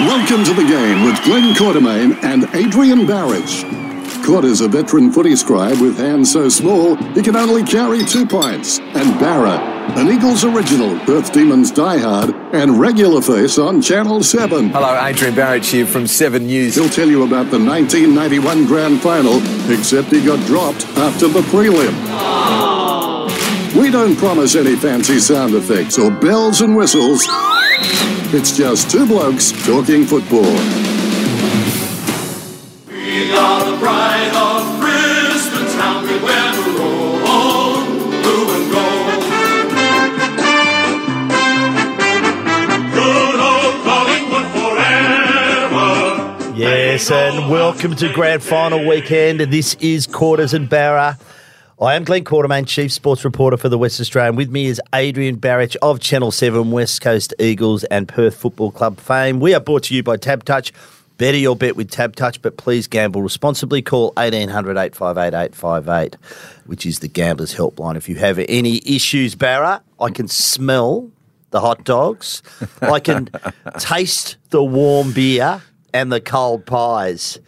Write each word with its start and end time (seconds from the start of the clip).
Welcome 0.00 0.44
to 0.44 0.54
the 0.54 0.66
game 0.66 1.04
with 1.04 1.22
Glenn 1.24 1.54
Quartermain 1.54 2.24
and 2.24 2.44
Adrian 2.54 3.06
Barrett. 3.06 3.44
Court 4.24 4.46
is 4.46 4.62
a 4.62 4.66
veteran 4.66 5.12
footy 5.12 5.36
scribe 5.36 5.78
with 5.78 5.98
hands 5.98 6.32
so 6.32 6.48
small 6.48 6.96
he 7.12 7.20
can 7.20 7.36
only 7.36 7.62
carry 7.62 8.02
two 8.06 8.24
pints. 8.24 8.78
And 8.78 9.20
Barra, 9.20 9.58
an 9.98 10.08
Eagles 10.08 10.42
original, 10.42 10.98
Perth 11.00 11.34
Demons 11.34 11.70
diehard, 11.70 12.34
and 12.54 12.80
regular 12.80 13.20
face 13.20 13.58
on 13.58 13.82
Channel 13.82 14.22
7. 14.22 14.70
Hello, 14.70 14.98
Adrian 15.04 15.34
Barrett 15.34 15.66
here 15.66 15.86
from 15.86 16.06
7 16.06 16.46
News. 16.46 16.76
He'll 16.76 16.88
tell 16.88 17.08
you 17.08 17.24
about 17.24 17.50
the 17.50 17.62
1991 17.62 18.66
Grand 18.66 19.02
Final, 19.02 19.36
except 19.70 20.08
he 20.08 20.24
got 20.24 20.44
dropped 20.46 20.86
after 20.96 21.28
the 21.28 21.42
prelim. 21.42 21.92
Oh. 22.08 23.26
We 23.78 23.90
don't 23.90 24.16
promise 24.16 24.54
any 24.54 24.76
fancy 24.76 25.18
sound 25.18 25.54
effects 25.54 25.98
or 25.98 26.10
bells 26.10 26.62
and 26.62 26.74
whistles. 26.74 27.22
It's 27.82 28.56
just 28.56 28.90
two 28.90 29.06
blokes 29.06 29.52
talking 29.66 30.04
football. 30.04 30.42
We 32.86 33.32
are 33.32 33.64
the 33.70 33.76
pride 33.78 34.32
of 34.36 34.80
Brisbane 34.80 35.66
town. 35.76 36.02
We 36.04 36.18
wear 36.22 36.52
the 36.54 36.62
roll, 36.78 37.18
blue 38.22 38.50
and 38.54 38.66
gold. 38.72 39.22
Good 42.94 43.40
old 43.40 43.74
Collingwood 43.84 44.46
forever. 44.52 45.88
Yes, 46.56 47.10
and 47.10 47.50
welcome 47.50 47.96
to 47.96 48.12
Grand 48.12 48.42
Final 48.42 48.86
weekend. 48.86 49.40
This 49.40 49.74
is 49.80 50.06
Quarters 50.06 50.54
and 50.54 50.68
Barra. 50.68 51.18
I 51.82 51.94
am 51.94 52.04
Glenn 52.04 52.24
Quartermain, 52.24 52.66
Chief 52.66 52.92
Sports 52.92 53.24
Reporter 53.24 53.56
for 53.56 53.70
the 53.70 53.78
West 53.78 54.02
Australian. 54.02 54.36
With 54.36 54.50
me 54.50 54.66
is 54.66 54.82
Adrian 54.94 55.36
Barrett 55.36 55.76
of 55.76 55.98
Channel 55.98 56.30
7, 56.30 56.70
West 56.70 57.00
Coast 57.00 57.32
Eagles 57.38 57.84
and 57.84 58.06
Perth 58.06 58.36
Football 58.36 58.70
Club 58.70 59.00
fame. 59.00 59.40
We 59.40 59.54
are 59.54 59.60
brought 59.60 59.84
to 59.84 59.94
you 59.94 60.02
by 60.02 60.18
Tab 60.18 60.44
Touch. 60.44 60.74
Better 61.16 61.38
your 61.38 61.56
bet 61.56 61.76
with 61.76 61.90
Tab 61.90 62.16
Touch, 62.16 62.42
but 62.42 62.58
please 62.58 62.86
gamble 62.86 63.22
responsibly. 63.22 63.80
Call 63.80 64.12
1800 64.18 64.76
858 64.76 65.34
858, 65.34 66.16
which 66.66 66.84
is 66.84 66.98
the 66.98 67.08
Gamblers 67.08 67.54
Helpline. 67.54 67.96
If 67.96 68.10
you 68.10 68.16
have 68.16 68.38
any 68.46 68.82
issues, 68.84 69.34
Barra, 69.34 69.82
I 69.98 70.10
can 70.10 70.28
smell 70.28 71.10
the 71.50 71.62
hot 71.62 71.84
dogs. 71.84 72.42
I 72.82 73.00
can 73.00 73.30
taste 73.78 74.36
the 74.50 74.62
warm 74.62 75.12
beer 75.14 75.62
and 75.94 76.12
the 76.12 76.20
cold 76.20 76.66
pies. 76.66 77.38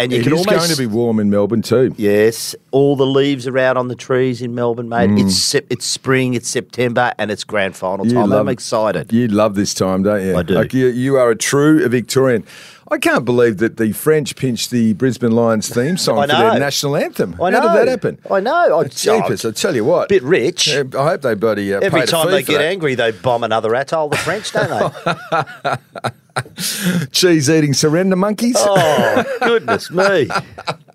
And 0.00 0.10
you 0.10 0.18
It 0.18 0.24
can 0.24 0.32
is 0.32 0.38
almost 0.40 0.66
going 0.66 0.70
to 0.70 0.76
be 0.76 0.86
warm 0.86 1.20
in 1.20 1.30
Melbourne 1.30 1.62
too. 1.62 1.94
Yes, 1.96 2.56
all 2.72 2.96
the 2.96 3.06
leaves 3.06 3.46
are 3.46 3.56
out 3.56 3.76
on 3.76 3.86
the 3.86 3.94
trees 3.94 4.42
in 4.42 4.52
Melbourne, 4.52 4.88
mate. 4.88 5.10
It's 5.12 5.36
sep- 5.36 5.66
it's 5.70 5.86
spring, 5.86 6.34
it's 6.34 6.48
September, 6.48 7.12
and 7.18 7.30
it's 7.30 7.44
grand 7.44 7.76
final 7.76 8.04
You 8.04 8.14
time. 8.14 8.30
love- 8.30 8.40
I'm 8.40 8.48
excited. 8.48 9.12
You 9.12 9.28
love 9.28 9.54
this 9.54 9.74
time, 9.74 10.02
don't 10.02 10.24
you? 10.26 10.36
I 10.36 10.42
do. 10.42 10.54
Like 10.54 10.74
you, 10.74 10.88
you 10.88 11.16
are 11.16 11.30
a 11.30 11.36
true 11.36 11.88
Victorian. 11.88 12.44
I 12.90 12.98
can't 12.98 13.24
believe 13.24 13.58
that 13.58 13.76
the 13.78 13.92
French 13.92 14.34
pinched 14.34 14.70
the 14.72 14.92
Brisbane 14.94 15.32
Lions 15.32 15.68
theme 15.68 15.96
song 15.96 16.20
for 16.22 16.26
their 16.26 16.58
national 16.58 16.96
anthem. 16.96 17.34
I 17.40 17.50
How 17.52 17.60
know. 17.60 17.62
did 17.62 17.78
that 17.86 17.88
happen? 17.88 18.18
I 18.28 18.40
know. 18.40 18.78
I, 18.80 18.84
Jeepers, 18.88 19.44
I 19.44 19.52
tell 19.52 19.74
you 19.76 19.84
what. 19.84 20.08
bit 20.08 20.22
rich. 20.24 20.68
I 20.68 20.82
hope 20.82 21.22
they 21.22 21.34
bloody 21.34 21.72
uh, 21.72 21.80
Every 21.80 22.06
time 22.06 22.30
they 22.32 22.42
get 22.42 22.60
angry, 22.60 22.96
they 22.96 23.12
bomb 23.12 23.44
another 23.44 23.74
atoll. 23.76 24.08
The 24.08 24.16
French, 24.16 24.50
don't 24.52 24.92
they? 25.04 26.10
Cheese 27.12 27.48
eating 27.50 27.74
surrender 27.74 28.16
monkeys. 28.16 28.56
oh 28.58 29.24
goodness 29.40 29.90
me! 29.90 30.26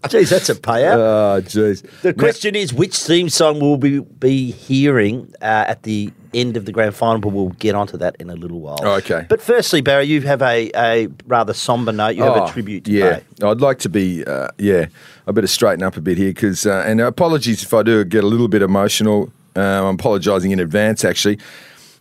Jeez, 0.05 0.29
that's 0.29 0.49
a 0.49 0.55
payout. 0.55 0.97
Oh, 1.01 1.41
jeez. 1.41 1.83
the 2.01 2.13
question 2.13 2.55
is, 2.55 2.73
which 2.73 2.97
theme 2.97 3.29
song 3.29 3.59
will 3.59 3.77
we 3.77 3.99
be 3.99 4.51
hearing 4.51 5.31
uh, 5.41 5.65
at 5.67 5.83
the 5.83 6.11
end 6.33 6.57
of 6.57 6.65
the 6.65 6.71
grand 6.71 6.95
final? 6.95 7.19
But 7.19 7.29
we'll 7.29 7.49
get 7.49 7.75
onto 7.75 7.97
that 7.97 8.15
in 8.19 8.29
a 8.29 8.35
little 8.35 8.59
while. 8.59 8.79
Oh, 8.81 8.93
okay. 8.95 9.25
But 9.29 9.41
firstly, 9.41 9.81
Barra, 9.81 10.03
you 10.03 10.21
have 10.21 10.41
a, 10.41 10.71
a 10.75 11.07
rather 11.27 11.53
somber 11.53 11.91
note. 11.91 12.15
You 12.15 12.23
have 12.23 12.35
Oh, 12.37 12.45
a 12.45 12.51
tribute 12.51 12.85
to 12.85 12.91
yeah. 12.91 13.19
pay. 13.39 13.47
I'd 13.47 13.61
like 13.61 13.79
to 13.79 13.89
be, 13.89 14.23
uh, 14.25 14.47
yeah, 14.57 14.87
I 15.27 15.31
better 15.31 15.47
straighten 15.47 15.83
up 15.83 15.97
a 15.97 16.01
bit 16.01 16.17
here 16.17 16.29
because, 16.31 16.65
uh, 16.65 16.83
and 16.85 16.99
apologies 17.01 17.63
if 17.63 17.73
I 17.73 17.83
do 17.83 18.03
get 18.03 18.23
a 18.23 18.27
little 18.27 18.47
bit 18.47 18.61
emotional. 18.63 19.31
Uh, 19.55 19.59
I'm 19.87 19.95
apologising 19.95 20.51
in 20.51 20.59
advance, 20.59 21.03
actually. 21.05 21.37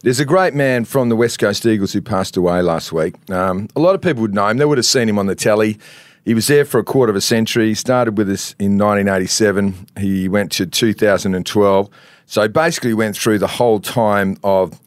There's 0.03 0.21
a 0.21 0.25
great 0.25 0.55
man 0.55 0.87
from 0.87 1.11
the 1.11 1.17
West 1.17 1.39
Coast 1.39 1.67
Eagles 1.67 1.93
who 1.93 2.01
passed 2.01 2.35
away 2.35 2.63
last 2.63 2.91
week. 2.91 3.17
Um, 3.31 3.69
a 3.77 3.81
lot 3.81 3.95
of 3.95 4.01
people 4.01 4.23
would 4.23 4.33
know 4.33 4.49
him. 4.49 4.57
They 4.57 4.65
would 4.65 4.79
have 4.79 4.87
seen 4.87 5.11
him 5.11 5.19
on 5.19 5.27
the 5.27 5.35
telly. 5.35 5.79
He 6.25 6.33
was 6.33 6.47
there 6.47 6.65
for 6.65 6.79
a 6.79 6.85
quarter 6.85 7.11
of 7.11 7.17
a 7.17 7.21
century. 7.21 7.69
He 7.69 7.75
started 7.75 8.17
with 8.17 8.31
us 8.31 8.55
in 8.59 8.79
1987. 8.79 9.89
He 9.99 10.27
went 10.27 10.53
to 10.53 10.65
2012. 10.65 11.91
So 12.25 12.49
basically 12.49 12.95
went 12.95 13.15
through 13.15 13.41
the 13.41 13.47
whole 13.47 13.79
time 13.79 14.39
of 14.43 14.81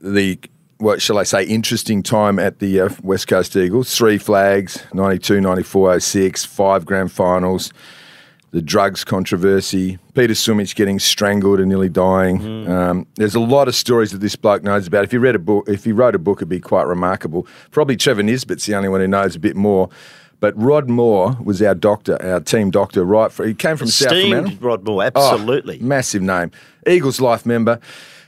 the 0.00 0.38
what 0.78 1.00
shall 1.00 1.18
I 1.18 1.22
say, 1.22 1.44
interesting 1.44 2.02
time 2.02 2.40
at 2.40 2.58
the 2.58 2.80
uh, 2.80 2.88
West 3.02 3.28
Coast 3.28 3.56
Eagles. 3.56 3.96
Three 3.96 4.18
flags, 4.18 4.84
92, 4.92 5.40
94, 5.40 6.00
06, 6.00 6.44
five 6.44 6.84
grand 6.84 7.12
finals, 7.12 7.72
the 8.52 8.62
drugs 8.62 9.02
controversy, 9.02 9.98
Peter 10.14 10.34
Sumich 10.34 10.74
getting 10.74 10.98
strangled 10.98 11.58
and 11.58 11.68
nearly 11.68 11.88
dying. 11.88 12.68
Um, 12.70 13.06
there's 13.16 13.34
a 13.34 13.40
lot 13.40 13.66
of 13.66 13.74
stories 13.74 14.12
that 14.12 14.18
this 14.18 14.36
bloke 14.36 14.62
knows 14.62 14.86
about. 14.86 15.04
If 15.04 15.10
he 15.10 15.16
read 15.18 15.34
a 15.34 15.38
book, 15.38 15.68
if 15.68 15.84
he 15.84 15.92
wrote 15.92 16.14
a 16.14 16.18
book, 16.18 16.38
it'd 16.38 16.48
be 16.50 16.60
quite 16.60 16.86
remarkable. 16.86 17.46
Probably 17.70 17.96
Trevor 17.96 18.22
Nisbett's 18.22 18.66
the 18.66 18.74
only 18.74 18.88
one 18.90 19.00
who 19.00 19.08
knows 19.08 19.34
a 19.34 19.38
bit 19.40 19.56
more. 19.56 19.88
But 20.40 20.52
Rod 20.60 20.88
Moore 20.90 21.36
was 21.42 21.62
our 21.62 21.74
doctor, 21.74 22.20
our 22.22 22.40
team 22.40 22.70
doctor, 22.70 23.04
right? 23.04 23.30
For, 23.32 23.46
he 23.46 23.54
came 23.54 23.76
from 23.76 23.86
South 23.86 24.10
Fremantle. 24.10 24.56
Rod 24.60 24.84
Moore, 24.84 25.10
Oh, 25.14 25.32
absolutely. 25.32 25.78
massive 25.78 26.20
name. 26.20 26.50
Eagles 26.86 27.20
life 27.20 27.46
member. 27.46 27.78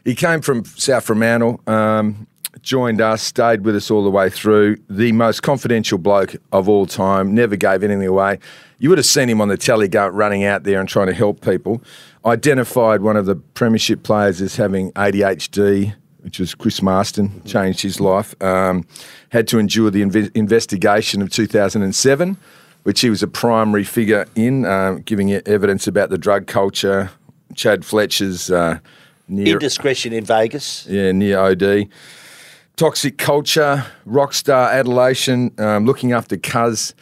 He 0.05 0.15
came 0.15 0.41
from 0.41 0.65
South 0.65 1.05
Fremantle, 1.05 1.61
um, 1.67 2.27
joined 2.65 3.01
us, 3.01 3.23
stayed 3.23 3.65
with 3.65 3.77
us 3.77 3.91
all 3.91 4.03
the 4.03 4.11
way 4.11 4.31
through. 4.31 4.77
The 4.89 5.13
most 5.13 5.43
confidential 5.43 5.99
bloke 5.99 6.35
of 6.51 6.69
all 6.69 6.87
time, 6.87 7.35
never 7.35 7.57
gave 7.57 7.85
anything 7.85 8.07
away. 8.07 8.39
You 8.79 8.89
would 8.89 8.99
have 8.99 9.07
seen 9.07 9.29
him 9.29 9.41
on 9.41 9.49
the 9.49 9.57
telly 9.57 9.87
go, 9.87 10.09
running 10.09 10.45
out 10.45 10.65
there 10.65 10.81
and 10.81 10.89
trying 10.89 11.07
to 11.07 11.15
help 11.15 11.41
people. 11.41 11.83
Identified 12.25 13.03
one 13.03 13.17
of 13.17 13.27
the 13.27 13.37
premiership 13.37 14.03
players 14.03 14.41
as 14.41 14.57
having 14.57 14.91
ADHD, 14.93 15.95
which 16.23 16.41
was 16.41 16.55
Chris 16.55 16.83
Marston, 16.83 17.43
changed 17.45 17.83
his 17.83 18.01
life. 18.01 18.35
Um, 18.43 18.87
had 19.29 19.47
to 19.49 19.59
endure 19.59 19.91
the 19.91 20.03
inve- 20.03 20.35
investigation 20.35 21.23
of 21.23 21.31
2007 21.31 22.37
which 22.85 23.01
he 23.01 23.09
was 23.09 23.23
a 23.23 23.27
primary 23.27 23.83
figure 23.83 24.27
in, 24.35 24.67
um, 24.67 25.01
giving 25.01 25.33
evidence 25.33 25.87
about 25.87 26.11
the 26.11 26.19
drug 26.19 26.47
culture. 26.47 27.11
Chad 27.55 27.83
Fletcher's 27.83 28.51
uh, 28.51 28.79
near, 29.27 29.55
Indiscretion 29.55 30.13
in 30.13 30.25
Vegas. 30.25 30.87
yeah, 30.87 31.13
near 31.13 31.39
OD. 31.39 31.89
Toxic 32.77 33.19
culture, 33.19 33.85
rockstar 34.05 34.73
adulation, 34.73 35.53
um, 35.59 35.87
looking 35.87 36.11
after 36.13 36.37
Cuz, 36.37 36.93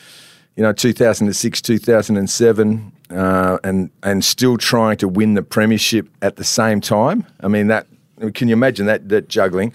you 0.54 0.62
know, 0.62 0.70
2006, 0.72 1.62
2007, 1.62 2.92
uh, 3.10 3.58
and 3.64 3.90
and 4.02 4.22
still 4.22 4.58
trying 4.58 4.98
to 4.98 5.08
win 5.08 5.32
the 5.32 5.42
premiership 5.42 6.08
at 6.20 6.36
the 6.36 6.44
same 6.44 6.82
time. 6.82 7.24
I 7.40 7.48
mean, 7.48 7.68
that 7.68 7.86
can 8.34 8.48
you 8.48 8.52
imagine 8.52 8.84
that 8.84 9.08
that 9.08 9.30
juggling? 9.30 9.72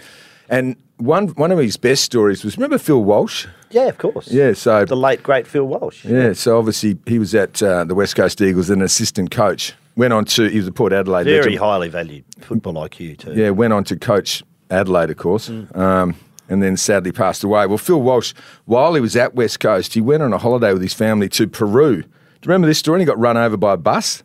And 0.50 0.76
one 0.98 1.30
one 1.30 1.52
of 1.52 1.58
his 1.58 1.78
best 1.78 2.04
stories 2.04 2.44
was 2.44 2.58
remember 2.58 2.78
Phil 2.78 3.04
Walsh. 3.04 3.48
Yeah, 3.72 3.88
of 3.88 3.98
course. 3.98 4.28
Yeah, 4.32 4.54
so 4.54 4.86
The 4.86 4.96
late, 4.96 5.24
great 5.24 5.48
Phil 5.48 5.66
Walsh. 5.66 6.06
yeah, 6.06 6.34
so 6.34 6.60
obviously 6.60 6.96
he 7.08 7.18
was 7.18 7.34
at 7.34 7.62
uh, 7.64 7.84
the 7.86 7.96
West 7.96 8.16
Coast 8.16 8.40
Eagles, 8.40 8.70
an 8.70 8.84
assistant 8.84 9.32
coach. 9.32 9.74
Went 9.96 10.14
on 10.14 10.26
to 10.26 10.48
he 10.48 10.58
was 10.58 10.68
a 10.68 10.72
Port 10.72 10.94
Adelaide 10.94 11.24
Very 11.24 11.38
legend. 11.38 11.58
highly 11.58 11.90
valued 11.90 12.24
football 12.40 12.76
IQ, 12.76 13.18
too. 13.18 13.34
Yeah, 13.34 13.50
went 13.50 13.74
on 13.74 13.84
to 13.86 13.96
coach 13.98 14.44
Adelaide, 14.70 15.10
of 15.10 15.18
course, 15.18 15.50
Mm. 15.50 15.76
um, 15.78 16.16
and 16.50 16.62
then 16.64 16.78
sadly 16.78 17.12
passed 17.12 17.44
away. 17.44 17.66
Well, 17.68 17.78
Phil 17.78 18.02
Walsh, 18.02 18.34
while 18.66 18.94
he 18.94 19.02
was 19.02 19.16
at 19.16 19.36
West 19.36 19.60
Coast, 19.60 19.94
he 19.94 20.02
went 20.02 20.24
on 20.24 20.34
a 20.34 20.38
holiday 20.38 20.74
with 20.74 20.82
his 20.82 20.94
family 20.94 21.28
to 21.30 21.48
Peru. 21.48 22.02
Do 22.02 22.02
you 22.02 22.06
remember 22.46 22.68
this 22.68 22.78
story? 22.80 22.96
And 22.98 23.02
he 23.02 23.06
got 23.06 23.20
run 23.20 23.36
over 23.38 23.58
by 23.58 23.74
a 23.74 23.78
bus. 23.78 24.24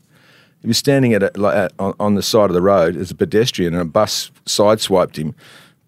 He 0.60 0.68
was 0.68 0.78
standing 0.78 1.12
at, 1.14 1.22
a, 1.24 1.32
like, 1.34 1.56
at 1.56 1.72
on, 1.80 1.94
on 1.98 2.14
the 2.14 2.22
side 2.22 2.50
of 2.50 2.54
the 2.54 2.62
road 2.62 2.96
as 2.96 3.10
a 3.10 3.14
pedestrian, 3.16 3.72
and 3.74 3.82
a 3.82 3.84
bus 3.84 4.30
sideswiped 4.46 5.16
him, 5.16 5.34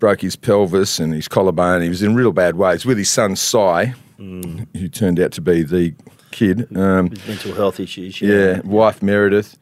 broke 0.01 0.21
his 0.23 0.35
pelvis 0.35 0.99
and 0.99 1.15
his 1.15 1.29
collarbone. 1.29 1.83
He 1.83 1.89
was 1.89 2.03
in 2.03 2.15
real 2.17 2.33
bad 2.33 2.57
ways 2.57 2.85
with 2.85 2.99
his 2.99 3.09
son 3.09 3.37
Cy, 3.37 3.95
Mm. 4.19 4.67
who 4.77 4.89
turned 4.89 5.19
out 5.21 5.33
to 5.33 5.41
be 5.41 5.63
the 5.65 5.93
kid. 6.31 6.69
Um, 6.77 7.11
Mental 7.29 7.53
health 7.55 7.79
issues. 7.81 8.21
yeah, 8.21 8.61
wife 8.65 9.03
Meredith. 9.03 9.57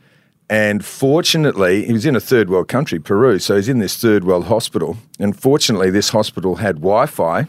And 0.49 0.85
fortunately, 0.85 1.87
he 1.87 1.93
was 1.93 2.05
in 2.05 2.15
a 2.15 2.21
third 2.21 2.51
world 2.51 2.69
country, 2.69 2.99
Peru. 2.99 3.39
So 3.39 3.57
he's 3.57 3.69
in 3.69 3.79
this 3.79 3.97
third 3.97 4.25
world 4.25 4.47
hospital. 4.47 4.99
And 5.19 5.39
fortunately, 5.39 5.91
this 5.91 6.11
hospital 6.11 6.57
had 6.57 6.77
Wi 6.77 7.07
Fi. 7.07 7.47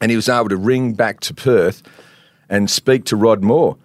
And 0.00 0.10
he 0.10 0.16
was 0.16 0.28
able 0.28 0.48
to 0.50 0.56
ring 0.56 0.92
back 0.92 1.20
to 1.20 1.34
Perth 1.34 1.82
and 2.48 2.70
speak 2.70 3.04
to 3.06 3.16
Rod 3.16 3.42
Moore 3.42 3.76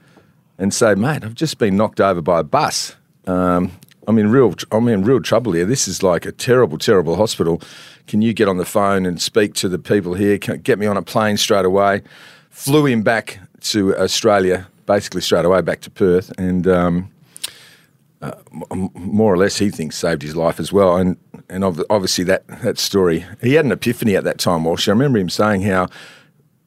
and 0.57 0.73
say, 0.73 0.94
mate, 0.94 1.23
I've 1.23 1.35
just 1.35 1.57
been 1.57 1.75
knocked 1.75 2.00
over 2.00 2.21
by 2.21 2.41
a 2.41 2.44
bus. 2.44 2.95
Um, 3.25 3.71
I'm 4.07 4.18
in 4.18 4.31
real, 4.31 4.53
I'm 4.71 4.88
in 4.88 5.03
real 5.03 5.21
trouble 5.21 5.53
here. 5.53 5.65
This 5.65 5.88
is 5.88 6.03
like 6.03 6.25
a 6.25 6.31
terrible, 6.31 6.77
terrible 6.77 7.15
hospital. 7.15 7.62
Can 8.07 8.21
you 8.21 8.33
get 8.33 8.47
on 8.47 8.57
the 8.57 8.65
phone 8.65 9.06
and 9.06 9.21
speak 9.21 9.53
to 9.56 9.69
the 9.69 9.79
people 9.79 10.13
here? 10.15 10.38
Can, 10.38 10.59
get 10.59 10.79
me 10.79 10.85
on 10.85 10.97
a 10.97 11.01
plane 11.01 11.38
straight 11.38 11.65
away. 11.65 12.01
Flew 12.50 12.85
him 12.85 13.03
back 13.03 13.39
to 13.62 13.95
Australia, 13.95 14.67
basically 14.85 15.21
straight 15.21 15.45
away 15.45 15.62
back 15.62 15.81
to 15.81 15.89
Perth, 15.89 16.31
and 16.38 16.67
um, 16.67 17.12
uh, 18.21 18.33
more 18.71 19.33
or 19.33 19.38
less 19.38 19.57
he 19.57 19.69
thinks 19.69 19.97
saved 19.97 20.21
his 20.21 20.35
life 20.35 20.59
as 20.59 20.71
well. 20.71 20.95
And 20.95 21.18
and 21.50 21.63
ob- 21.63 21.85
obviously 21.89 22.23
that 22.25 22.47
that 22.62 22.77
story, 22.77 23.25
he 23.41 23.56
had 23.56 23.65
an 23.65 23.71
epiphany 23.71 24.15
at 24.15 24.23
that 24.23 24.38
time. 24.38 24.63
Walsh, 24.63 24.88
I 24.88 24.91
remember 24.91 25.19
him 25.19 25.29
saying 25.29 25.63
how 25.63 25.88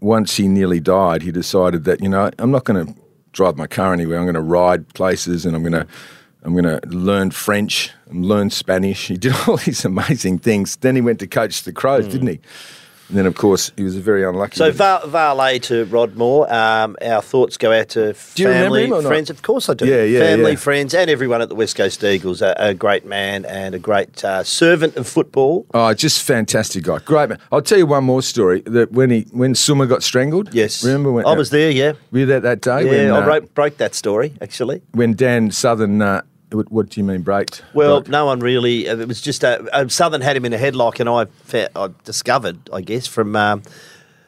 once 0.00 0.36
he 0.36 0.48
nearly 0.48 0.80
died, 0.80 1.22
he 1.22 1.32
decided 1.32 1.84
that 1.84 2.02
you 2.02 2.08
know 2.08 2.30
I'm 2.38 2.50
not 2.50 2.64
going 2.64 2.86
to 2.86 2.94
drive 3.32 3.56
my 3.56 3.66
car 3.66 3.92
anywhere. 3.92 4.18
I'm 4.18 4.24
going 4.24 4.34
to 4.34 4.40
ride 4.40 4.92
places, 4.94 5.46
and 5.46 5.54
I'm 5.56 5.62
going 5.62 5.72
to 5.72 5.86
I'm 6.42 6.52
going 6.52 6.64
to 6.64 6.80
learn 6.88 7.30
French 7.30 7.90
and 8.06 8.26
learn 8.26 8.50
Spanish. 8.50 9.08
He 9.08 9.16
did 9.16 9.34
all 9.48 9.56
these 9.56 9.84
amazing 9.84 10.40
things. 10.40 10.76
Then 10.76 10.94
he 10.94 11.00
went 11.00 11.18
to 11.20 11.26
coach 11.26 11.62
the 11.62 11.72
Crows, 11.72 12.06
didn't 12.06 12.28
he? 12.28 12.40
And 13.08 13.18
then, 13.18 13.26
of 13.26 13.34
course, 13.34 13.70
he 13.76 13.82
was 13.82 13.96
very 13.96 14.24
unlucky. 14.24 14.56
So 14.56 14.70
va- 14.72 15.02
valet 15.06 15.58
to 15.60 15.84
Rod 15.86 16.16
Moore. 16.16 16.50
Um, 16.52 16.96
our 17.02 17.20
thoughts 17.20 17.58
go 17.58 17.70
out 17.72 17.90
to 17.90 18.14
Do 18.34 18.42
you 18.42 18.48
remember 18.48 18.64
family, 18.64 18.84
him 18.84 18.92
or 18.94 19.02
not? 19.02 19.08
friends. 19.08 19.30
Of 19.30 19.42
course 19.42 19.68
I 19.68 19.74
do. 19.74 19.86
Yeah, 19.86 20.04
yeah, 20.04 20.20
Family, 20.20 20.50
yeah. 20.52 20.56
friends, 20.56 20.94
and 20.94 21.10
everyone 21.10 21.42
at 21.42 21.48
the 21.50 21.54
West 21.54 21.76
Coast 21.76 22.02
Eagles. 22.02 22.40
A, 22.40 22.54
a 22.58 22.72
great 22.72 23.04
man 23.04 23.44
and 23.44 23.74
a 23.74 23.78
great 23.78 24.24
uh, 24.24 24.42
servant 24.42 24.96
of 24.96 25.06
football. 25.06 25.66
Oh, 25.74 25.92
just 25.92 26.22
fantastic 26.22 26.84
guy, 26.84 26.98
great 27.00 27.28
man. 27.28 27.38
I'll 27.52 27.60
tell 27.62 27.78
you 27.78 27.86
one 27.86 28.04
more 28.04 28.22
story. 28.22 28.62
That 28.66 28.92
when 28.92 29.10
he 29.10 29.26
when 29.32 29.54
Summer 29.54 29.86
got 29.86 30.02
strangled. 30.02 30.54
Yes, 30.54 30.82
remember 30.82 31.12
when 31.12 31.26
I 31.26 31.34
was 31.34 31.50
there. 31.50 31.70
Yeah, 31.70 31.92
Were 32.10 32.20
you 32.20 32.26
there 32.26 32.40
that 32.40 32.62
day? 32.62 32.84
yeah. 32.84 32.90
when, 32.90 33.10
I 33.10 33.18
uh, 33.22 33.26
wrote, 33.26 33.54
broke 33.54 33.76
that 33.76 33.94
story 33.94 34.32
actually. 34.40 34.80
when 34.92 35.14
Dan 35.14 35.50
Southern. 35.50 36.00
What, 36.54 36.70
what 36.72 36.88
do 36.88 37.00
you 37.00 37.04
mean 37.04 37.22
braked? 37.22 37.62
Well, 37.74 38.00
Broke? 38.00 38.08
no 38.08 38.26
one 38.26 38.40
really. 38.40 38.88
uh, 38.88 38.96
It 38.96 39.08
was 39.08 39.20
just 39.20 39.42
a, 39.44 39.60
uh, 39.74 39.88
Southern 39.88 40.20
had 40.20 40.36
him 40.36 40.44
in 40.44 40.52
a 40.52 40.58
headlock, 40.58 41.00
and 41.00 41.08
I, 41.08 41.24
fa- 41.44 41.70
I 41.76 41.90
discovered, 42.04 42.58
I 42.72 42.80
guess, 42.80 43.06
from 43.06 43.34
um, 43.36 43.62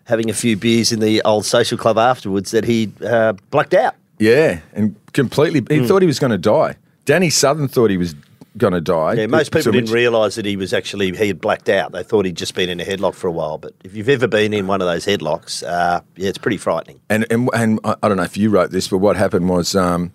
having 0.05 0.29
a 0.31 0.35
few 0.35 0.57
beers 0.57 0.93
in 0.93 1.01
the 1.01 1.23
old 1.23 1.47
social 1.47 1.79
club 1.79 1.99
afterwards, 1.99 2.51
that 2.51 2.65
he 2.65 2.91
uh, 3.05 3.35
blacked 3.51 3.75
out. 3.75 3.95
Yeah, 4.19 4.61
and 4.75 4.95
completely. 5.13 5.63
He 5.69 5.81
Hmm. 5.83 5.87
thought 5.87 6.03
he 6.03 6.07
was 6.07 6.19
going 6.19 6.33
to 6.33 6.39
die. 6.39 6.77
Danny 7.05 7.31
Southern 7.31 7.69
thought 7.69 7.91
he 7.91 7.97
was 7.99 8.15
going 8.57 8.73
to 8.73 8.81
die. 8.81 9.13
Yeah, 9.13 9.27
most 9.27 9.51
people 9.53 9.65
So 9.65 9.71
didn't 9.71 9.91
realise 9.93 10.35
that 10.37 10.47
he 10.47 10.57
was 10.57 10.73
actually 10.73 11.15
he 11.15 11.29
had 11.29 11.41
blacked 11.43 11.69
out. 11.69 11.93
They 11.93 12.03
thought 12.03 12.25
he'd 12.25 12.37
just 12.39 12.55
been 12.55 12.71
in 12.71 12.81
a 12.81 12.85
headlock 12.85 13.15
for 13.15 13.27
a 13.29 13.31
while. 13.31 13.59
But 13.59 13.75
if 13.85 13.95
you've 13.95 14.09
ever 14.09 14.27
been 14.27 14.55
in 14.55 14.67
one 14.67 14.81
of 14.81 14.87
those 14.89 15.05
headlocks, 15.05 15.63
uh, 15.63 16.01
yeah, 16.17 16.31
it's 16.31 16.39
pretty 16.39 16.57
frightening. 16.57 16.99
And 17.11 17.27
and 17.31 17.51
and 17.55 17.79
I 17.85 17.97
I 18.03 18.09
don't 18.09 18.17
know 18.17 18.23
if 18.23 18.37
you 18.39 18.49
wrote 18.49 18.71
this, 18.71 18.89
but 18.89 18.99
what 18.99 19.17
happened 19.17 19.51
was 19.51 19.77
um, 19.77 20.11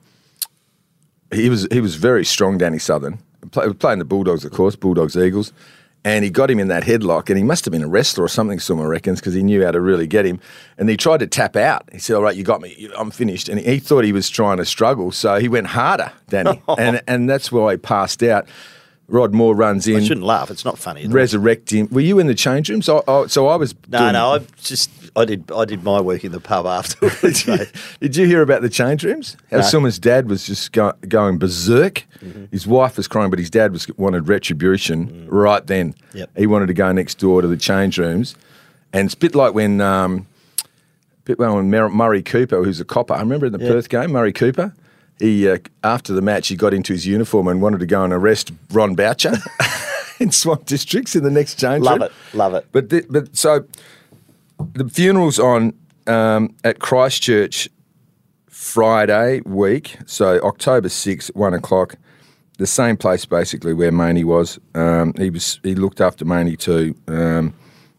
he 1.33 1.49
was 1.49 1.67
he 1.71 1.81
was 1.81 1.95
very 1.95 2.25
strong, 2.25 2.57
Danny 2.57 2.79
Southern, 2.79 3.19
Play, 3.51 3.71
playing 3.73 3.99
the 3.99 4.05
Bulldogs, 4.05 4.45
of 4.45 4.51
course, 4.51 4.75
Bulldogs 4.75 5.15
Eagles, 5.17 5.53
and 6.03 6.23
he 6.23 6.29
got 6.29 6.49
him 6.51 6.59
in 6.59 6.67
that 6.69 6.83
headlock, 6.83 7.29
and 7.29 7.37
he 7.37 7.43
must 7.43 7.65
have 7.65 7.71
been 7.71 7.83
a 7.83 7.87
wrestler 7.87 8.23
or 8.25 8.27
something, 8.27 8.59
Summer 8.59 8.87
reckons, 8.87 9.19
because 9.19 9.33
he 9.33 9.43
knew 9.43 9.63
how 9.63 9.71
to 9.71 9.79
really 9.81 10.07
get 10.07 10.25
him, 10.25 10.39
and 10.77 10.89
he 10.89 10.97
tried 10.97 11.19
to 11.21 11.27
tap 11.27 11.55
out. 11.55 11.87
He 11.91 11.99
said, 11.99 12.15
"All 12.15 12.21
right, 12.23 12.35
you 12.35 12.43
got 12.43 12.61
me, 12.61 12.89
I'm 12.97 13.11
finished," 13.11 13.49
and 13.49 13.59
he 13.59 13.79
thought 13.79 14.03
he 14.03 14.13
was 14.13 14.29
trying 14.29 14.57
to 14.57 14.65
struggle, 14.65 15.11
so 15.11 15.39
he 15.39 15.47
went 15.47 15.67
harder, 15.67 16.11
Danny, 16.29 16.61
and 16.77 17.01
and 17.07 17.29
that's 17.29 17.51
why 17.51 17.73
he 17.73 17.77
passed 17.77 18.23
out. 18.23 18.47
Rod 19.07 19.33
Moore 19.33 19.53
runs 19.53 19.87
in. 19.89 19.97
I 19.97 20.03
shouldn't 20.05 20.25
laugh. 20.25 20.49
It's 20.49 20.63
not 20.63 20.77
funny. 20.77 21.05
resurrect 21.05 21.69
him. 21.73 21.89
Were 21.91 21.99
you 21.99 22.17
in 22.19 22.27
the 22.27 22.33
change 22.35 22.69
rooms? 22.69 22.87
I, 22.87 23.01
I, 23.09 23.27
so 23.27 23.47
I 23.47 23.57
was. 23.57 23.75
no, 23.89 23.99
doing- 23.99 24.13
no. 24.13 24.35
I 24.35 24.39
just 24.61 24.89
I 25.15 25.25
did 25.25 25.51
I 25.51 25.65
did 25.65 25.83
my 25.83 25.99
work 25.99 26.23
in 26.23 26.31
the 26.31 26.39
pub 26.39 26.65
afterwards. 26.65 27.45
mate. 27.47 27.71
Did 27.99 28.15
you 28.15 28.25
hear 28.25 28.41
about 28.41 28.61
the 28.61 28.69
change 28.69 29.03
rooms? 29.03 29.35
How 29.49 29.57
No. 29.57 29.61
Mm-hmm. 29.61 29.69
someone's 29.69 29.99
dad 29.99 30.29
was 30.29 30.45
just 30.45 30.71
go, 30.71 30.93
going 31.07 31.37
berserk. 31.37 32.05
His 32.51 32.65
wife 32.67 32.97
was 32.97 33.07
crying, 33.07 33.29
but 33.29 33.39
his 33.39 33.49
dad 33.49 33.71
was 33.73 33.87
wanted 33.97 34.27
retribution 34.29 35.27
right 35.29 35.65
then. 35.65 35.93
Mm. 35.93 36.15
Yep. 36.15 36.29
He 36.37 36.47
wanted 36.47 36.67
to 36.67 36.73
go 36.73 36.91
next 36.91 37.15
door 37.19 37.41
to 37.41 37.47
the 37.47 37.57
change 37.57 37.97
rooms, 37.97 38.35
and 38.93 39.05
it's 39.05 39.15
a 39.15 39.17
bit 39.17 39.33
like 39.35 39.53
when, 39.55 39.81
um, 39.81 40.27
bit 41.25 41.39
when 41.39 41.69
Mer- 41.69 41.89
Murray 41.89 42.21
Cooper, 42.21 42.63
who's 42.63 42.79
a 42.79 42.85
copper. 42.85 43.13
I 43.15 43.19
remember 43.19 43.47
in 43.47 43.53
the 43.53 43.59
Yeah. 43.59 43.69
Perth 43.71 43.89
game, 43.89 44.11
Murray 44.11 44.31
Cooper. 44.33 44.73
He 45.19 45.49
uh, 45.49 45.57
after 45.83 46.13
the 46.13 46.21
match, 46.21 46.47
he 46.47 46.55
got 46.55 46.73
into 46.73 46.93
his 46.93 47.05
uniform 47.05 47.47
and 47.47 47.61
wanted 47.61 47.79
to 47.81 47.85
go 47.85 48.03
and 48.03 48.13
arrest 48.13 48.51
Ron 48.71 48.95
Boucher 48.95 49.33
in 50.19 50.31
Swan 50.31 50.61
Districts 50.65 51.15
in 51.15 51.23
the 51.23 51.29
next 51.31 51.59
change 51.59 51.83
Love 51.83 51.99
room. 52.01 52.03
it, 52.03 52.11
love 52.37 52.53
it. 52.53 52.65
But 52.71 52.89
the, 52.89 53.05
but 53.09 53.35
so 53.35 53.65
the 54.73 54.87
funeral's 54.89 55.39
on 55.39 55.73
um, 56.07 56.55
at 56.63 56.79
Christchurch 56.79 57.69
Friday 58.47 59.41
week, 59.45 59.97
so 60.05 60.39
October 60.41 60.89
sixth, 60.89 61.31
one 61.35 61.53
o'clock. 61.53 61.95
The 62.57 62.67
same 62.67 62.95
place 62.95 63.25
basically 63.25 63.73
where 63.73 63.91
Maney 63.91 64.23
was. 64.23 64.59
Um, 64.75 65.13
he 65.17 65.29
was 65.29 65.59
he 65.63 65.73
looked 65.73 65.99
after 65.99 66.25
Maney 66.25 66.55
too. 66.55 66.95
Um, 67.07 67.53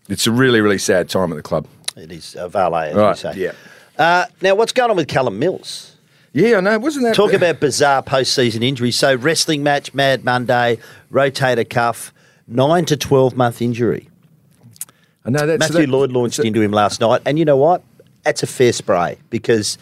it's 0.09 0.27
a 0.27 0.31
really 0.31 0.61
really 0.61 0.79
sad 0.79 1.09
time 1.09 1.33
at 1.33 1.37
the 1.37 1.43
club. 1.43 1.67
It 1.97 2.13
is 2.13 2.37
a 2.39 2.49
valet, 2.49 2.91
as 2.91 2.97
Right, 2.97 3.09
you 3.11 3.33
say. 3.33 3.39
yeah. 3.41 3.53
Uh, 3.99 4.25
now, 4.41 4.55
what's 4.55 4.73
going 4.73 4.91
on 4.91 4.97
with 4.97 5.09
Callum 5.09 5.39
Mills? 5.39 5.97
Yeah, 6.33 6.57
I 6.57 6.61
know. 6.61 6.79
Wasn't 6.79 7.05
that 7.05 7.15
Talk 7.15 7.35
about 7.35 7.61
bizarre 7.61 8.03
postseason 8.03 8.63
injuries. 8.65 8.97
So, 8.97 9.15
wrestling 9.17 9.63
match, 9.63 9.93
Mad 9.93 10.25
Monday, 10.25 10.79
rotator 11.13 11.69
cuff, 11.69 12.15
nine 12.47 12.87
to 12.87 12.97
twelve 12.97 13.37
month 13.37 13.61
injury. 13.61 14.09
I 15.25 15.31
know 15.31 15.47
that's 15.47 15.61
Matthew 15.61 15.87
that- 15.87 15.93
Lloyd 15.93 16.13
launched 16.13 16.37
so- 16.37 16.43
into 16.43 16.61
him 16.61 16.73
last 16.73 17.01
night, 17.01 17.23
and 17.25 17.39
you 17.39 17.45
know 17.45 17.57
what? 17.57 17.83
That's 18.25 18.43
a 18.43 18.47
fair 18.47 18.73
spray 18.73 19.19
because, 19.31 19.79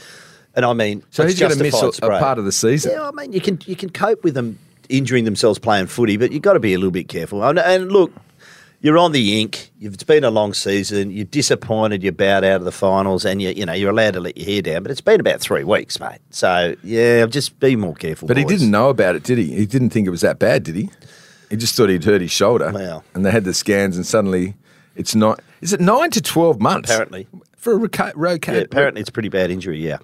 and 0.54 0.64
I 0.64 0.72
mean, 0.72 1.02
So 1.10 1.26
he's 1.26 1.38
going 1.38 1.52
to 1.52 1.62
miss 1.62 1.80
a, 1.82 1.88
a 2.06 2.18
part 2.18 2.38
of 2.38 2.44
the 2.46 2.52
season. 2.52 2.92
Yeah, 2.92 3.06
I 3.06 3.10
mean, 3.10 3.32
you 3.32 3.40
can 3.40 3.58
you 3.66 3.76
can 3.76 3.90
cope 3.90 4.24
with 4.24 4.34
them 4.34 4.58
injuring 4.88 5.24
themselves 5.24 5.58
playing 5.58 5.86
footy, 5.86 6.16
but 6.16 6.32
you've 6.32 6.42
got 6.42 6.54
to 6.54 6.60
be 6.60 6.74
a 6.74 6.78
little 6.78 6.90
bit 6.90 7.08
careful. 7.08 7.44
And, 7.44 7.58
and 7.58 7.92
look, 7.92 8.12
you're 8.80 8.96
on 8.96 9.12
the 9.12 9.40
ink. 9.40 9.70
You've, 9.78 9.94
it's 9.94 10.04
been 10.04 10.24
a 10.24 10.30
long 10.30 10.54
season. 10.54 11.10
You're 11.10 11.26
disappointed. 11.26 12.02
You're 12.02 12.12
bowed 12.12 12.44
out 12.44 12.56
of 12.56 12.64
the 12.64 12.72
finals, 12.72 13.26
and 13.26 13.42
you 13.42 13.50
you 13.50 13.66
know 13.66 13.74
you're 13.74 13.90
allowed 13.90 14.14
to 14.14 14.20
let 14.20 14.38
your 14.38 14.46
hair 14.46 14.62
down. 14.62 14.82
But 14.82 14.90
it's 14.90 15.02
been 15.02 15.20
about 15.20 15.40
three 15.40 15.64
weeks, 15.64 16.00
mate. 16.00 16.20
So 16.30 16.74
yeah, 16.82 17.26
just 17.26 17.60
be 17.60 17.76
more 17.76 17.94
careful. 17.94 18.26
But 18.26 18.38
he 18.38 18.44
didn't 18.44 18.70
know 18.70 18.88
about 18.88 19.16
it, 19.16 19.22
did 19.22 19.36
he? 19.36 19.54
He 19.54 19.66
didn't 19.66 19.90
think 19.90 20.06
it 20.06 20.10
was 20.10 20.22
that 20.22 20.38
bad, 20.38 20.62
did 20.62 20.76
he? 20.76 20.88
He 21.50 21.56
just 21.56 21.76
thought 21.76 21.90
he'd 21.90 22.04
hurt 22.04 22.20
his 22.20 22.30
shoulder. 22.30 22.70
Wow. 22.72 23.02
And 23.12 23.26
they 23.26 23.30
had 23.30 23.44
the 23.44 23.52
scans, 23.52 23.96
and 23.96 24.06
suddenly 24.06 24.54
it's 25.00 25.14
not. 25.14 25.40
Is 25.60 25.72
it 25.72 25.80
nine 25.80 26.10
to 26.12 26.20
twelve 26.22 26.60
months? 26.60 26.90
Apparently. 26.90 27.26
for 27.56 27.72
a 27.72 27.76
roca- 27.76 28.12
roca- 28.14 28.52
Yeah, 28.54 28.58
apparently, 28.60 29.00
it's 29.00 29.10
a 29.10 29.12
pretty 29.12 29.28
bad 29.28 29.50
injury. 29.50 29.78
Yeah, 29.78 29.98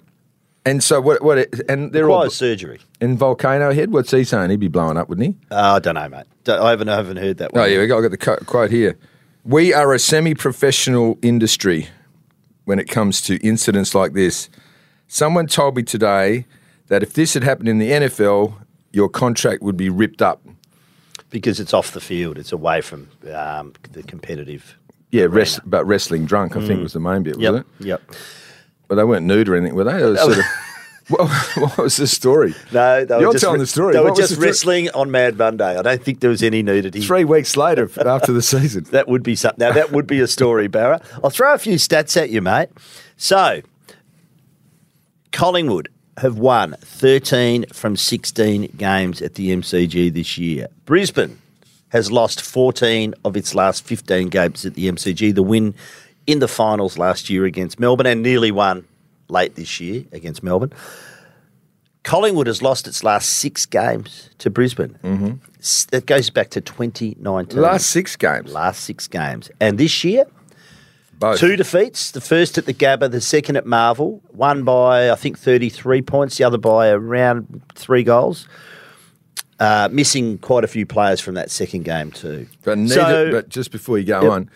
And 0.65 0.83
so 0.83 0.99
what? 1.01 1.21
What? 1.23 1.37
It, 1.37 1.61
and 1.69 1.93
they're 1.93 2.09
all 2.09 2.29
surgery. 2.29 2.79
in 2.99 3.17
Volcano 3.17 3.71
Head. 3.73 3.91
What's 3.91 4.11
he 4.11 4.23
saying? 4.23 4.49
He'd 4.49 4.59
be 4.59 4.67
blowing 4.67 4.97
up, 4.97 5.07
wouldn't 5.09 5.27
he? 5.27 5.35
Uh, 5.49 5.75
I 5.75 5.79
don't 5.79 5.95
know, 5.95 6.09
mate. 6.09 6.25
Don't- 6.43 6.61
I 6.61 6.69
haven't 6.71 6.89
I 6.89 6.95
haven't 6.95 7.17
heard 7.17 7.37
that. 7.37 7.51
Oh, 7.53 7.61
One. 7.61 7.71
yeah, 7.71 7.79
we 7.79 7.87
got, 7.87 7.99
I 7.99 8.01
got 8.01 8.11
the 8.11 8.17
co- 8.17 8.37
quote 8.45 8.71
here. 8.71 8.97
We 9.45 9.73
are 9.73 9.93
a 9.93 9.99
semi 9.99 10.33
professional 10.33 11.17
industry 11.21 11.87
when 12.65 12.79
it 12.79 12.89
comes 12.89 13.21
to 13.21 13.37
incidents 13.37 13.95
like 13.95 14.13
this. 14.13 14.49
Someone 15.07 15.47
told 15.47 15.75
me 15.77 15.83
today 15.83 16.45
that 16.87 17.01
if 17.01 17.13
this 17.13 17.33
had 17.33 17.43
happened 17.43 17.69
in 17.69 17.77
the 17.79 17.91
NFL, 17.91 18.53
your 18.91 19.07
contract 19.09 19.61
would 19.63 19.77
be 19.77 19.89
ripped 19.89 20.21
up. 20.21 20.41
because 21.29 21.59
it's 21.59 21.73
off 21.73 21.91
the 21.91 21.99
field. 22.01 22.37
It's 22.37 22.51
away 22.51 22.81
from 22.81 23.09
um, 23.33 23.73
the 23.93 24.03
competitive. 24.03 24.77
Yeah, 25.11 25.27
rest, 25.29 25.61
but 25.65 25.85
wrestling 25.85 26.25
drunk, 26.25 26.55
I 26.57 26.65
think 26.67 26.81
was 26.83 26.93
the 26.93 26.99
main 26.99 27.23
bit, 27.23 27.35
Mm. 27.37 27.41
Yep, 27.41 27.51
wasn't 27.53 27.67
it? 27.79 27.85
yep. 27.85 28.01
But 28.87 28.95
they 28.95 29.03
weren't 29.03 29.25
nude 29.25 29.47
or 29.49 29.55
anything, 29.55 29.75
were 29.75 29.83
they? 29.85 30.01
It 30.01 30.05
was 30.05 30.19
sort 30.19 30.37
of, 30.37 30.43
what, 31.07 31.29
what 31.57 31.77
was 31.77 31.95
the 31.97 32.07
story? 32.07 32.53
No, 32.73 33.05
they 33.05 33.17
You're 33.19 33.27
were 33.27 33.33
just 33.33 33.43
telling 33.43 33.59
the 33.59 33.67
story. 33.67 33.93
They 33.93 33.99
What 34.01 34.11
were 34.11 34.17
just 34.17 34.35
the 34.35 34.41
wrestling 34.45 34.89
on 34.91 35.09
Mad 35.11 35.37
Monday. 35.37 35.77
I 35.77 35.81
don't 35.81 36.03
think 36.03 36.19
there 36.19 36.29
was 36.29 36.43
any 36.43 36.61
nudity. 36.61 37.01
Three 37.01 37.23
weeks 37.23 37.55
later, 37.55 37.89
after 38.05 38.33
the 38.33 38.41
season. 38.41 38.83
That 38.91 39.07
would 39.07 39.23
be 39.23 39.35
something. 39.35 39.59
Now 39.65 39.73
that 39.73 39.91
would 39.91 40.07
be 40.07 40.19
a 40.19 40.27
story, 40.27 40.67
Barra. 40.67 41.01
I'll 41.23 41.29
throw 41.29 41.53
a 41.53 41.57
few 41.57 41.75
stats 41.75 42.15
at 42.21 42.29
you, 42.29 42.41
mate. 42.41 42.69
So, 43.15 43.61
Collingwood 45.31 45.89
have 46.17 46.37
won 46.37 46.75
13 46.81 47.65
from 47.73 47.95
16 47.95 48.73
games 48.77 49.21
at 49.21 49.35
the 49.35 49.49
MCG 49.55 50.13
this 50.13 50.37
year. 50.37 50.67
Brisbane 50.85 51.39
has 51.89 52.11
lost 52.11 52.41
14 52.41 53.13
of 53.23 53.37
its 53.37 53.55
last 53.55 53.85
15 53.85 54.27
games 54.29 54.65
at 54.65 54.73
the 54.73 54.89
MCG. 54.91 55.33
The 55.33 55.43
win 55.43 55.73
in 56.25 56.39
the 56.39 56.47
finals 56.47 56.97
last 56.97 57.29
year 57.29 57.45
against 57.45 57.79
Melbourne 57.79 58.05
and 58.07 58.21
nearly 58.21 58.51
won 58.51 58.85
late 59.29 59.55
this 59.55 59.79
year 59.79 60.03
against 60.11 60.43
Melbourne. 60.43 60.73
Collingwood 62.03 62.47
has 62.47 62.61
lost 62.61 62.87
its 62.87 63.03
last 63.03 63.29
six 63.29 63.65
games 63.65 64.29
to 64.37 64.49
Brisbane. 64.49 64.97
Mm-hmm. 65.03 65.31
That 65.91 66.05
goes 66.05 66.29
back 66.29 66.49
to 66.51 66.61
2019 66.61 67.59
Last 67.59 67.87
six 67.87 68.15
games. 68.15 68.51
last 68.53 68.81
six 68.83 69.07
games. 69.07 69.51
And 69.59 69.77
this 69.77 70.03
year, 70.05 70.25
Both. 71.19 71.39
two 71.39 71.57
defeats. 71.57 72.11
The 72.11 72.21
first 72.21 72.57
at 72.57 72.65
the 72.65 72.73
Gabba, 72.73 73.11
the 73.11 73.19
second 73.19 73.57
at 73.57 73.65
Marvel. 73.65 74.21
One 74.29 74.63
by, 74.63 75.11
I 75.11 75.15
think, 75.15 75.37
33 75.37 76.01
points, 76.01 76.37
the 76.37 76.45
other 76.45 76.57
by 76.57 76.87
around 76.89 77.61
three 77.75 78.03
goals. 78.03 78.47
Uh, 79.59 79.89
missing 79.91 80.37
quite 80.37 80.63
a 80.63 80.67
few 80.67 80.85
players 80.85 81.19
from 81.19 81.33
that 81.35 81.49
second 81.49 81.83
game, 81.83 82.11
too. 82.11 82.47
But 82.63 82.77
neither. 82.77 82.95
So- 82.95 83.31
but 83.31 83.49
just 83.49 83.71
before 83.71 83.97
you 83.97 84.05
go 84.05 84.21
Yep. 84.21 84.31
on, 84.31 84.49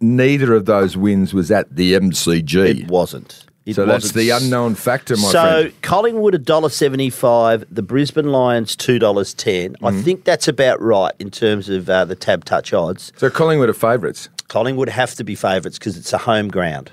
neither 0.00 0.54
of 0.54 0.66
those 0.66 0.96
wins 0.96 1.34
was 1.34 1.50
at 1.50 1.74
the 1.74 1.94
MCG. 1.94 2.82
It 2.82 2.88
wasn't. 2.88 3.44
It 3.66 3.74
so 3.74 3.84
that's 3.84 4.04
wasn't. 4.06 4.14
the 4.14 4.30
unknown 4.30 4.74
factor, 4.76 5.16
my 5.16 5.22
so 5.22 5.30
friend. 5.42 5.68
So 5.70 5.76
Collingwood 5.82 6.34
a 6.34 6.38
dollar 6.38 6.70
seventy 6.70 7.10
five, 7.10 7.64
the 7.70 7.82
Brisbane 7.82 8.32
Lions 8.32 8.74
two 8.74 8.98
dollars 8.98 9.34
ten. 9.34 9.74
Mm-hmm. 9.74 9.86
I 9.86 9.92
think 10.02 10.24
that's 10.24 10.48
about 10.48 10.80
right 10.80 11.12
in 11.18 11.30
terms 11.30 11.68
of 11.68 11.90
uh, 11.90 12.04
the 12.06 12.14
tab 12.16 12.44
touch 12.46 12.72
odds. 12.72 13.12
So 13.16 13.28
Collingwood 13.30 13.68
are 13.68 13.74
favourites. 13.74 14.28
Collingwood 14.48 14.88
have 14.88 15.14
to 15.16 15.24
be 15.24 15.34
favourites 15.34 15.78
because 15.78 15.96
it's 15.98 16.12
a 16.12 16.18
home 16.18 16.48
ground. 16.48 16.90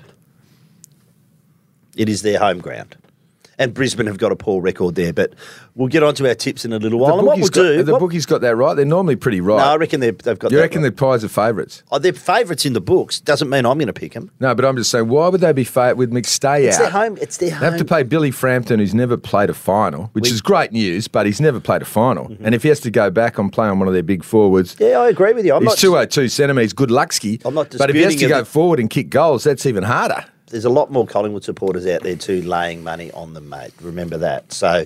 It 1.96 2.08
is 2.08 2.22
their 2.22 2.38
home 2.38 2.58
ground. 2.58 2.96
And 3.60 3.74
Brisbane 3.74 4.06
have 4.06 4.18
got 4.18 4.30
a 4.30 4.36
poor 4.36 4.62
record 4.62 4.94
there, 4.94 5.12
but 5.12 5.34
we'll 5.74 5.88
get 5.88 6.04
on 6.04 6.14
to 6.14 6.28
our 6.28 6.34
tips 6.36 6.64
in 6.64 6.72
a 6.72 6.78
little 6.78 6.98
while. 7.00 7.14
The 7.14 7.18
and 7.18 7.26
what 7.26 7.38
we'll 7.38 7.48
got, 7.48 7.54
do, 7.54 7.82
the 7.82 7.92
what- 7.92 8.00
bookie's 8.00 8.24
got 8.24 8.40
that 8.42 8.54
right. 8.54 8.74
They're 8.74 8.84
normally 8.84 9.16
pretty 9.16 9.40
right. 9.40 9.58
no, 9.58 9.64
I 9.64 9.76
reckon 9.76 9.98
they've, 9.98 10.16
got 10.16 10.52
you 10.52 10.58
reckon 10.60 10.82
right. 10.82 10.94
the 10.94 11.00
Pies 11.04 11.24
are 11.24 11.28
favourites? 11.28 11.82
Oh, 11.90 11.98
they're 11.98 12.12
favourites 12.12 12.64
in 12.64 12.72
the 12.74 12.80
books. 12.80 13.18
Doesn't 13.18 13.48
mean 13.50 13.66
I'm 13.66 13.76
going 13.78 13.88
to 13.88 13.92
pick 13.92 14.12
them. 14.12 14.30
No, 14.38 14.54
but 14.54 14.64
I'm 14.64 14.76
just 14.76 14.90
saying, 14.92 15.08
why 15.08 15.26
would 15.28 15.40
they 15.40 15.52
be 15.52 15.64
favourite 15.64 15.96
with 15.96 16.12
McStay 16.12 16.28
It's 16.28 16.46
out? 16.46 16.62
It's 16.68 16.78
their 16.78 16.90
home. 16.90 17.18
It's 17.20 17.36
their 17.38 17.50
home. 17.50 17.60
They 17.60 17.66
have 17.66 17.78
to 17.78 17.84
play 17.84 18.04
Billy 18.04 18.30
Frampton, 18.30 18.78
who's 18.78 18.94
never 18.94 19.16
played 19.16 19.50
a 19.50 19.54
final, 19.54 20.10
which 20.12 20.22
We- 20.22 20.28
Mm-hmm. 20.28 20.34
is 20.34 20.40
great 20.42 20.70
news, 20.72 21.08
but 21.08 21.26
he's 21.26 21.40
never 21.40 21.58
played 21.58 21.82
a 21.82 21.86
final. 21.86 22.32
And 22.40 22.54
if 22.54 22.62
he 22.62 22.68
has 22.68 22.78
to 22.80 22.90
go 22.92 23.10
back 23.10 23.38
on 23.40 23.50
playing 23.50 23.78
one 23.80 23.88
of 23.88 23.94
their 23.94 24.02
big 24.04 24.22
forwards, 24.22 24.76
Yeah, 24.78 25.00
I 25.00 25.08
agree 25.08 25.32
with 25.32 25.44
you. 25.44 25.54
I'm 25.54 25.62
he's 25.62 25.70
not. 25.70 25.78
202 25.78 26.28
centimetres, 26.28 26.72
good 26.72 26.90
lucksky. 26.90 27.42
I'm 27.44 27.54
not 27.54 27.74
But 27.76 27.90
if 27.90 27.96
he 27.96 28.02
has 28.02 28.14
to 28.16 28.28
go 28.28 28.44
forward 28.44 28.78
and 28.78 28.88
kick 28.88 29.10
goals, 29.10 29.42
that's 29.44 29.66
even 29.66 29.82
harder. 29.82 30.24
There's 30.50 30.64
a 30.64 30.70
lot 30.70 30.90
more 30.90 31.06
Collingwood 31.06 31.44
supporters 31.44 31.86
out 31.86 32.02
there 32.02 32.16
too 32.16 32.42
laying 32.42 32.82
money 32.84 33.10
on 33.12 33.34
them, 33.34 33.48
mate. 33.48 33.72
Remember 33.80 34.16
that. 34.18 34.52
So 34.52 34.84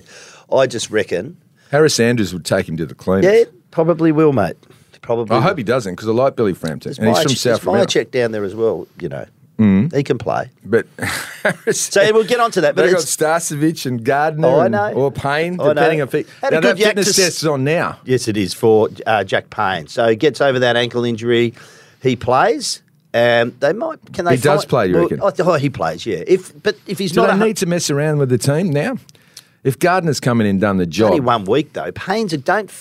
I 0.51 0.67
just 0.67 0.89
reckon, 0.91 1.37
Harris 1.71 1.99
Andrews 1.99 2.33
would 2.33 2.45
take 2.45 2.67
him 2.67 2.77
to 2.77 2.85
the 2.85 2.95
cleaners. 2.95 3.25
yeah, 3.33 3.43
probably 3.71 4.11
will, 4.11 4.33
mate. 4.33 4.57
Probably. 5.01 5.33
I 5.35 5.39
will. 5.39 5.43
hope 5.47 5.57
he 5.57 5.63
doesn't 5.63 5.93
because 5.95 6.07
I 6.07 6.11
like 6.11 6.35
Billy 6.35 6.53
Frampton. 6.53 6.89
There's 6.89 6.97
and 6.99 7.07
he's 7.09 7.21
from 7.23 7.31
Ch- 7.33 7.37
South 7.39 7.61
there's 7.61 7.85
Mihocek 7.87 8.11
down 8.11 8.31
there 8.31 8.43
as 8.45 8.55
well. 8.55 8.87
You 8.99 9.09
know, 9.09 9.25
Mm. 9.59 9.93
he 9.95 10.01
can 10.03 10.17
play. 10.17 10.49
But 10.65 10.87
So 11.75 12.01
we'll 12.13 12.23
get 12.23 12.39
on 12.39 12.51
to 12.51 12.61
that. 12.61 12.75
But 12.75 12.83
They've 12.83 12.93
got 12.93 13.01
Starcevich 13.03 13.85
and 13.85 14.03
Gardiner 14.03 14.47
Oh, 14.47 14.59
I 14.59 14.65
and- 14.65 14.75
or 14.97 15.11
Payne, 15.11 15.59
I 15.59 15.65
know. 15.65 15.73
depending 15.73 16.01
on 16.01 16.07
fit. 16.07 16.27
Had 16.41 16.53
a 16.53 16.55
Now, 16.55 16.61
good 16.61 16.77
that 16.77 16.83
fitness 16.85 17.15
test 17.15 17.37
is 17.37 17.45
on 17.45 17.63
now. 17.63 17.99
yes, 18.05 18.27
it 18.27 18.35
is 18.37 18.53
for 18.53 18.89
uh, 19.05 19.23
Jack 19.23 19.49
Payne. 19.49 19.87
So 19.87 20.07
he 20.07 20.15
gets 20.15 20.41
over 20.41 20.59
that 20.59 20.75
ankle 20.75 21.03
injury. 21.05 21.53
He 22.01 22.15
plays. 22.15 22.81
Um, 23.13 23.55
they 23.59 23.73
might. 23.73 23.99
Can 24.13 24.25
they? 24.25 24.35
He 24.35 24.41
does 24.41 24.61
find- 24.61 24.69
play, 24.69 24.87
you 24.87 24.93
well, 24.93 25.03
reckon? 25.03 25.21
I 25.21 25.31
oh, 25.39 25.53
he 25.55 25.69
plays. 25.69 26.05
Yeah. 26.05 26.23
If 26.25 26.61
but 26.63 26.75
if 26.87 26.97
he's 26.99 27.11
Do 27.11 27.21
not 27.21 27.37
they 27.37 27.43
a 27.43 27.47
need 27.47 27.57
to 27.57 27.65
mess 27.65 27.89
around 27.89 28.17
with 28.17 28.29
the 28.29 28.37
team 28.37 28.69
now? 28.71 28.97
If 29.63 29.79
Gardiner's 29.79 30.19
come 30.19 30.41
in 30.41 30.47
and 30.47 30.59
done 30.59 30.77
the 30.77 30.85
job, 30.85 31.11
only 31.11 31.21
one 31.21 31.45
week 31.45 31.73
though, 31.73 31.91
Payne's 31.91 32.33
a 32.33 32.37
don't. 32.37 32.71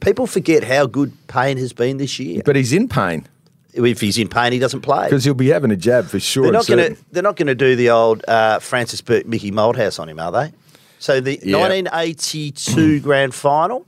People 0.00 0.26
forget 0.26 0.62
how 0.64 0.86
good 0.86 1.12
Payne 1.26 1.56
has 1.56 1.72
been 1.72 1.96
this 1.96 2.18
year. 2.20 2.42
but 2.44 2.54
he's 2.54 2.72
in 2.72 2.88
pain 2.88 3.26
if 3.74 4.00
he's 4.00 4.18
in 4.18 4.28
pain, 4.28 4.52
he 4.52 4.58
doesn't 4.58 4.80
play. 4.80 5.04
because 5.04 5.24
he'll 5.24 5.34
be 5.34 5.48
having 5.48 5.70
a 5.70 5.76
jab 5.76 6.06
for 6.06 6.20
sure. 6.20 6.44
They're 6.44 6.52
not 6.52 6.66
going 6.66 6.94
to. 6.94 7.02
They're 7.12 7.22
not 7.22 7.36
going 7.36 7.46
to 7.48 7.54
do 7.54 7.76
the 7.76 7.90
old 7.90 8.24
uh, 8.26 8.58
Francis 8.58 9.00
Bourke, 9.00 9.26
Mickey 9.26 9.50
Malthouse 9.50 10.00
on 10.00 10.08
him, 10.08 10.18
are 10.18 10.32
they? 10.32 10.52
So 10.98 11.20
the 11.20 11.38
Yeah. 11.42 11.58
1982 11.58 13.00
grand 13.02 13.34
final, 13.34 13.86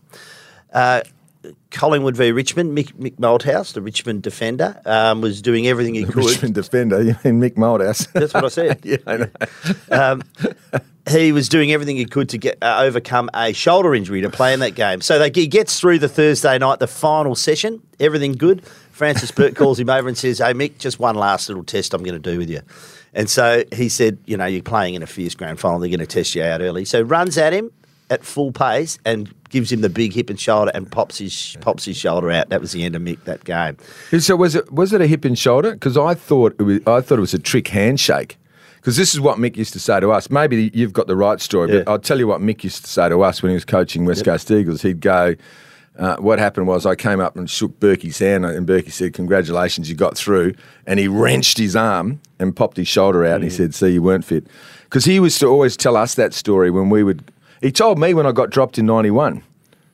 uh, 0.72 1.02
Collingwood 1.72 2.16
v 2.16 2.32
Richmond. 2.32 2.76
Mick, 2.76 2.92
Mick 2.94 3.16
Malthouse, 3.16 3.72
the 3.72 3.82
Richmond 3.82 4.22
defender, 4.22 4.80
um, 4.84 5.20
was 5.20 5.42
doing 5.42 5.66
everything 5.66 5.94
he 5.94 6.04
could. 6.04 6.24
Richmond 6.24 6.54
defender, 6.54 7.02
you 7.02 7.16
mean 7.24 7.40
Mick 7.40 7.54
Malthouse? 7.54 8.10
That's 8.12 8.34
what 8.34 8.44
I 8.44 8.48
said. 8.48 8.80
yeah, 8.84 8.96
I 9.06 9.16
know. 9.16 9.30
um, 9.90 10.22
he 11.10 11.32
was 11.32 11.48
doing 11.48 11.72
everything 11.72 11.96
he 11.96 12.04
could 12.04 12.28
to 12.28 12.38
get 12.38 12.58
uh, 12.62 12.80
overcome 12.82 13.28
a 13.34 13.52
shoulder 13.52 13.94
injury 13.94 14.20
to 14.20 14.30
play 14.30 14.52
in 14.52 14.60
that 14.60 14.74
game. 14.74 15.00
So 15.00 15.18
they, 15.18 15.32
he 15.34 15.48
gets 15.48 15.80
through 15.80 15.98
the 15.98 16.08
Thursday 16.08 16.58
night, 16.58 16.78
the 16.78 16.86
final 16.86 17.34
session, 17.34 17.82
everything 17.98 18.32
good. 18.32 18.64
Francis 18.92 19.30
Bourke 19.32 19.56
calls 19.56 19.80
him 19.80 19.90
over 19.90 20.06
and 20.06 20.16
says, 20.16 20.38
"Hey 20.38 20.52
Mick, 20.52 20.78
just 20.78 21.00
one 21.00 21.16
last 21.16 21.48
little 21.48 21.64
test 21.64 21.94
I'm 21.94 22.04
going 22.04 22.20
to 22.20 22.30
do 22.30 22.38
with 22.38 22.48
you." 22.48 22.60
And 23.14 23.28
so 23.28 23.64
he 23.72 23.88
said, 23.88 24.18
"You 24.26 24.36
know, 24.36 24.46
you're 24.46 24.62
playing 24.62 24.94
in 24.94 25.02
a 25.02 25.06
fierce 25.06 25.34
grand 25.34 25.58
final. 25.58 25.80
They're 25.80 25.88
going 25.88 26.00
to 26.00 26.06
test 26.06 26.34
you 26.34 26.42
out 26.44 26.60
early." 26.60 26.84
So 26.84 27.02
runs 27.02 27.36
at 27.36 27.52
him 27.52 27.72
at 28.12 28.24
full 28.24 28.52
pace 28.52 28.98
and 29.04 29.32
gives 29.48 29.72
him 29.72 29.80
the 29.80 29.88
big 29.88 30.12
hip 30.12 30.30
and 30.30 30.38
shoulder 30.38 30.70
and 30.74 30.90
pops 30.90 31.18
his 31.18 31.56
pops 31.60 31.84
his 31.84 31.96
shoulder 31.96 32.30
out. 32.30 32.50
That 32.50 32.60
was 32.60 32.72
the 32.72 32.84
end 32.84 32.94
of 32.94 33.02
Mick 33.02 33.24
that 33.24 33.44
game. 33.44 33.76
So 34.20 34.36
was 34.36 34.54
it 34.54 34.70
was 34.70 34.92
it 34.92 35.00
a 35.00 35.06
hip 35.06 35.24
and 35.24 35.38
shoulder? 35.38 35.72
Because 35.72 35.96
I 35.96 36.14
thought 36.14 36.54
it 36.58 36.62
was, 36.62 36.78
I 36.86 37.00
thought 37.00 37.18
it 37.18 37.20
was 37.22 37.34
a 37.34 37.38
trick 37.38 37.68
handshake. 37.68 38.36
Because 38.76 38.96
this 38.96 39.14
is 39.14 39.20
what 39.20 39.38
Mick 39.38 39.56
used 39.56 39.72
to 39.74 39.78
say 39.80 40.00
to 40.00 40.10
us. 40.10 40.28
Maybe 40.28 40.70
you've 40.74 40.92
got 40.92 41.06
the 41.06 41.14
right 41.14 41.40
story, 41.40 41.68
but 41.68 41.88
I'll 41.88 42.00
tell 42.00 42.18
you 42.18 42.26
what 42.26 42.40
Mick 42.40 42.64
used 42.64 42.84
to 42.84 42.90
say 42.90 43.08
to 43.08 43.22
us 43.22 43.40
when 43.40 43.50
he 43.50 43.54
was 43.54 43.64
coaching 43.64 44.04
West 44.04 44.24
Coast 44.24 44.50
Eagles. 44.50 44.82
He'd 44.82 45.00
go, 45.00 45.36
uh, 46.00 46.16
"What 46.16 46.40
happened 46.40 46.66
was 46.66 46.84
I 46.84 46.96
came 46.96 47.20
up 47.20 47.36
and 47.36 47.48
shook 47.48 47.78
Berkey's 47.78 48.18
hand, 48.18 48.44
and 48.44 48.66
Berkey 48.66 48.90
said, 48.90 49.12
"Congratulations, 49.12 49.88
you 49.88 49.94
got 49.94 50.16
through." 50.18 50.54
And 50.86 50.98
he 50.98 51.06
wrenched 51.06 51.58
his 51.58 51.76
arm 51.76 52.20
and 52.40 52.56
popped 52.56 52.76
his 52.76 52.88
shoulder 52.88 53.24
out, 53.24 53.36
and 53.36 53.44
he 53.44 53.50
Mm. 53.50 53.56
said, 53.56 53.74
"See, 53.74 53.90
you 53.90 54.02
weren't 54.02 54.24
fit." 54.24 54.46
Because 54.84 55.04
he 55.04 55.14
used 55.14 55.38
to 55.40 55.46
always 55.46 55.76
tell 55.76 55.96
us 55.96 56.16
that 56.16 56.34
story 56.34 56.70
when 56.70 56.90
we 56.90 57.02
would. 57.04 57.22
He 57.62 57.72
told 57.72 57.98
me 57.98 58.12
when 58.12 58.26
I 58.26 58.32
got 58.32 58.50
dropped 58.50 58.78
in 58.78 58.86
'91 58.86 59.42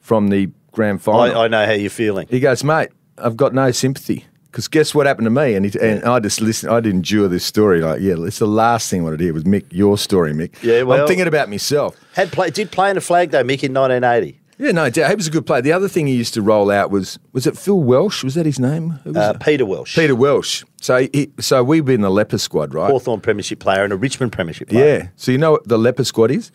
from 0.01 0.29
the 0.29 0.51
grand 0.73 1.03
final. 1.03 1.21
I, 1.21 1.45
I 1.45 1.49
know 1.49 1.65
how 1.67 1.73
you're 1.73 1.91
feeling. 1.91 2.27
He 2.31 2.41
goes, 2.41 2.65
mate, 2.65 2.89
I've 3.19 3.37
got 3.37 3.53
no 3.55 3.71
sympathy. 3.71 4.25
Because 4.51 4.67
guess 4.67 4.95
what 4.95 5.07
happened 5.07 5.27
to 5.27 5.31
me? 5.31 5.55
And, 5.55 5.67
he, 5.67 5.79
and 5.79 6.03
I 6.05 6.19
just 6.21 6.41
listened. 6.41 6.73
I'd 6.73 6.87
endure 6.87 7.29
this 7.29 7.45
story. 7.45 7.81
Like, 7.83 8.01
yeah, 8.01 8.15
it's 8.19 8.39
the 8.39 8.47
last 8.47 8.89
thing 8.91 9.03
I 9.03 9.05
wanted 9.05 9.19
to 9.19 9.25
hear 9.25 9.35
was 9.35 9.45
Mick, 9.45 9.67
your 9.71 9.99
story, 9.99 10.33
Mick. 10.33 10.55
Yeah, 10.63 10.83
well- 10.83 11.03
I'm 11.03 11.07
thinking 11.07 11.27
about 11.27 11.51
myself. 11.51 11.95
Had 12.15 12.33
play, 12.33 12.49
did 12.51 12.71
play 12.73 12.91
in 12.91 12.97
a 12.97 13.01
flag 13.03 13.31
though, 13.31 13.45
Mick, 13.45 13.63
in 13.63 13.75
1980. 13.75 14.41
Yeah, 14.61 14.73
no 14.73 14.91
doubt. 14.91 15.11
He 15.11 15.15
was 15.17 15.29
a 15.29 15.31
good 15.31 15.47
player. 15.47 15.61
The 15.63 15.71
other 15.73 15.87
thing 15.87 16.09
he 16.09 16.17
used 16.17 16.35
to 16.35 16.43
roll 16.43 16.71
out 16.71 16.91
was 16.91 17.19
was 17.33 17.47
it 17.47 17.57
Phil 17.57 17.79
Welsh? 17.81 18.25
Was 18.25 18.35
that 18.35 18.45
his 18.47 18.59
name? 18.59 18.91
Who 19.05 19.11
was 19.13 19.17
Uh. 19.19 19.35
Peter 19.35 19.65
Welsh. 19.65 19.95
Peter 19.95 20.17
Welsh. 20.17 20.65
So 20.81 21.07
he, 21.13 21.31
so 21.39 21.63
we've 21.63 21.85
been 21.85 22.01
the 22.01 22.11
leper 22.11 22.39
squad, 22.39 22.75
right? 22.75 22.91
Hawthorn 22.91 23.21
Premiership 23.21 23.61
player 23.61 23.85
and 23.85 23.93
a 23.93 23.97
Richmond 23.97 24.33
Premiership 24.33 24.69
player. 24.71 24.99
Yeah. 25.01 25.09
So 25.15 25.31
you 25.31 25.39
know 25.39 25.53
what 25.53 25.69
the 25.69 25.79
leper 25.79 26.03
squad 26.03 26.33
is? 26.33 26.51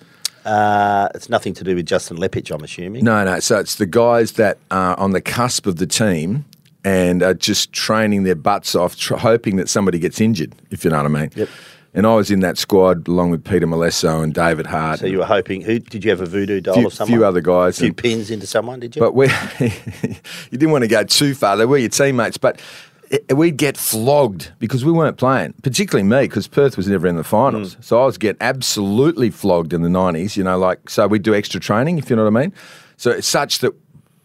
Uh, 0.45 1.09
it's 1.15 1.29
nothing 1.29 1.53
to 1.55 1.63
do 1.63 1.75
with 1.75 1.85
Justin 1.85 2.17
Leppitsch, 2.17 2.51
I'm 2.53 2.63
assuming. 2.63 3.03
No, 3.03 3.23
no. 3.23 3.39
So 3.39 3.59
it's 3.59 3.75
the 3.75 3.85
guys 3.85 4.33
that 4.33 4.57
are 4.71 4.99
on 4.99 5.11
the 5.11 5.21
cusp 5.21 5.65
of 5.65 5.77
the 5.77 5.87
team 5.87 6.45
and 6.83 7.23
are 7.23 7.33
just 7.33 7.71
training 7.71 8.23
their 8.23 8.35
butts 8.35 8.75
off, 8.75 8.95
tr- 8.97 9.15
hoping 9.15 9.55
that 9.55 9.69
somebody 9.69 9.99
gets 9.99 10.19
injured, 10.19 10.53
if 10.69 10.83
you 10.83 10.89
know 10.91 10.97
what 10.97 11.05
I 11.05 11.09
mean. 11.09 11.31
Yep. 11.35 11.49
And 11.95 12.07
I 12.07 12.15
was 12.15 12.31
in 12.31 12.39
that 12.39 12.57
squad 12.57 13.07
along 13.07 13.29
with 13.29 13.43
Peter 13.45 13.67
Melesso 13.67 14.23
and 14.23 14.33
David 14.33 14.65
Hart. 14.65 14.99
So 14.99 15.05
you 15.05 15.19
were 15.19 15.25
hoping, 15.25 15.61
who 15.61 15.77
did 15.79 16.03
you 16.03 16.09
have 16.09 16.21
a 16.21 16.25
voodoo 16.25 16.59
doll 16.59 16.73
Few- 16.75 16.87
of 16.87 16.93
someone? 16.93 17.17
few 17.19 17.25
other 17.25 17.39
guys 17.39 17.77
A 17.77 17.81
few 17.81 17.87
and- 17.89 17.97
pins 17.97 18.31
into 18.31 18.47
someone, 18.47 18.79
did 18.79 18.95
you? 18.95 18.99
But 18.99 19.13
we, 19.13 19.27
you 19.59 20.57
didn't 20.57 20.71
want 20.71 20.83
to 20.83 20.87
go 20.87 21.03
too 21.03 21.35
far. 21.35 21.55
They 21.55 21.65
were 21.65 21.77
your 21.77 21.89
teammates, 21.89 22.37
but 22.37 22.59
it, 23.13 23.33
we'd 23.37 23.57
get 23.57 23.77
flogged 23.77 24.51
because 24.59 24.83
we 24.83 24.91
weren't 24.91 25.17
playing. 25.17 25.53
Particularly 25.61 26.03
me, 26.07 26.21
because 26.27 26.47
Perth 26.47 26.75
was 26.77 26.87
never 26.87 27.07
in 27.07 27.15
the 27.15 27.23
finals. 27.23 27.75
Mm. 27.75 27.83
So 27.83 28.01
I 28.01 28.05
was 28.05 28.17
get 28.17 28.35
absolutely 28.41 29.29
flogged 29.29 29.71
in 29.73 29.81
the 29.83 29.89
nineties. 29.89 30.35
You 30.35 30.43
know, 30.43 30.57
like 30.57 30.89
so 30.89 31.07
we'd 31.07 31.23
do 31.23 31.33
extra 31.35 31.59
training, 31.59 31.97
if 31.97 32.09
you 32.09 32.15
know 32.15 32.23
what 32.25 32.35
I 32.37 32.41
mean. 32.41 32.53
So 32.97 33.11
it's 33.11 33.27
such 33.27 33.59
that 33.59 33.73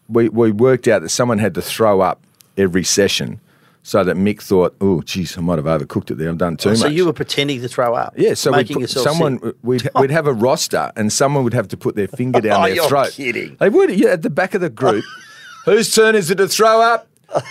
we 0.08 0.28
we 0.28 0.50
worked 0.52 0.88
out 0.88 1.02
that 1.02 1.10
someone 1.10 1.38
had 1.38 1.54
to 1.54 1.62
throw 1.62 2.00
up 2.00 2.20
every 2.56 2.84
session. 2.84 3.40
So 3.84 4.04
that 4.04 4.16
Mick 4.16 4.42
thought, 4.42 4.76
oh, 4.82 5.00
geez, 5.00 5.38
I 5.38 5.40
might 5.40 5.56
have 5.56 5.64
overcooked 5.64 6.10
it 6.10 6.16
there. 6.18 6.28
I've 6.28 6.36
done 6.36 6.58
too 6.58 6.68
Oh, 6.68 6.72
much. 6.72 6.80
so 6.80 6.88
you 6.88 7.06
were 7.06 7.12
pretending 7.14 7.62
to 7.62 7.68
throw 7.68 7.94
up? 7.94 8.12
Yeah, 8.18 8.34
so 8.34 8.50
we'd 8.50 8.56
making 8.58 8.74
put, 8.74 8.80
yourself 8.82 9.04
someone 9.06 9.40
sick. 9.40 9.54
we'd 9.62 9.88
we'd 9.94 10.10
have 10.10 10.26
a 10.26 10.32
roster, 10.34 10.92
and 10.94 11.10
someone 11.10 11.42
would 11.44 11.54
have 11.54 11.68
to 11.68 11.76
put 11.78 11.94
their 11.94 12.08
finger 12.08 12.40
down 12.40 12.60
Oh, 12.60 12.66
their 12.66 12.74
you're 12.74 12.88
throat. 12.88 13.12
kidding. 13.12 13.56
They 13.60 13.70
would, 13.70 13.90
yeah, 13.98 14.10
at 14.10 14.22
the 14.22 14.30
back 14.30 14.52
of 14.54 14.60
the 14.60 14.68
group. 14.68 15.04
Whose 15.64 15.94
turn 15.94 16.16
is 16.16 16.30
it 16.30 16.34
to 16.36 16.48
throw 16.48 16.82
up? 16.82 17.06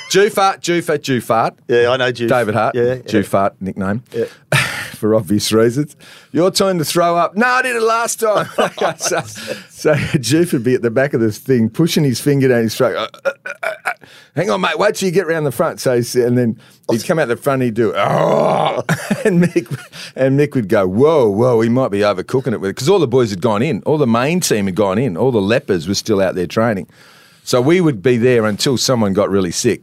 Jufart, 0.09 0.59
Jufart, 0.61 0.99
Jufart. 0.99 1.57
Yeah, 1.67 1.89
I 1.91 1.97
know 1.97 2.11
Juice. 2.11 2.29
David 2.29 2.55
Hart, 2.55 2.75
Yeah, 2.75 2.83
yeah. 2.83 2.95
Jufart 2.95 3.53
nickname, 3.59 4.03
Yeah. 4.11 4.25
for 4.95 5.13
obvious 5.13 5.51
reasons. 5.51 5.95
Your 6.31 6.49
turn 6.49 6.79
to 6.79 6.85
throw 6.85 7.15
up. 7.15 7.35
No, 7.37 7.45
I 7.45 7.61
did 7.61 7.75
it 7.75 7.81
last 7.83 8.19
time. 8.19 8.47
So, 8.97 9.21
so 9.69 9.93
Juf 9.93 10.53
would 10.53 10.63
be 10.63 10.73
at 10.73 10.81
the 10.81 10.89
back 10.89 11.13
of 11.13 11.21
this 11.21 11.37
thing, 11.37 11.69
pushing 11.69 12.03
his 12.03 12.19
finger 12.19 12.47
down 12.47 12.63
his 12.63 12.75
throat. 12.75 12.95
Uh, 12.95 13.07
uh, 13.25 13.31
uh, 13.45 13.73
uh, 13.85 13.91
Hang 14.35 14.49
on, 14.49 14.61
mate. 14.61 14.77
Wait 14.79 14.95
till 14.95 15.07
you 15.07 15.13
get 15.13 15.27
round 15.27 15.45
the 15.45 15.51
front. 15.51 15.79
So, 15.79 15.93
and 15.93 16.37
then 16.37 16.59
he'd 16.89 17.05
come 17.05 17.19
out 17.19 17.27
the 17.27 17.37
front. 17.37 17.61
He'd 17.61 17.75
do, 17.75 17.93
oh, 17.95 18.83
and 19.25 19.43
Mick 19.43 20.11
and 20.15 20.39
Mick 20.39 20.55
would 20.55 20.69
go, 20.69 20.87
whoa, 20.87 21.29
whoa. 21.29 21.61
He 21.61 21.69
might 21.69 21.89
be 21.89 21.99
overcooking 21.99 22.53
it 22.53 22.61
with 22.61 22.71
because 22.75 22.89
all 22.89 22.99
the 22.99 23.07
boys 23.07 23.29
had 23.29 23.41
gone 23.41 23.61
in. 23.61 23.83
All 23.83 23.97
the 23.99 24.07
main 24.07 24.39
team 24.39 24.65
had 24.65 24.75
gone 24.75 24.97
in. 24.97 25.15
All 25.17 25.31
the 25.31 25.41
lepers 25.41 25.87
were 25.87 25.95
still 25.95 26.21
out 26.21 26.33
there 26.35 26.47
training. 26.47 26.87
So 27.47 27.61
we 27.61 27.79
would 27.79 28.03
be 28.03 28.17
there 28.17 28.45
until 28.45 28.75
someone 28.75 29.13
got 29.13 29.29
really 29.29 29.51
sick. 29.51 29.81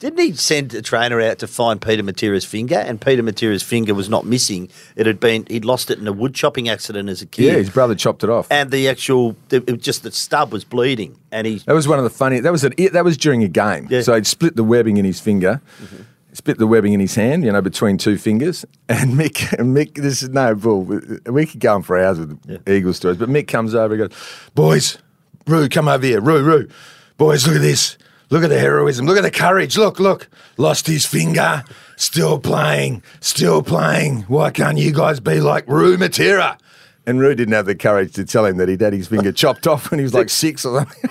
Didn't 0.00 0.18
he 0.18 0.34
send 0.34 0.74
a 0.74 0.82
trainer 0.82 1.18
out 1.18 1.38
to 1.38 1.46
find 1.46 1.80
Peter 1.80 2.02
Matera's 2.02 2.44
finger? 2.44 2.74
And 2.74 3.00
Peter 3.00 3.22
Matera's 3.22 3.62
finger 3.62 3.94
was 3.94 4.10
not 4.10 4.26
missing. 4.26 4.68
It 4.96 5.06
had 5.06 5.18
been 5.18 5.46
he'd 5.46 5.64
lost 5.64 5.90
it 5.90 5.98
in 5.98 6.06
a 6.06 6.12
wood 6.12 6.34
chopping 6.34 6.68
accident 6.68 7.08
as 7.08 7.22
a 7.22 7.26
kid. 7.26 7.44
Yeah, 7.46 7.52
his 7.52 7.70
brother 7.70 7.94
chopped 7.94 8.22
it 8.22 8.28
off. 8.28 8.48
and 8.50 8.70
the 8.70 8.86
actual, 8.90 9.34
it 9.50 9.66
was 9.66 9.80
just 9.80 10.02
the 10.02 10.12
stub 10.12 10.52
was 10.52 10.62
bleeding, 10.62 11.18
and 11.32 11.46
he 11.46 11.56
That 11.60 11.72
was 11.72 11.88
one 11.88 11.96
of 11.96 12.04
the 12.04 12.10
funny. 12.10 12.38
That 12.40 12.52
was 12.52 12.64
a, 12.64 12.68
that 12.90 13.02
was 13.02 13.16
during 13.16 13.42
a 13.42 13.48
game. 13.48 13.86
Yeah. 13.88 14.02
So 14.02 14.14
he'd 14.14 14.26
split 14.26 14.54
the 14.54 14.64
webbing 14.64 14.98
in 14.98 15.06
his 15.06 15.18
finger, 15.18 15.62
mm-hmm. 15.82 16.02
split 16.34 16.58
the 16.58 16.66
webbing 16.66 16.92
in 16.92 17.00
his 17.00 17.14
hand. 17.14 17.44
You 17.44 17.52
know, 17.52 17.62
between 17.62 17.96
two 17.96 18.18
fingers. 18.18 18.66
And 18.90 19.14
Mick, 19.14 19.54
and 19.58 19.74
Mick, 19.74 19.94
this 19.94 20.22
is 20.22 20.28
no 20.28 20.54
bull. 20.54 20.82
We 20.82 21.46
could 21.46 21.60
go 21.60 21.76
on 21.76 21.82
for 21.82 21.98
hours 21.98 22.20
with 22.20 22.68
Eagle 22.68 22.92
stories, 22.92 23.16
but 23.16 23.30
Mick 23.30 23.48
comes 23.48 23.74
over 23.74 23.94
and 23.94 24.10
goes, 24.10 24.50
"Boys, 24.54 24.98
Roo, 25.46 25.68
come 25.70 25.88
over 25.88 26.04
here, 26.04 26.20
Roo, 26.20 26.44
Roo, 26.44 26.68
boys, 27.16 27.46
look 27.46 27.56
at 27.56 27.62
this." 27.62 27.96
Look 28.28 28.42
at 28.42 28.50
the 28.50 28.58
heroism. 28.58 29.06
Look 29.06 29.16
at 29.16 29.22
the 29.22 29.30
courage. 29.30 29.76
Look, 29.78 30.00
look. 30.00 30.28
Lost 30.56 30.88
his 30.88 31.06
finger. 31.06 31.62
Still 31.94 32.40
playing. 32.40 33.04
Still 33.20 33.62
playing. 33.62 34.22
Why 34.22 34.50
can't 34.50 34.78
you 34.78 34.92
guys 34.92 35.20
be 35.20 35.38
like 35.40 35.64
Roo 35.68 35.96
Matera? 35.96 36.58
And 37.06 37.20
Roo 37.20 37.36
didn't 37.36 37.54
have 37.54 37.66
the 37.66 37.76
courage 37.76 38.14
to 38.14 38.24
tell 38.24 38.44
him 38.44 38.56
that 38.56 38.68
he'd 38.68 38.80
had 38.80 38.94
his 38.94 39.06
finger 39.06 39.30
chopped 39.42 39.68
off 39.68 39.92
when 39.92 40.00
he 40.00 40.02
was 40.02 40.12
like 40.12 40.28
six 40.28 40.64
or 40.64 40.80
something. 40.80 41.10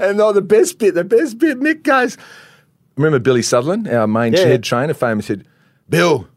and 0.00 0.20
oh, 0.20 0.32
the 0.32 0.40
best 0.40 0.78
bit, 0.78 0.94
the 0.94 1.02
best 1.02 1.38
bit, 1.38 1.58
Mick 1.58 1.82
goes, 1.82 2.16
remember 2.94 3.18
Billy 3.18 3.42
Sutherland, 3.42 3.88
our 3.88 4.06
main 4.06 4.32
Yeah. 4.32 4.44
head 4.44 4.62
trainer, 4.62 4.94
famous 4.94 5.26
said, 5.26 5.44
Bill, 5.88 6.28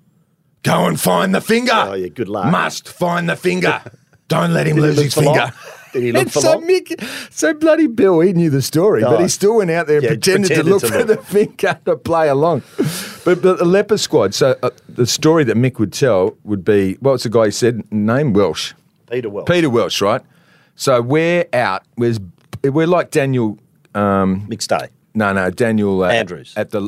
go 0.64 0.88
and 0.88 1.00
find 1.00 1.36
the 1.36 1.42
finger. 1.42 1.74
Oh, 1.76 1.94
yeah, 1.94 2.08
good 2.08 2.28
luck. 2.28 2.52
Must 2.52 2.90
find 2.90 3.30
the 3.30 3.36
finger. 3.36 3.84
Don't 4.30 4.52
let 4.52 4.66
him 4.66 4.78
Did 4.78 4.82
lose 4.82 4.98
his 4.98 5.14
finger. 5.14 5.54
Did 5.94 6.04
he 6.04 6.12
look 6.12 6.22
And 6.22 6.34
for 6.34 6.42
so 6.42 6.54
long? 6.54 6.68
Mick, 6.68 7.04
so 7.32 7.54
bloody 7.54 7.88
Bill, 7.88 8.20
he 8.22 8.34
knew 8.34 8.50
the 8.50 8.62
story, 8.62 9.02
but 9.02 9.20
he 9.20 9.28
still 9.28 9.58
went 9.58 9.72
out 9.72 9.88
there 9.88 9.98
and 9.98 10.04
Yeah, 10.04 10.10
pretended, 10.12 10.50
to 10.56 10.64
look 10.64 10.82
to 10.82 10.88
for 10.88 10.98
look. 11.04 11.08
the 11.08 11.18
finger 11.18 11.80
to 11.86 11.96
play 11.98 12.30
along. 12.30 12.64
But, 13.26 13.42
but 13.42 13.58
the 13.60 13.66
leper 13.66 13.98
squad. 13.98 14.34
So 14.34 14.56
uh, 14.64 14.70
the 14.90 15.06
story 15.06 15.44
that 15.46 15.56
Mick 15.58 15.80
would 15.80 15.94
tell 15.94 16.36
would 16.44 16.64
be 16.66 16.98
well, 17.02 17.16
it's 17.16 17.24
the 17.24 17.30
guy 17.30 17.46
he 17.46 17.52
said 17.52 17.92
name 17.92 18.34
Welsh. 18.34 18.74
Peter 19.10 19.30
Welsh, 19.30 19.48
Peter 19.48 19.70
Welsh, 19.70 20.02
right? 20.02 20.22
So 20.76 21.02
we're 21.02 21.46
out. 21.54 21.84
We're 21.98 22.16
we're 22.64 22.88
like 22.88 23.12
Daniel. 23.12 23.58
Um, 23.94 24.48
day. 24.50 24.88
no, 25.14 25.34
no, 25.34 25.50
Daniel 25.52 26.04
uh, 26.04 26.08
Andrews. 26.08 26.54
at 26.56 26.70
the. 26.72 26.88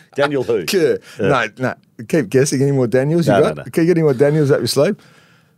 Daniel 0.14 0.42
who? 0.42 0.64
No, 1.20 1.48
no. 1.58 1.74
Keep 2.08 2.30
guessing. 2.30 2.62
Any 2.62 2.72
more 2.72 2.86
Daniels 2.86 3.26
you 3.26 3.32
No, 3.34 3.40
no, 3.40 3.46
got? 3.54 3.56
no. 3.58 3.62
Can 3.64 3.84
you 3.84 3.88
get 3.88 3.98
any 3.98 4.02
more 4.04 4.14
Daniels 4.14 4.50
up 4.50 4.58
your 4.60 4.66
sleeve? 4.66 4.96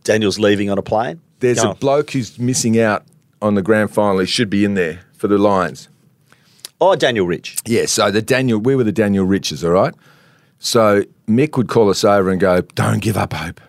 Daniel's 0.03 0.37
leaving 0.39 0.69
on 0.69 0.77
a 0.77 0.81
plane. 0.81 1.21
There's 1.43 1.61
Go 1.61 1.71
a 1.71 1.75
bloke 1.75 2.11
who's 2.11 2.39
missing 2.39 2.79
out 2.79 3.03
on 3.41 3.55
the 3.55 3.61
grand 3.61 3.91
final. 3.91 4.19
He 4.19 4.25
should 4.25 4.49
be 4.49 4.63
in 4.63 4.75
there 4.75 5.01
for 5.11 5.27
the 5.27 5.37
Lions. 5.37 5.89
Oh, 6.79 6.95
Daniel 6.95 7.27
Rich. 7.27 7.57
Yeah, 7.65 7.85
so 7.85 8.11
the 8.11 8.21
Daniel, 8.21 8.59
we 8.59 8.77
were 8.77 8.85
the 8.85 8.93
Daniel 8.93 9.25
Riches, 9.25 9.61
all 9.61 9.71
right? 9.71 9.93
So 10.59 11.03
Mick 11.27 11.57
would 11.57 11.67
call 11.67 11.89
us 11.89 12.05
over 12.05 12.29
and 12.29 12.39
go, 12.39 12.61
Don't 12.61 13.01
give 13.01 13.17
up 13.17 13.33
hope. 13.33 13.59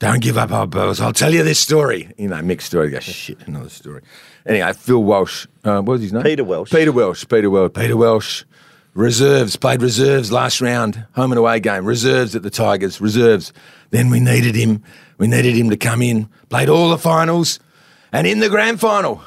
Don't 0.00 0.20
give 0.20 0.36
up 0.36 0.50
hope, 0.50 0.70
boys. 0.70 1.00
I'll 1.00 1.12
tell 1.12 1.32
you 1.32 1.44
this 1.44 1.60
story. 1.60 2.12
You 2.18 2.26
know, 2.26 2.38
Mick's 2.38 2.64
story. 2.64 2.90
Goes, 2.90 3.04
Shit, 3.04 3.46
another 3.46 3.68
story. 3.68 4.02
Anyway, 4.44 4.72
Phil 4.72 5.04
Welsh. 5.04 5.46
Uh, 5.62 5.76
what 5.82 5.92
was 5.92 6.02
his 6.02 6.12
name? 6.12 6.24
Peter 6.24 6.42
Welsh. 6.42 6.72
Peter 6.72 6.90
Welsh. 6.90 7.24
Peter 7.28 7.48
Welsh. 7.48 7.72
Peter 7.72 7.96
Welsh. 7.96 8.44
Reserves, 8.94 9.54
played 9.54 9.82
reserves 9.82 10.32
last 10.32 10.60
round, 10.60 11.06
home 11.12 11.30
and 11.30 11.38
away 11.38 11.60
game. 11.60 11.84
Reserves 11.84 12.34
at 12.34 12.42
the 12.42 12.50
Tigers, 12.50 13.00
reserves. 13.00 13.52
Then 13.90 14.10
we 14.10 14.20
needed 14.20 14.54
him. 14.54 14.82
We 15.18 15.26
needed 15.26 15.54
him 15.56 15.70
to 15.70 15.76
come 15.76 16.02
in. 16.02 16.28
Played 16.48 16.68
all 16.68 16.90
the 16.90 16.98
finals, 16.98 17.58
and 18.12 18.26
in 18.26 18.40
the 18.40 18.48
grand 18.48 18.80
final 18.80 19.22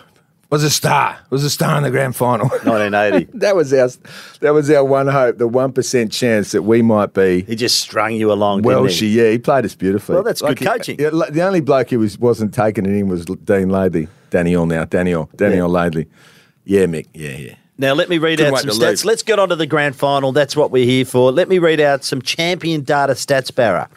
was 0.50 0.64
a 0.64 0.70
star. 0.70 1.18
Was 1.30 1.44
a 1.44 1.50
star 1.50 1.78
in 1.78 1.84
the 1.84 1.92
grand 1.92 2.16
final. 2.16 2.48
1980. 2.64 3.38
that 3.40 3.56
was 3.56 3.74
our 3.74 3.90
that 4.42 4.52
was 4.54 4.70
our 4.72 4.84
one 4.84 5.08
hope, 5.08 5.38
the 5.38 5.48
one 5.48 5.72
percent 5.74 6.12
chance 6.12 6.52
that 6.52 6.62
we 6.64 6.82
might 6.82 7.14
be 7.14 7.42
he 7.44 7.56
just 7.56 7.80
strung 7.82 8.14
you 8.14 8.32
along, 8.32 8.62
didn't 8.62 8.78
Welshie. 8.86 9.00
he? 9.02 9.22
Yeah, 9.22 9.32
he 9.32 9.38
played 9.40 9.66
us 9.66 9.76
beautifully. 9.76 10.16
Well, 10.16 10.24
that's 10.24 10.42
good 10.42 10.60
he- 10.60 10.66
coaching. 10.66 11.00
yeah, 11.00 11.10
the 11.30 11.42
only 11.42 11.62
bloke 11.62 11.90
who 11.90 12.00
was 12.00 12.18
wasn't 12.18 12.54
taking 12.54 12.86
it 12.86 12.92
in 12.94 13.08
was 13.08 13.26
Dean 13.26 13.70
Laidley. 13.70 14.08
Daniel 14.30 14.66
now, 14.66 14.86
Daniel, 14.86 15.30
Daniel 15.36 15.70
Laidley. 15.70 16.08
Yeah, 16.66 16.86
Mick. 16.86 17.08
Yeah, 17.14 17.32
yeah. 17.38 17.56
Now, 17.78 17.94
let 17.94 18.08
me 18.08 18.18
read 18.20 18.38
Couldn't 18.38 18.54
out 18.54 18.60
some 18.62 18.70
stats. 18.70 18.80
leave. 18.80 19.06
Let's 19.06 19.24
get 19.24 19.40
on 19.40 19.50
to 19.50 19.56
the 19.56 19.66
grand 19.66 19.96
final. 19.96 20.32
That's 20.32 20.56
what 20.56 20.72
we're 20.72 20.86
here 20.86 21.06
for. 21.06 21.32
Let 21.32 21.50
me 21.50 21.58
read 21.60 21.80
out 21.80 22.04
some 22.04 22.22
champion 22.22 22.82
data 22.82 23.14
stats, 23.14 23.54
Barra. 23.54 23.90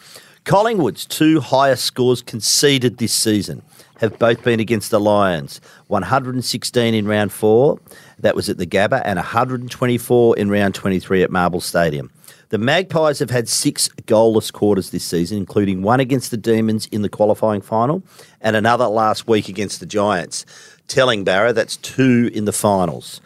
Collingwood's 0.46 1.04
two 1.04 1.40
highest 1.40 1.82
scores 1.82 2.22
conceded 2.22 2.98
this 2.98 3.12
season 3.12 3.62
have 3.98 4.16
both 4.16 4.44
been 4.44 4.60
against 4.60 4.92
the 4.92 5.00
Lions 5.00 5.60
116 5.88 6.94
in 6.94 7.08
round 7.08 7.32
four, 7.32 7.80
that 8.20 8.36
was 8.36 8.48
at 8.48 8.56
the 8.56 8.64
Gabba, 8.64 9.02
and 9.04 9.16
124 9.16 10.38
in 10.38 10.48
round 10.48 10.76
23 10.76 11.24
at 11.24 11.32
Marvel 11.32 11.60
Stadium. 11.60 12.12
The 12.50 12.58
Magpies 12.58 13.18
have 13.18 13.30
had 13.30 13.48
six 13.48 13.88
goalless 14.06 14.52
quarters 14.52 14.90
this 14.90 15.04
season, 15.04 15.36
including 15.36 15.82
one 15.82 15.98
against 15.98 16.30
the 16.30 16.36
Demons 16.36 16.86
in 16.92 17.02
the 17.02 17.08
qualifying 17.08 17.60
final 17.60 18.04
and 18.40 18.54
another 18.54 18.86
last 18.86 19.26
week 19.26 19.48
against 19.48 19.80
the 19.80 19.86
Giants. 19.86 20.46
Telling 20.86 21.24
Barra 21.24 21.54
that's 21.54 21.76
two 21.78 22.30
in 22.32 22.44
the 22.44 22.52
finals. 22.52 23.20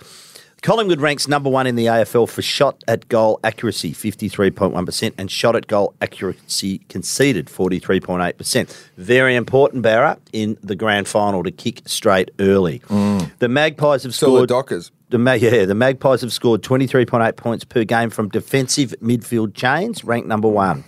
Collingwood 0.62 1.00
ranks 1.00 1.26
number 1.26 1.48
one 1.48 1.66
in 1.66 1.74
the 1.74 1.86
AFL 1.86 2.28
for 2.28 2.42
shot 2.42 2.84
at 2.86 3.08
goal 3.08 3.40
accuracy, 3.42 3.92
53.1%, 3.94 5.14
and 5.16 5.30
shot 5.30 5.56
at 5.56 5.66
goal 5.66 5.94
accuracy 6.02 6.78
conceded, 6.88 7.46
43.8%. 7.46 8.76
Very 8.98 9.36
important, 9.36 9.82
Barra, 9.82 10.18
in 10.32 10.58
the 10.62 10.76
grand 10.76 11.08
final 11.08 11.42
to 11.44 11.50
kick 11.50 11.82
straight 11.86 12.30
early. 12.38 12.82
The 13.38 13.48
Magpies 13.48 14.02
have 14.02 14.12
Mm. 14.12 14.14
Still 14.14 14.40
the. 14.40 14.46
Dockers. 14.46 14.90
The, 15.08 15.18
yeah, 15.40 15.64
the 15.64 15.74
Magpies 15.74 16.20
have 16.20 16.32
scored 16.32 16.62
23.8 16.62 17.36
points 17.36 17.64
per 17.64 17.84
game 17.84 18.10
from 18.10 18.28
defensive 18.28 18.94
midfield 19.02 19.54
chains, 19.54 20.04
ranked 20.04 20.28
number 20.28 20.48
one. 20.48 20.84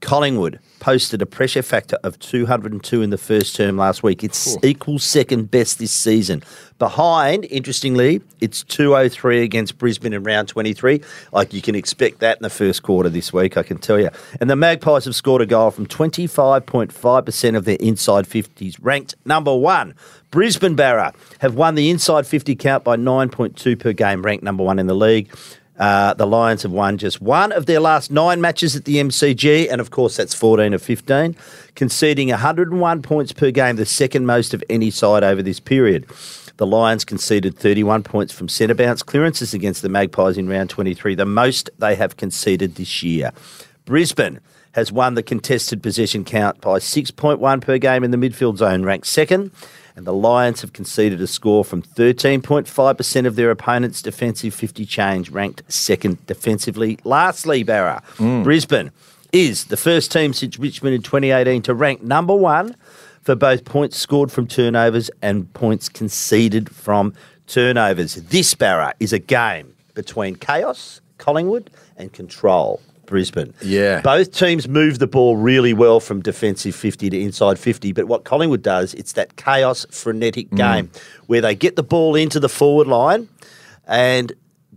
Collingwood 0.00 0.60
posted 0.80 1.22
a 1.22 1.26
pressure 1.26 1.62
factor 1.62 1.98
of 2.02 2.18
202 2.18 3.02
in 3.02 3.10
the 3.10 3.18
first 3.18 3.54
term 3.54 3.76
last 3.76 4.02
week. 4.02 4.24
It's 4.24 4.56
equal 4.64 4.98
second 4.98 5.50
best 5.50 5.78
this 5.78 5.92
season. 5.92 6.42
Behind, 6.78 7.46
interestingly, 7.50 8.22
it's 8.40 8.64
203 8.64 9.42
against 9.42 9.76
Brisbane 9.78 10.14
in 10.14 10.24
round 10.24 10.48
23. 10.48 11.02
Like 11.30 11.52
you 11.52 11.60
can 11.60 11.74
expect 11.74 12.20
that 12.20 12.38
in 12.38 12.42
the 12.42 12.50
first 12.50 12.82
quarter 12.82 13.10
this 13.10 13.32
week, 13.32 13.56
I 13.56 13.62
can 13.62 13.78
tell 13.78 14.00
you. 14.00 14.08
And 14.40 14.48
the 14.48 14.56
Magpies 14.56 15.04
have 15.04 15.14
scored 15.14 15.42
a 15.42 15.46
goal 15.46 15.70
from 15.70 15.86
25.5% 15.86 17.56
of 17.56 17.64
their 17.66 17.76
inside 17.78 18.24
50s, 18.24 18.76
ranked 18.80 19.14
number 19.24 19.54
one. 19.54 19.94
Brisbane 20.30 20.76
Barra 20.76 21.12
have 21.40 21.54
won 21.54 21.74
the 21.74 21.90
inside 21.90 22.26
50 22.26 22.56
count 22.56 22.84
by 22.84 22.96
9.2 22.96 23.78
per 23.78 23.92
game, 23.92 24.22
ranked 24.22 24.44
number 24.44 24.62
one 24.62 24.78
in 24.78 24.86
the 24.86 24.94
league. 24.94 25.30
Uh, 25.80 26.12
the 26.12 26.26
Lions 26.26 26.62
have 26.62 26.72
won 26.72 26.98
just 26.98 27.22
one 27.22 27.52
of 27.52 27.64
their 27.64 27.80
last 27.80 28.10
nine 28.10 28.38
matches 28.42 28.76
at 28.76 28.84
the 28.84 28.96
MCG, 28.96 29.66
and 29.72 29.80
of 29.80 29.90
course 29.90 30.14
that's 30.14 30.34
14 30.34 30.74
of 30.74 30.82
15, 30.82 31.34
conceding 31.74 32.28
101 32.28 33.00
points 33.00 33.32
per 33.32 33.50
game, 33.50 33.76
the 33.76 33.86
second 33.86 34.26
most 34.26 34.52
of 34.52 34.62
any 34.68 34.90
side 34.90 35.24
over 35.24 35.42
this 35.42 35.58
period. 35.58 36.06
The 36.58 36.66
Lions 36.66 37.06
conceded 37.06 37.56
31 37.56 38.02
points 38.02 38.30
from 38.30 38.50
centre 38.50 38.74
bounce 38.74 39.02
clearances 39.02 39.54
against 39.54 39.80
the 39.80 39.88
Magpies 39.88 40.36
in 40.36 40.50
round 40.50 40.68
23, 40.68 41.14
the 41.14 41.24
most 41.24 41.70
they 41.78 41.94
have 41.94 42.18
conceded 42.18 42.74
this 42.74 43.02
year. 43.02 43.32
Brisbane 43.86 44.40
has 44.72 44.92
won 44.92 45.14
the 45.14 45.22
contested 45.22 45.82
possession 45.82 46.26
count 46.26 46.60
by 46.60 46.78
6.1 46.78 47.60
per 47.62 47.78
game 47.78 48.04
in 48.04 48.10
the 48.10 48.18
midfield 48.18 48.58
zone, 48.58 48.82
ranked 48.82 49.06
second. 49.06 49.50
And 50.00 50.06
the 50.06 50.14
Lions 50.14 50.62
have 50.62 50.72
conceded 50.72 51.20
a 51.20 51.26
score 51.26 51.62
from 51.62 51.82
13.5% 51.82 53.26
of 53.26 53.36
their 53.36 53.50
opponent's 53.50 54.00
defensive 54.00 54.54
50 54.54 54.86
change, 54.86 55.28
ranked 55.28 55.62
second 55.70 56.26
defensively. 56.26 56.98
Lastly, 57.04 57.62
Barra, 57.64 58.02
mm. 58.16 58.42
Brisbane 58.42 58.92
is 59.30 59.66
the 59.66 59.76
first 59.76 60.10
team 60.10 60.32
since 60.32 60.58
Richmond 60.58 60.94
in 60.94 61.02
2018 61.02 61.60
to 61.64 61.74
rank 61.74 62.02
number 62.02 62.34
one 62.34 62.76
for 63.20 63.34
both 63.34 63.66
points 63.66 63.98
scored 63.98 64.32
from 64.32 64.46
turnovers 64.46 65.10
and 65.20 65.52
points 65.52 65.90
conceded 65.90 66.74
from 66.74 67.12
turnovers. 67.46 68.14
This, 68.14 68.54
Barra, 68.54 68.94
is 69.00 69.12
a 69.12 69.18
game 69.18 69.74
between 69.92 70.34
chaos, 70.36 71.02
Collingwood, 71.18 71.68
and 71.98 72.10
control. 72.10 72.80
Brisbane. 73.10 73.52
Yeah. 73.60 74.00
Both 74.00 74.32
teams 74.32 74.66
move 74.66 74.98
the 75.00 75.06
ball 75.06 75.36
really 75.36 75.74
well 75.74 76.00
from 76.00 76.22
defensive 76.22 76.74
50 76.74 77.10
to 77.10 77.20
inside 77.20 77.58
50, 77.58 77.92
but 77.92 78.06
what 78.06 78.24
Collingwood 78.24 78.62
does, 78.62 78.94
it's 78.94 79.12
that 79.12 79.36
chaos, 79.36 79.84
frenetic 79.90 80.48
Mm. 80.50 80.56
game 80.56 80.90
where 81.26 81.42
they 81.42 81.54
get 81.54 81.76
the 81.76 81.82
ball 81.82 82.14
into 82.14 82.40
the 82.40 82.48
forward 82.48 82.86
line 82.86 83.28
and 83.86 84.32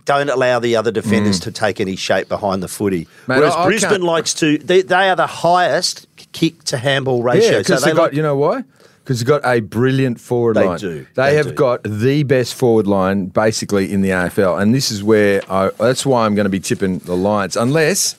don't 0.05 0.29
allow 0.29 0.59
the 0.59 0.75
other 0.75 0.91
defenders 0.91 1.39
to 1.39 1.51
take 1.51 1.79
any 1.79 1.95
shape 1.95 2.27
behind 2.27 2.61
the 2.61 2.67
footy. 2.67 3.05
Mm. 3.05 3.37
Whereas 3.37 3.53
I- 3.53 3.63
I 3.63 3.65
Brisbane 3.67 3.89
can't- 3.91 4.03
likes 4.03 4.33
to, 4.35 4.57
they, 4.57 4.81
they 4.81 5.09
are 5.09 5.15
the 5.15 5.27
highest 5.27 6.07
kick 6.33 6.63
to 6.65 6.77
handball 6.77 7.23
ratio. 7.23 7.51
Yeah, 7.51 7.57
because 7.59 7.83
they 7.83 7.91
they 7.91 7.95
got, 7.95 8.03
like- 8.05 8.13
you 8.13 8.21
know 8.21 8.35
why? 8.35 8.63
Because 9.03 9.19
they've 9.19 9.27
got 9.27 9.41
a 9.45 9.59
brilliant 9.59 10.17
forward 10.19 10.55
They 10.55 10.65
line. 10.65 10.79
do, 10.79 11.05
They, 11.15 11.31
they 11.31 11.35
have 11.35 11.47
do. 11.47 11.53
got 11.53 11.81
the 11.83 12.23
best 12.23 12.53
forward 12.53 12.87
line 12.87 13.25
basically 13.25 13.91
in 13.91 14.01
the 14.01 14.11
AFL. 14.11 14.57
And 14.61 14.73
this 14.73 14.91
is 14.91 15.03
where 15.03 15.41
I, 15.51 15.71
that's 15.77 16.05
why 16.05 16.25
I'm 16.25 16.35
going 16.35 16.45
to 16.45 16.49
be 16.49 16.61
tipping 16.61 16.99
the 16.99 17.15
Lions. 17.15 17.57
Unless 17.57 18.15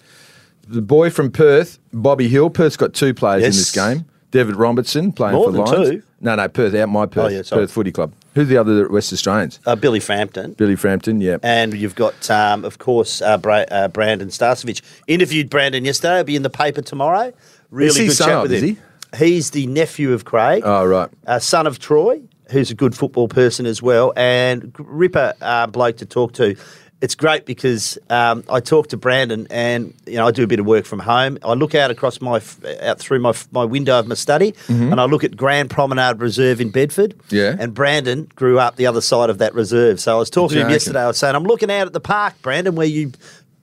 the 0.69 0.83
boy 0.83 1.11
from 1.11 1.31
Perth, 1.31 1.79
Bobby 1.93 2.29
Hill, 2.29 2.51
Perth's 2.51 2.77
got 2.77 2.95
two 2.95 3.15
players 3.15 3.43
in 3.43 3.51
this 3.51 3.73
game. 3.73 4.07
David 4.31 4.57
Robertson 4.57 5.13
playing 5.13 5.37
More 5.37 5.53
for 5.53 5.59
Lions. 5.59 5.91
two. 5.91 6.03
No, 6.21 6.35
no, 6.35 6.49
Perth 6.49 6.75
out 6.75 6.89
my 6.89 7.07
Perth. 7.07 7.25
Oh, 7.25 7.29
yeah. 7.29 7.43
Perth 7.49 7.71
Footy 7.71 7.93
Club. 7.93 8.13
Who's 8.35 8.49
the 8.49 8.57
other 8.57 8.89
West 8.89 9.13
Australians? 9.13 9.61
uh, 9.65 9.77
Billy 9.77 10.01
Frampton. 10.01 10.55
Billy 10.55 10.75
Frampton, 10.75 11.21
yeah. 11.21 11.37
And 11.43 11.73
you've 11.73 11.95
got, 11.95 12.29
um, 12.31 12.65
of 12.65 12.79
course, 12.79 13.23
uh, 13.23 13.39
Bra- 13.39 13.67
uh, 13.71 13.87
Brandon 13.89 14.29
Starcevich. 14.29 14.83
Interviewed 15.07 15.51
Brandon 15.51 15.85
yesterday. 15.85 16.17
He'll 16.17 16.25
be 16.25 16.35
in 16.37 16.43
the 16.43 16.51
paper 16.51 16.83
tomorrow. 16.83 17.33
Really 17.71 18.09
good 18.09 18.17
chat 18.17 18.29
of, 18.31 18.43
with 18.43 18.53
is 18.55 18.63
him. 18.63 18.79
He's 19.17 19.51
the 19.51 19.69
nephew 19.69 20.13
of 20.13 20.25
Craig. 20.25 20.63
Oh, 20.67 20.85
right. 20.85 21.09
uh, 21.29 21.39
son 21.39 21.69
of 21.69 21.79
Troy, 21.79 22.21
who's 22.51 22.73
a 22.73 22.75
good 22.75 22.97
football 22.97 23.29
person 23.29 23.67
as 23.67 23.81
well, 23.81 24.13
and 24.17 24.75
Ripper 24.79 25.35
uh, 25.41 25.69
bloke 25.69 25.99
to 25.99 26.07
talk 26.07 26.33
to. 26.35 26.57
It's 27.05 27.15
great 27.15 27.45
because 27.45 27.99
um, 28.09 28.45
I 28.49 28.61
talk 28.61 28.89
to 28.89 28.97
Brandon, 28.97 29.47
and 29.51 29.93
you 30.07 30.15
know 30.17 30.27
I 30.27 30.31
do 30.31 30.43
a 30.43 30.47
bit 30.47 30.59
of 30.59 30.65
work 30.65 30.87
from 30.87 31.01
home. 31.01 31.37
I 31.43 31.53
look 31.53 31.75
out 31.75 31.91
across 31.91 32.21
my 32.21 32.41
out 32.81 32.99
through 32.99 33.19
my 33.21 33.35
my 33.53 33.65
window 33.65 33.99
of 33.99 34.07
my 34.07 34.15
study, 34.15 34.55
and 34.69 34.99
I 34.99 35.05
look 35.05 35.23
at 35.23 35.37
Grand 35.37 35.69
Promenade 35.69 36.19
Reserve 36.21 36.61
in 36.63 36.71
Bedford. 36.71 37.15
Mm-hmm. 37.19 37.37
Yeah. 37.37 37.57
and 37.59 37.75
Brandon 37.75 38.29
grew 38.35 38.59
up 38.59 38.77
the 38.77 38.87
other 38.87 39.03
side 39.03 39.29
of 39.29 39.37
that 39.39 39.53
reserve. 39.55 40.01
So 40.01 40.17
I 40.17 40.19
was 40.19 40.31
talking 40.31 40.57
to 40.59 40.65
him 40.65 40.71
yesterday. 40.71 41.03
I 41.03 41.07
was 41.09 41.19
saying, 41.19 41.35
I'm 41.37 41.45
looking 41.45 41.71
out 41.71 41.87
at 41.87 41.93
the 41.93 42.01
park, 42.01 42.35
Brandon, 42.43 42.75
where 42.75 42.87
you 42.87 43.13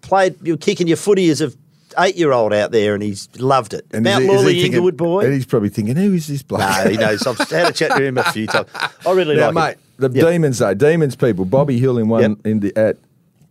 played, 0.01 0.35
you 0.43 0.53
were 0.53 0.57
kicking 0.57 0.87
your 0.87 0.97
footy 0.97 1.29
as 1.29 1.41
a 1.41 1.51
eight 1.99 2.15
year 2.17 2.31
old 2.33 2.53
out 2.53 2.71
there, 2.71 2.93
and 2.93 3.01
he's 3.01 3.27
loved 3.39 3.73
it. 3.73 3.85
And 3.91 4.03
Mount 4.03 4.23
is 4.23 4.29
he- 4.29 4.35
is 4.35 4.39
he 4.41 4.45
Lawley, 4.45 4.65
Inglewood 4.65 4.97
boy. 4.97 5.25
And 5.25 5.33
he's 5.33 5.47
probably 5.47 5.69
thinking, 5.69 5.95
who 5.95 6.13
is 6.13 6.27
this 6.27 6.43
bloke? 6.43 6.59
No, 6.61 6.89
he 6.89 6.95
knows. 6.97 7.25
I've 7.25 7.37
had 7.49 7.69
a 7.71 7.73
chat 7.73 7.91
to 7.97 8.03
him 8.03 8.17
a 8.19 8.23
few 8.31 8.45
times. 8.45 8.67
I 9.05 9.11
really 9.13 9.35
Now, 9.35 9.51
like 9.51 9.77
mate, 9.99 10.05
him. 10.05 10.11
the 10.13 10.19
Yep. 10.19 10.31
demons 10.31 10.59
though, 10.59 10.73
demons 10.75 11.15
people. 11.15 11.45
Bobby 11.45 11.79
Hill 11.79 11.97
in 11.97 12.07
one 12.07 12.21
Yep. 12.21 12.37
in 12.45 12.59
the 12.59 12.77
at. 12.77 12.97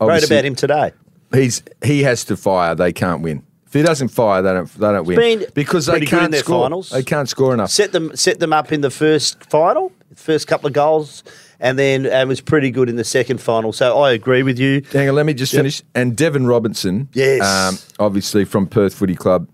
Wrote 0.00 0.24
about 0.24 0.44
him 0.44 0.54
today. 0.54 0.92
He's 1.32 1.62
he 1.84 2.02
has 2.02 2.24
to 2.24 2.36
fire. 2.36 2.74
They 2.74 2.92
can't 2.92 3.22
win. 3.22 3.42
If 3.66 3.74
he 3.74 3.82
doesn't 3.82 4.08
fire, 4.08 4.42
they 4.42 4.52
don't 4.52 4.66
they 4.74 4.92
don't 4.92 5.06
win 5.06 5.44
because 5.54 5.86
they 5.86 5.92
pretty 5.92 6.06
good 6.06 6.12
in 6.14 6.20
can't 6.20 6.32
their 6.32 6.40
score. 6.40 6.64
finals. 6.64 6.90
They 6.90 7.02
can't 7.04 7.28
score 7.28 7.54
enough. 7.54 7.70
Set 7.70 7.92
them 7.92 8.14
set 8.16 8.40
them 8.40 8.52
up 8.52 8.72
in 8.72 8.80
the 8.80 8.90
first 8.90 9.44
final, 9.44 9.92
first 10.16 10.48
couple 10.48 10.66
of 10.66 10.72
goals, 10.72 11.22
and 11.60 11.78
then 11.78 12.04
and 12.06 12.28
was 12.28 12.40
pretty 12.40 12.70
good 12.72 12.88
in 12.88 12.96
the 12.96 13.04
second 13.04 13.40
final. 13.40 13.72
So 13.72 14.00
I 14.00 14.10
agree 14.12 14.42
with 14.42 14.58
you. 14.58 14.82
Hang 14.92 15.08
on, 15.08 15.14
let 15.14 15.24
me 15.26 15.34
just 15.34 15.52
Yep. 15.52 15.60
finish. 15.60 15.82
And 15.94 16.16
Deven 16.16 16.48
Robertson, 16.48 17.08
Yes. 17.12 17.42
um, 17.44 17.78
obviously 18.04 18.44
from 18.44 18.66
Perth 18.66 18.94
Footy 18.94 19.14
Club, 19.14 19.46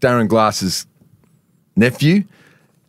Darren 0.00 0.28
Glass's 0.28 0.86
nephew. 1.76 2.24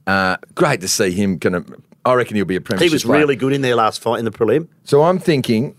Uh, 0.08 0.38
great 0.56 0.79
to 0.82 0.88
see 0.88 1.12
him. 1.12 1.38
Gonna, 1.38 1.63
I 2.06 2.13
reckon 2.13 2.36
he'll 2.36 2.45
be 2.45 2.58
a 2.58 2.77
He 2.79 2.89
was 2.89 3.03
player. 3.03 3.19
really 3.19 3.36
good 3.36 3.53
in 3.53 3.62
their 3.62 3.75
last 3.75 4.01
fight 4.01 4.19
in 4.19 4.25
the 4.25 4.32
prelim. 4.32 4.67
So 4.84 5.03
I'm 5.03 5.19
thinking, 5.19 5.75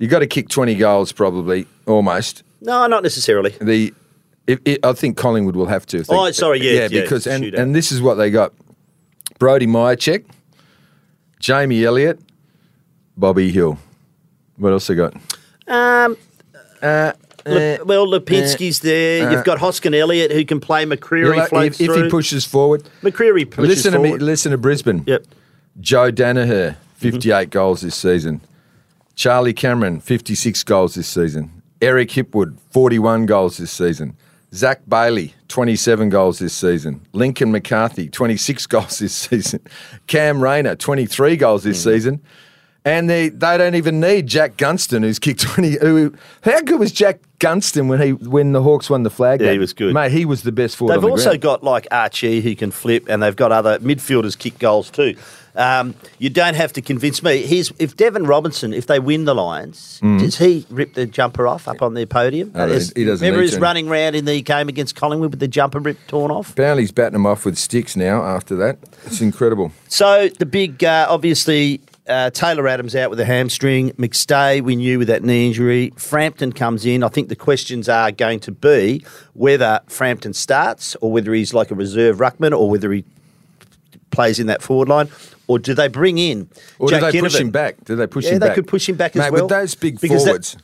you 0.00 0.08
got 0.08 0.18
to 0.18 0.26
kick 0.26 0.48
20 0.48 0.74
goals 0.74 1.12
probably, 1.12 1.66
almost. 1.86 2.42
No, 2.60 2.86
not 2.88 3.02
necessarily. 3.04 3.50
The, 3.60 3.94
if, 4.48 4.58
if, 4.64 4.78
I 4.82 4.92
think 4.94 5.16
Collingwood 5.16 5.54
will 5.54 5.66
have 5.66 5.86
to. 5.86 6.02
they- 6.02 6.12
Oh, 6.14 6.30
sorry, 6.32 6.60
yeah, 6.60 6.88
yeah, 6.90 7.02
because 7.02 7.26
and, 7.28 7.44
shootout. 7.44 7.58
and 7.60 7.74
this 7.74 7.92
is 7.92 8.02
what 8.02 8.14
they 8.14 8.30
got: 8.30 8.52
Brody 9.38 9.66
Mihocek, 9.66 10.24
Jamie 11.38 11.84
Elliott, 11.84 12.18
Bobby 13.16 13.50
Hill. 13.52 13.78
What 14.56 14.72
else 14.72 14.88
they 14.88 14.94
got? 14.96 15.14
Um, 15.68 16.16
Uh, 16.82 17.12
Le- 17.46 17.84
well, 17.84 18.06
Lipinski's 18.06 18.80
there. 18.80 19.30
You've 19.32 19.44
got 19.44 19.58
Hoskin 19.58 19.94
Elliott 19.94 20.30
who 20.32 20.44
can 20.44 20.60
play. 20.60 20.84
McCreery 20.84 21.36
You'll- 21.36 21.46
floats 21.46 21.80
if, 21.80 21.88
if 21.90 21.96
he 22.04 22.10
pushes 22.10 22.44
forward, 22.44 22.82
McCreery 23.02 23.50
pushes 23.50 23.68
listen 23.68 23.92
to 23.92 23.98
me. 23.98 24.16
Listen 24.18 24.52
to 24.52 24.58
Brisbane. 24.58 25.04
Yep. 25.06 25.24
Joe 25.80 26.10
Daniher, 26.10 26.76
58 26.96 27.48
goals 27.50 27.80
this 27.82 27.94
season. 27.94 28.40
Charlie 29.14 29.52
Cameron, 29.52 30.00
56 30.00 30.62
goals 30.64 30.94
this 30.94 31.08
season. 31.08 31.62
Eric 31.82 32.10
Hipwood, 32.10 32.58
41 32.70 33.26
goals 33.26 33.56
this 33.56 33.70
season. 33.70 34.16
Zac 34.52 34.82
Bailey, 34.88 35.34
27 35.48 36.08
goals 36.08 36.38
this 36.38 36.52
season. 36.52 37.06
Lincoln 37.12 37.52
McCarthy, 37.52 38.08
26 38.08 38.66
goals 38.68 38.98
this 38.98 39.14
season. 39.14 39.60
Cam 40.06 40.42
Rayner, 40.42 40.76
23 40.76 41.36
goals 41.36 41.62
this 41.62 41.82
hmm. 41.82 41.90
season. 41.90 42.22
And 42.82 43.10
they, 43.10 43.28
they 43.28 43.58
don't 43.58 43.74
even 43.74 44.00
need 44.00 44.26
Jack 44.26 44.56
Gunston, 44.56 45.02
who's 45.02 45.18
kicked 45.18 45.40
20. 45.40 45.78
Who, 45.80 46.14
how 46.42 46.62
good 46.62 46.80
was 46.80 46.92
Jack 46.92 47.20
Gunston 47.38 47.88
when 47.88 48.00
he 48.00 48.12
when 48.14 48.52
the 48.52 48.62
Hawks 48.62 48.88
won 48.88 49.02
the 49.02 49.10
flag? 49.10 49.40
Yeah, 49.40 49.48
game? 49.48 49.52
he 49.52 49.58
was 49.58 49.74
good. 49.74 49.92
Mate, 49.92 50.10
he 50.10 50.24
was 50.24 50.44
the 50.44 50.52
best 50.52 50.78
forward 50.78 50.94
They've 50.94 51.02
the 51.02 51.10
also 51.10 51.24
ground. 51.24 51.42
got 51.42 51.62
like 51.62 51.86
Archie 51.90 52.40
who 52.40 52.56
can 52.56 52.70
flip, 52.70 53.04
and 53.06 53.22
they've 53.22 53.36
got 53.36 53.52
other 53.52 53.78
midfielders 53.80 54.38
kick 54.38 54.58
goals 54.58 54.88
too. 54.88 55.14
Um, 55.56 55.94
you 56.18 56.30
don't 56.30 56.54
have 56.54 56.72
to 56.74 56.82
convince 56.82 57.22
me. 57.22 57.42
Here's 57.42 57.72
if 57.78 57.96
Deven 57.96 58.26
Robertson, 58.28 58.72
if 58.72 58.86
they 58.86 58.98
win 59.00 59.24
the 59.24 59.34
Lions, 59.34 59.98
does 60.00 60.38
he 60.38 60.66
rip 60.70 60.94
the 60.94 61.06
jumper 61.06 61.46
off 61.46 61.66
up 61.66 61.82
on 61.82 61.94
their 61.94 62.06
podium? 62.06 62.52
As- 62.54 62.92
he 62.94 63.04
doesn't 63.04 63.24
Remember 63.24 63.42
he's 63.42 63.58
running 63.58 63.88
round 63.88 64.14
in 64.16 64.24
the 64.24 64.40
game 64.42 64.68
against 64.68 64.94
Collingwood 64.96 65.30
with 65.30 65.40
the 65.40 65.48
jumper 65.48 65.80
rip 65.80 65.98
torn 66.06 66.30
off. 66.30 66.50
Apparently, 66.52 66.82
he's 66.84 66.92
batting 66.92 67.14
them 67.14 67.26
off 67.26 67.44
with 67.44 67.58
sticks 67.58 67.96
now 67.96 68.22
after 68.22 68.54
that. 68.56 68.78
It's 69.06 69.20
incredible. 69.20 69.72
So 69.88 70.28
the 70.28 70.46
big, 70.46 70.84
uh, 70.84 71.06
obviously, 71.08 71.80
uh, 72.08 72.30
Taylor 72.30 72.66
Adams 72.68 72.94
out 72.96 73.10
with 73.10 73.20
a 73.20 73.24
hamstring. 73.24 73.90
McStay, 73.92 74.62
we 74.62 74.76
knew 74.76 74.98
with 74.98 75.08
that 75.08 75.22
knee 75.22 75.46
injury. 75.48 75.92
Frampton 75.96 76.52
comes 76.52 76.84
in. 76.86 77.02
I 77.04 77.08
think 77.08 77.28
the 77.28 77.36
questions 77.36 77.88
are 77.88 78.10
going 78.12 78.40
to 78.40 78.52
be 78.52 79.04
whether 79.34 79.80
Frampton 79.88 80.32
starts 80.32 80.96
or 80.96 81.10
whether 81.12 81.32
he's 81.32 81.52
like 81.54 81.70
a 81.70 81.74
reserve 81.74 82.18
ruckman 82.18 82.56
or 82.56 82.68
whether 82.70 82.90
he 82.92 83.04
plays 84.10 84.40
in 84.40 84.46
that 84.48 84.60
forward 84.62 84.88
line. 84.88 85.08
Or 85.50 85.58
do 85.58 85.74
they 85.74 85.88
bring 85.88 86.16
in 86.18 86.48
Or 86.78 86.88
Jack 86.90 87.00
do 87.00 87.10
they 87.10 87.20
push 87.20 87.40
him 87.40 87.50
back? 87.50 87.74
Do 87.84 87.96
they 87.96 88.06
push 88.06 88.24
Yeah, 88.24 88.30
him 88.34 88.38
they 88.38 88.46
back? 88.46 88.56
They 88.56 88.62
could 88.62 88.68
push 88.68 88.88
him 88.88 88.96
back 88.96 89.16
as 89.16 89.32
well. 89.32 89.42
With 89.42 89.50
those 89.50 89.74
big 89.74 90.00
Because 90.00 90.24
that- 90.24 90.30
forwards, 90.30 90.56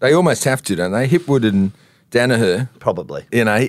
they 0.00 0.14
almost 0.14 0.44
have 0.44 0.62
to, 0.62 0.76
don't 0.76 0.92
they? 0.92 1.06
Hipwood 1.06 1.46
and 1.46 1.72
Daniher, 2.10 2.68
Probably. 2.78 3.24
you 3.30 3.44
know. 3.44 3.68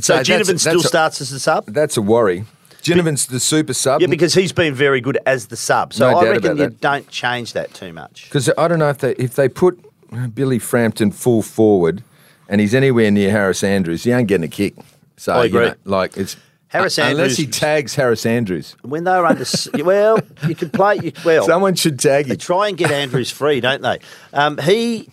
So 0.00 0.16
that's- 0.16 0.26
Ginnivan 0.28 0.58
still 0.58 0.72
that's 0.74 0.84
a- 0.84 0.88
starts 0.88 1.20
as 1.20 1.30
a 1.32 1.38
sub? 1.38 1.66
That's 1.66 1.96
a 1.96 2.02
worry. 2.02 2.44
Ginnivan's 2.82 3.26
the 3.26 3.38
super 3.40 3.72
sub. 3.72 4.00
Yeah, 4.00 4.08
because 4.08 4.34
he's 4.34 4.52
been 4.52 4.74
very 4.74 5.00
good 5.00 5.16
as 5.24 5.46
the 5.46 5.56
sub. 5.56 5.94
So 5.94 6.10
No 6.10 6.18
I 6.18 6.28
reckon 6.30 6.56
you 6.58 6.64
that. 6.64 6.80
don't 6.80 7.08
change 7.08 7.52
that 7.54 7.72
too 7.72 7.92
much. 7.92 8.24
Because 8.28 8.50
I 8.58 8.66
don't 8.68 8.78
know 8.80 8.90
if 8.90 8.98
they 8.98 9.12
if 9.12 9.36
they 9.36 9.48
put 9.48 9.78
uh, 10.12 10.26
Billy 10.26 10.58
Frampton 10.58 11.10
full 11.12 11.40
forward 11.42 12.02
and 12.48 12.60
he's 12.60 12.74
anywhere 12.74 13.10
near 13.10 13.30
Harris 13.30 13.62
Andrews, 13.64 14.02
he 14.04 14.10
ain't 14.10 14.28
getting 14.28 14.44
a 14.44 14.48
kick. 14.48 14.74
So 15.16 15.32
I 15.32 15.44
you 15.44 15.56
agree. 15.56 15.68
know, 15.68 15.74
like 15.84 16.16
it's 16.18 16.36
Harris 16.68 16.98
Andrews. 16.98 17.18
unless 17.18 17.36
he 17.36 17.46
tags 17.46 17.94
Harris 17.94 18.26
Andrews. 18.26 18.74
When 18.82 19.04
they 19.04 19.12
were 19.12 19.26
under, 19.26 19.44
well, 19.84 20.18
you 20.48 20.54
could 20.56 20.72
play. 20.72 20.98
You, 21.02 21.12
well, 21.24 21.44
Someone 21.46 21.74
should 21.76 21.98
tag 22.00 22.26
They 22.26 22.36
try 22.36 22.68
and 22.68 22.76
get 22.76 22.90
Andrews 22.90 23.30
free, 23.30 23.60
don't 23.60 23.82
they? 23.82 23.98
Um, 24.32 24.58
he 24.58 25.08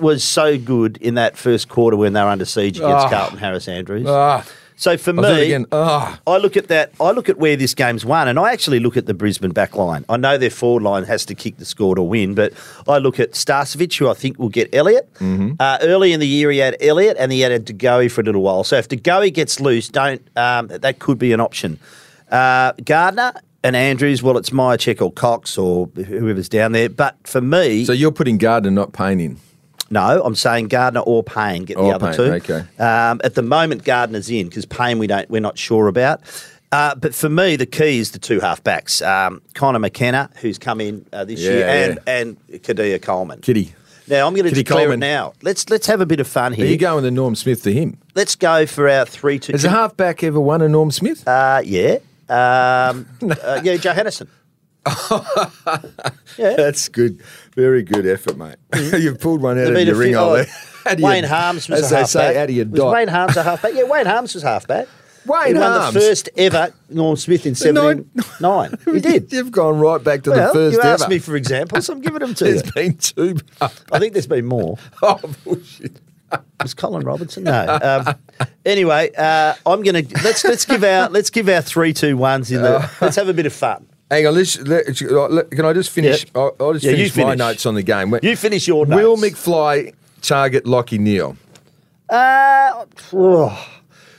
was 0.00 0.24
so 0.24 0.58
good 0.58 0.96
in 0.96 1.14
that 1.14 1.36
first 1.36 1.68
quarter 1.68 1.96
when 1.96 2.14
they 2.14 2.20
were 2.22 2.28
under 2.28 2.44
siege 2.44 2.78
against 2.78 3.06
Ah. 3.06 3.08
Carlton 3.10 3.38
Harris 3.38 3.68
Andrews. 3.68 4.06
Ah, 4.08 4.44
so 4.76 4.96
for 4.96 5.12
me, 5.12 5.42
again. 5.46 5.66
Ah. 5.72 6.20
I 6.26 6.38
look 6.38 6.56
at 6.56 6.68
that. 6.68 6.92
I 7.00 7.10
look 7.12 7.28
at 7.28 7.38
where 7.38 7.56
this 7.56 7.74
game's 7.74 8.04
won, 8.04 8.28
and 8.28 8.38
I 8.38 8.52
actually 8.52 8.80
look 8.80 8.96
at 8.96 9.06
the 9.06 9.14
Brisbane 9.14 9.52
back 9.52 9.76
line. 9.76 10.04
I 10.08 10.16
know 10.16 10.36
their 10.38 10.50
forward 10.50 10.82
line 10.82 11.04
has 11.04 11.24
to 11.26 11.34
kick 11.34 11.58
the 11.58 11.64
score 11.64 11.94
to 11.94 12.02
win, 12.02 12.34
but 12.34 12.52
I 12.88 12.98
look 12.98 13.20
at 13.20 13.32
Starcevich, 13.32 13.98
who 13.98 14.08
I 14.08 14.14
think 14.14 14.38
will 14.38 14.48
get 14.48 14.74
Elliott. 14.74 15.12
Mm-hmm. 15.14 15.52
Uh, 15.58 15.78
early 15.82 16.12
in 16.12 16.20
the 16.20 16.26
year, 16.26 16.50
he 16.50 16.58
had 16.58 16.76
Elliott, 16.80 17.16
and 17.18 17.32
he 17.32 17.40
had 17.40 17.64
DeGoey 17.64 18.10
for 18.10 18.20
a 18.20 18.24
little 18.24 18.42
while. 18.42 18.64
So 18.64 18.76
if 18.76 18.88
DeGoey 18.88 19.32
gets 19.32 19.60
loose, 19.60 19.88
don't 19.88 20.22
um, 20.36 20.68
that 20.68 20.98
could 20.98 21.18
be 21.18 21.32
an 21.32 21.40
option. 21.40 21.78
Uh, 22.30 22.72
Gardiner. 22.84 23.32
And 23.62 23.74
Andrews, 23.74 24.22
well, 24.22 24.36
it's 24.36 24.50
Mihocek 24.50 25.00
or 25.00 25.10
Cox 25.10 25.56
or 25.56 25.86
whoever's 25.96 26.50
down 26.50 26.72
there. 26.72 26.90
But 26.90 27.16
for 27.26 27.40
me, 27.40 27.86
So 27.86 27.94
you're 27.94 28.12
putting 28.12 28.36
Gardiner, 28.36 28.70
not 28.70 28.92
Payne 28.92 29.20
in. 29.20 29.38
No, 29.90 30.22
I'm 30.24 30.34
saying 30.34 30.68
Gardiner 30.68 31.00
or 31.02 31.22
Payne 31.22 31.64
get 31.64 31.76
the 31.76 31.82
Or 31.82 31.94
other 31.94 32.06
Payne, 32.08 32.16
two. 32.16 32.52
okay. 32.52 32.82
Um, 32.82 33.20
at 33.22 33.34
the 33.34 33.42
moment, 33.42 33.84
Gardiner's 33.84 34.30
in 34.30 34.48
because 34.48 34.64
Payne 34.66 34.98
we 34.98 35.06
don't 35.06 35.28
we're 35.30 35.40
not 35.40 35.58
sure 35.58 35.88
about. 35.88 36.20
Uh, 36.72 36.94
but 36.96 37.14
for 37.14 37.28
me, 37.28 37.54
the 37.54 37.66
key 37.66 37.98
is 37.98 38.10
the 38.12 38.18
two 38.18 38.40
halfbacks. 38.40 39.06
Um, 39.06 39.40
Conor 39.54 39.78
McKenna, 39.78 40.28
who's 40.40 40.58
come 40.58 40.80
in 40.80 41.06
uh, 41.12 41.24
this 41.24 41.40
Yeah, 41.40 41.50
year, 41.50 41.60
yeah. 41.68 41.84
and 41.84 41.98
and 42.50 42.62
Keidean 42.62 43.00
Coleman. 43.02 43.40
Kitty. 43.42 43.74
Now 44.08 44.26
I'm 44.26 44.34
going 44.34 44.44
to 44.44 44.50
Kitty 44.50 44.64
declare 44.64 44.86
Coleman. 44.86 45.02
it 45.02 45.06
now. 45.06 45.32
Let's 45.42 45.68
let's 45.70 45.86
have 45.86 46.00
a 46.00 46.06
bit 46.06 46.18
of 46.20 46.26
fun 46.26 46.52
here. 46.52 46.64
Are 46.66 46.68
you 46.68 46.76
going 46.76 47.04
the 47.04 47.10
Norm 47.10 47.34
Smith 47.36 47.62
to 47.62 47.72
him? 47.72 47.96
Let's 48.14 48.34
go 48.36 48.66
for 48.66 48.88
our 48.88 49.04
three 49.06 49.38
two. 49.38 49.52
Has 49.52 49.64
a 49.64 49.70
halfback 49.70 50.24
ever 50.24 50.40
won 50.40 50.62
a 50.62 50.68
Norm 50.68 50.90
Smith? 50.90 51.26
Uh, 51.28 51.62
yeah. 51.64 51.98
Um, 52.28 53.06
uh, 53.22 53.60
yeah, 53.62 53.76
Joe 53.76 53.92
Hennison. 53.92 54.28
yeah. 56.38 56.54
That's 56.56 56.88
good. 56.88 57.22
Very 57.54 57.82
good 57.82 58.06
effort, 58.06 58.36
mate. 58.36 58.56
You've 58.98 59.20
pulled 59.20 59.40
one 59.42 59.58
out 59.58 59.64
There 59.72 59.76
of 59.76 59.86
your 59.86 59.96
ring 59.96 60.14
hole 60.14 60.32
there. 60.34 60.46
Out 60.86 60.92
of 60.94 61.00
your- 61.00 61.08
Wayne 61.08 61.24
Harmes 61.24 61.66
was 61.68 61.80
as 61.80 61.86
a 61.86 61.94
they 61.94 62.00
halfback. 62.00 62.08
say, 62.34 62.38
out 62.42 62.50
of 62.50 62.54
your 62.56 62.66
was 62.66 62.78
dot. 62.80 62.92
Wayne 62.92 63.08
Harmes 63.08 63.36
a 63.38 63.42
halfback? 63.42 63.72
Yeah, 63.74 63.84
Wayne 63.84 64.04
Harmes 64.04 64.34
was 64.34 64.42
halfback. 64.42 64.86
Wayne 65.24 65.54
he 65.54 65.54
won 65.54 65.62
Harmes? 65.80 65.94
the 65.94 66.00
first 66.00 66.28
ever 66.36 66.74
Norm 66.90 67.16
Smith 67.16 67.46
in 67.46 67.52
nine- 67.74 68.04
79. 68.36 68.78
He 68.92 69.00
did. 69.00 69.32
You've 69.32 69.50
gone 69.50 69.78
right 69.78 70.04
back 70.04 70.24
to 70.24 70.30
Well, 70.32 70.48
the 70.48 70.52
first 70.52 70.74
you 70.74 70.80
ever. 70.80 70.88
asked 70.88 71.08
me 71.08 71.18
for 71.18 71.36
examples. 71.36 71.88
I'm 71.88 72.02
giving 72.02 72.18
them 72.18 72.34
to 72.34 72.44
you. 72.46 72.50
There's 72.60 72.70
been 72.72 72.96
two. 72.98 73.36
I 73.62 73.98
think 73.98 74.12
there's 74.12 74.26
been 74.26 74.44
more. 74.44 74.76
oh, 75.02 75.18
bullshit. 75.44 76.00
Was 76.60 76.74
Colin 76.74 77.04
Robinson? 77.06 77.44
No. 77.44 77.78
Um, 77.80 78.14
anyway, 78.66 79.10
uh, 79.16 79.54
I'm 79.64 79.82
gonna 79.82 80.02
let's 80.24 80.44
let's 80.44 80.66
give 80.66 80.82
our 80.84 81.08
let's 81.08 81.30
give 81.30 81.48
our 81.48 81.62
three 81.62 81.92
two 81.94 82.16
ones 82.18 82.50
in 82.50 82.60
the. 82.60 82.90
Let's 83.00 83.16
have 83.16 83.28
a 83.28 83.32
bit 83.32 83.46
of 83.46 83.52
fun. 83.54 83.86
Hang 84.10 84.26
on, 84.26 84.34
let's, 84.34 84.58
let, 84.60 85.00
let- 85.30 85.50
can 85.50 85.64
I 85.64 85.72
just 85.72 85.90
finish? 85.90 86.24
Yep. 86.24 86.30
I'll, 86.36 86.56
I'll 86.60 86.72
just 86.74 86.84
Yeah, 86.84 86.92
you 86.92 87.10
finish, 87.10 87.26
my 87.26 87.34
notes 87.34 87.64
on 87.66 87.74
the 87.74 87.82
game. 87.82 88.16
You 88.22 88.36
finish 88.36 88.68
your 88.68 88.84
Will. 88.84 89.16
McFly 89.16 89.94
target 90.20 90.64
Lachie 90.64 90.98
Neale? 90.98 91.36
Uh, 92.08 92.84
oh, 93.12 93.68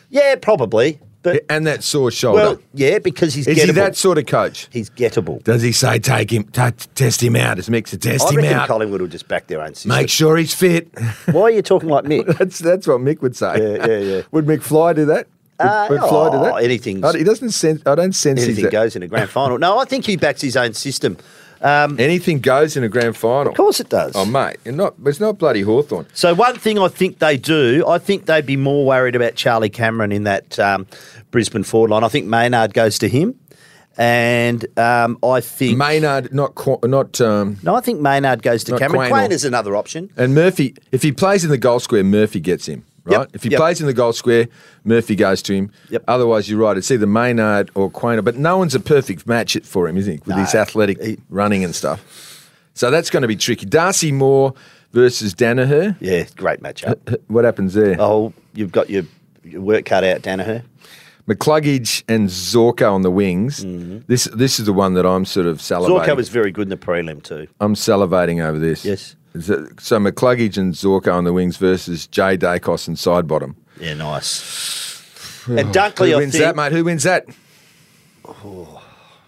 yeah, 0.10 0.36
probably. 0.41 1.00
But 1.21 1.43
And 1.50 1.65
that 1.65 1.84
sore 1.84 2.12
shoulder. 2.12 2.38
well, 2.38 2.60
yeah, 2.76 3.00
because 3.00 3.34
he's 3.34 3.48
Is 3.48 3.58
gettable. 3.58 3.65
he 3.65 3.71
that 3.71 3.95
sort 3.95 4.19
of 4.19 4.28
coach? 4.28 4.67
he's 4.71 4.91
gettable. 4.91 5.43
Does 5.43 5.63
he 5.63 5.71
say 5.71 5.98
take 5.98 6.32
him, 6.32 6.43
t- 6.43 6.62
test 6.93 7.24
him 7.24 7.36
out? 7.36 7.56
Does 7.58 7.67
Mick 7.67 7.86
to 7.88 7.98
test 7.98 8.28
I 8.28 8.32
him 8.39 8.45
out? 8.54 8.67
Collingwood 8.67 9.02
will 9.02 9.08
just 9.08 9.28
back 9.28 9.48
their 9.48 9.62
own 9.62 9.74
system. 9.74 9.89
Make 9.89 10.10
sure 10.10 10.38
he's 10.38 10.54
fit. 10.54 10.88
Why 11.32 11.41
are 11.43 11.50
you 11.50 11.63
talking 11.63 11.89
like 11.89 12.04
Mick? 12.06 12.28
that's 12.38 12.60
that's 12.60 12.86
what 12.86 13.00
Mick 13.02 13.21
would 13.24 13.36
say. 13.36 13.58
Yeah, 13.60 13.88
yeah, 13.88 13.98
yeah. 13.98 14.21
Would 14.32 14.45
McFly 14.45 14.95
do 14.95 15.06
that? 15.06 15.26
Uh, 15.60 15.88
would 15.89 16.00
Fly 16.00 16.10
oh, 16.34 16.44
that? 16.44 16.63
anything's- 16.63 17.04
Oh, 17.04 17.13
he 17.18 17.24
doesn't 17.24 17.52
sense. 17.52 17.82
I 17.86 17.96
don't 17.96 18.13
sense 18.13 18.44
Anything 18.44 18.65
that- 18.65 18.72
goes 18.72 18.96
in 18.96 19.04
a 19.04 19.08
grand 19.08 19.30
final. 19.39 19.58
No, 19.58 19.78
I 19.80 19.86
think 19.86 20.06
he 20.06 20.18
backs 20.18 20.41
his 20.41 20.58
own 20.58 20.74
system. 20.74 21.18
Um, 21.62 21.98
Anything 22.00 22.39
goes 22.39 22.76
in 22.76 22.84
a 22.84 22.89
grand 22.89 23.15
final. 23.15 23.52
of 23.52 23.58
course 23.58 23.80
it 23.80 23.88
does. 23.89 24.12
Oh 24.15 24.26
mate, 24.26 24.58
not. 24.65 24.94
It's 25.06 25.22
not 25.22 25.38
bloody 25.39 25.62
Hawthorn. 25.62 26.06
So 26.13 26.36
one 26.36 26.58
thing 26.58 26.78
I 26.78 26.89
think 26.89 27.20
they 27.20 27.38
do, 27.38 27.86
I 27.88 27.98
think 27.98 28.26
they'd 28.26 28.46
be 28.46 28.58
more 28.58 28.86
worried 28.86 29.15
about 29.15 29.36
Charlie 29.36 29.70
Cameron 29.70 30.12
in 30.12 30.26
that 30.26 30.60
um, 30.60 30.86
Brisbane 31.32 31.63
forward 31.63 31.91
line. 31.91 32.04
I 32.04 32.10
think 32.10 32.28
Maynard 32.28 32.74
goes 32.74 33.00
to 33.00 33.08
him, 33.08 33.39
and 33.98 34.65
um, 34.78 35.18
I 35.24 35.39
think 35.39 35.78
Maynard, 35.78 36.34
not 36.34 36.56
Qu- 36.56 36.80
not. 36.84 37.20
Um, 37.22 37.58
no, 37.63 37.74
I 37.74 37.80
think 37.82 38.02
Maynard 38.02 38.44
goes 38.44 38.63
to 38.65 38.78
Cameron. 38.78 39.10
Quaynor. 39.10 39.28
Quain 39.28 39.32
is 39.32 39.46
another 39.46 39.76
option. 39.78 40.12
and 40.18 40.36
Murphy, 40.36 40.76
if 40.91 41.02
he 41.04 41.13
plays 41.13 41.46
in 41.46 41.50
the 41.50 41.58
goal 41.58 41.80
square, 41.80 42.04
Murphy 42.04 42.41
gets 42.41 42.68
him. 42.68 42.84
Right. 43.06 43.20
Yep, 43.20 43.30
If 43.34 43.44
he 43.44 43.50
yep. 43.50 43.60
plays 43.60 43.80
in 43.80 43.88
the 43.88 43.94
goal 43.94 44.13
square, 44.13 44.48
Murphy 44.84 45.15
goes 45.15 45.41
to 45.44 45.54
him. 45.54 45.72
Yep. 45.89 46.04
Otherwise, 46.08 46.50
you're 46.50 46.60
right. 46.60 46.76
It's 46.76 46.89
either 46.89 47.06
Maynard 47.08 47.70
or 47.76 47.89
Quaynor. 47.91 48.24
But 48.24 48.36
no 48.36 48.58
one's 48.58 48.74
a 48.76 48.80
perfect 48.80 49.28
match 49.28 49.58
for 49.63 49.88
him, 49.88 49.96
is 49.98 50.08
he? 50.08 50.20
With 50.26 50.38
his 50.38 50.56
athletic 50.56 51.02
he- 51.02 51.20
running 51.30 51.63
and 51.63 51.74
stuff. 51.76 52.52
So 52.74 52.91
that's 52.91 53.10
going 53.10 53.22
to 53.22 53.28
be 53.28 53.36
tricky. 53.36 53.65
Darcy 53.68 54.12
Moore, 54.12 54.54
versus 54.96 55.36
Daniher. 55.36 55.96
Yeah, 56.00 56.26
great 56.36 56.62
matchup. 56.62 57.18
What 57.28 57.46
happens 57.46 57.74
there? 57.74 57.98
Oh, 58.00 58.34
you've 58.54 58.72
got 58.72 58.89
your, 58.89 59.04
your 59.44 59.62
work 59.62 59.86
cut 59.86 60.04
out, 60.04 60.22
Daniher. 60.22 60.63
McCluggage 61.28 62.04
and 62.08 62.30
Zorko 62.30 62.91
on 62.94 63.02
the 63.02 63.12
wings. 63.12 63.63
This 64.08 64.26
this 64.26 64.60
is 64.60 64.68
the 64.68 64.74
one 64.74 64.94
that 64.94 65.06
I'm 65.08 65.26
sort 65.26 65.48
of 65.48 65.58
salivating. 65.58 66.00
Mm-hmm. 66.00 66.12
Zorko 66.12 66.15
was 66.15 66.30
very 66.30 66.52
good 66.52 66.63
in 66.63 66.70
the 66.70 66.78
prelim 66.78 67.22
too. 67.22 67.48
I'm 67.60 67.74
salivating 67.74 68.44
over 68.44 68.60
this. 68.60 68.86
Yes. 68.86 69.15
So, 69.39 69.67
so 69.80 70.00
McCluggage 70.00 70.58
and 70.58 70.74
Zorko 70.74 71.13
on 71.13 71.24
the 71.26 71.34
wings 71.34 71.58
versus 71.58 72.08
Jay 72.08 72.38
Daicos 72.38 72.88
and 72.88 72.95
Sidebottom. 72.98 73.56
Yeah, 73.80 73.93
nice. 73.95 75.02
and 75.48 75.74
Dunkley, 75.74 76.10
Who 76.10 76.13
I 76.13 76.17
wins 76.17 76.32
think, 76.34 76.43
that, 76.43 76.56
mate? 76.56 76.71
Who 76.71 76.84
wins 76.86 77.04
that? 77.04 77.26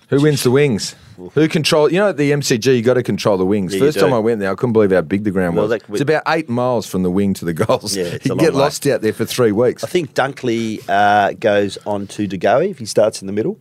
Who 0.10 0.22
wins 0.22 0.44
the 0.44 0.52
wings? 0.52 0.96
Who 1.34 1.48
control? 1.48 1.92
You 1.92 1.98
know, 2.00 2.10
at 2.10 2.18
the 2.18 2.32
MCG, 2.32 2.76
you 2.76 2.82
got 2.84 2.94
to 2.94 3.04
control 3.04 3.38
the 3.38 3.46
wings. 3.46 3.74
Yeah, 3.74 3.80
you 3.80 3.86
First 3.88 4.00
time. 4.00 4.14
I 4.14 4.20
went 4.20 4.40
there, 4.40 4.52
I 4.52 4.56
couldn't 4.56 4.74
believe 4.74 4.92
how 4.92 5.02
big 5.02 5.24
the 5.24 5.32
ground 5.32 5.56
Well, 5.56 5.68
was. 5.68 5.82
that- 5.82 5.90
it's 5.92 6.02
about 6.02 6.24
eight 6.28 6.48
miles 6.48 6.86
from 6.88 7.04
the 7.04 7.10
wing 7.12 7.34
to 7.36 7.46
the 7.46 7.54
goals. 7.54 7.96
Yeah, 7.98 8.06
it's 8.06 8.26
you 8.28 8.36
get 8.38 8.54
way. 8.54 8.60
lost 8.60 8.86
out 8.88 9.02
there 9.02 9.14
for 9.14 9.26
three 9.26 9.52
weeks. 9.52 9.84
I 9.84 9.88
think 9.88 10.14
Dunkley 10.14 10.82
uh, 10.88 11.34
goes 11.34 11.78
on 11.86 12.08
to 12.08 12.28
DeGoey 12.28 12.70
if 12.70 12.80
he 12.80 12.86
starts 12.86 13.22
in 13.22 13.28
the 13.28 13.34
middle. 13.34 13.60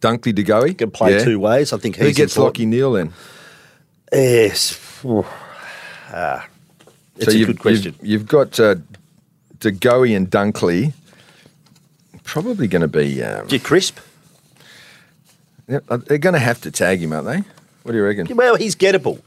Dunkley 0.00 0.44
go. 0.44 0.72
Can 0.74 0.90
play 0.90 1.22
two 1.22 1.38
ways. 1.38 1.72
I 1.72 1.78
think 1.78 1.96
Who 1.96 2.12
gets 2.12 2.34
important. 2.36 2.64
Lachie 2.64 2.68
Neale 2.68 2.92
then? 2.92 3.12
Yes. 4.12 5.02
Ah, 6.12 6.46
it's 7.16 7.28
a 7.34 7.38
you've, 7.38 7.46
good 7.48 7.58
question. 7.60 7.94
You've, 8.00 8.10
you've 8.10 8.26
got 8.26 8.58
uh, 8.58 8.76
DeGoey 9.58 10.16
and 10.16 10.30
Dunkley. 10.30 10.92
Probably 12.24 12.68
going 12.68 12.82
to 12.82 12.88
be. 12.88 13.22
Um, 13.22 13.46
Get 13.46 13.62
crisp. 13.64 13.98
uh, 15.68 15.96
they're 15.96 16.18
going 16.18 16.34
to 16.34 16.38
have 16.38 16.60
to 16.62 16.70
tag 16.70 17.00
him, 17.00 17.12
aren't 17.12 17.26
they? 17.26 17.38
What 17.82 17.92
do 17.92 17.98
you 17.98 18.04
reckon? 18.04 18.36
Well, 18.36 18.56
he's 18.56 18.76
gettable. 18.76 19.20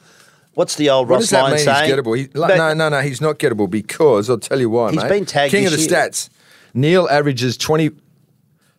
What's 0.53 0.75
the 0.75 0.89
old 0.89 1.09
What 1.09 1.15
Ross 1.15 1.23
does 1.23 1.29
that 1.31 1.41
Lyon 1.41 1.55
mean? 1.55 1.65
saying? 1.65 1.85
He's 1.85 1.93
gettable. 1.93 2.17
He, 2.17 2.27
like, 2.33 2.57
no, 2.57 2.73
no, 2.73 2.89
no. 2.89 3.01
He's 3.01 3.21
not 3.21 3.39
gettable 3.39 3.69
because 3.69 4.29
I'll 4.29 4.37
tell 4.37 4.59
you 4.59 4.69
why. 4.69 4.91
He's 4.91 5.01
mate. 5.01 5.09
been 5.09 5.25
tagged 5.25 5.51
King 5.51 5.65
of 5.65 5.71
the 5.71 5.79
year. 5.79 5.89
stats. 5.89 6.29
Neale 6.73 7.07
averages 7.09 7.57
twenty. 7.57 7.91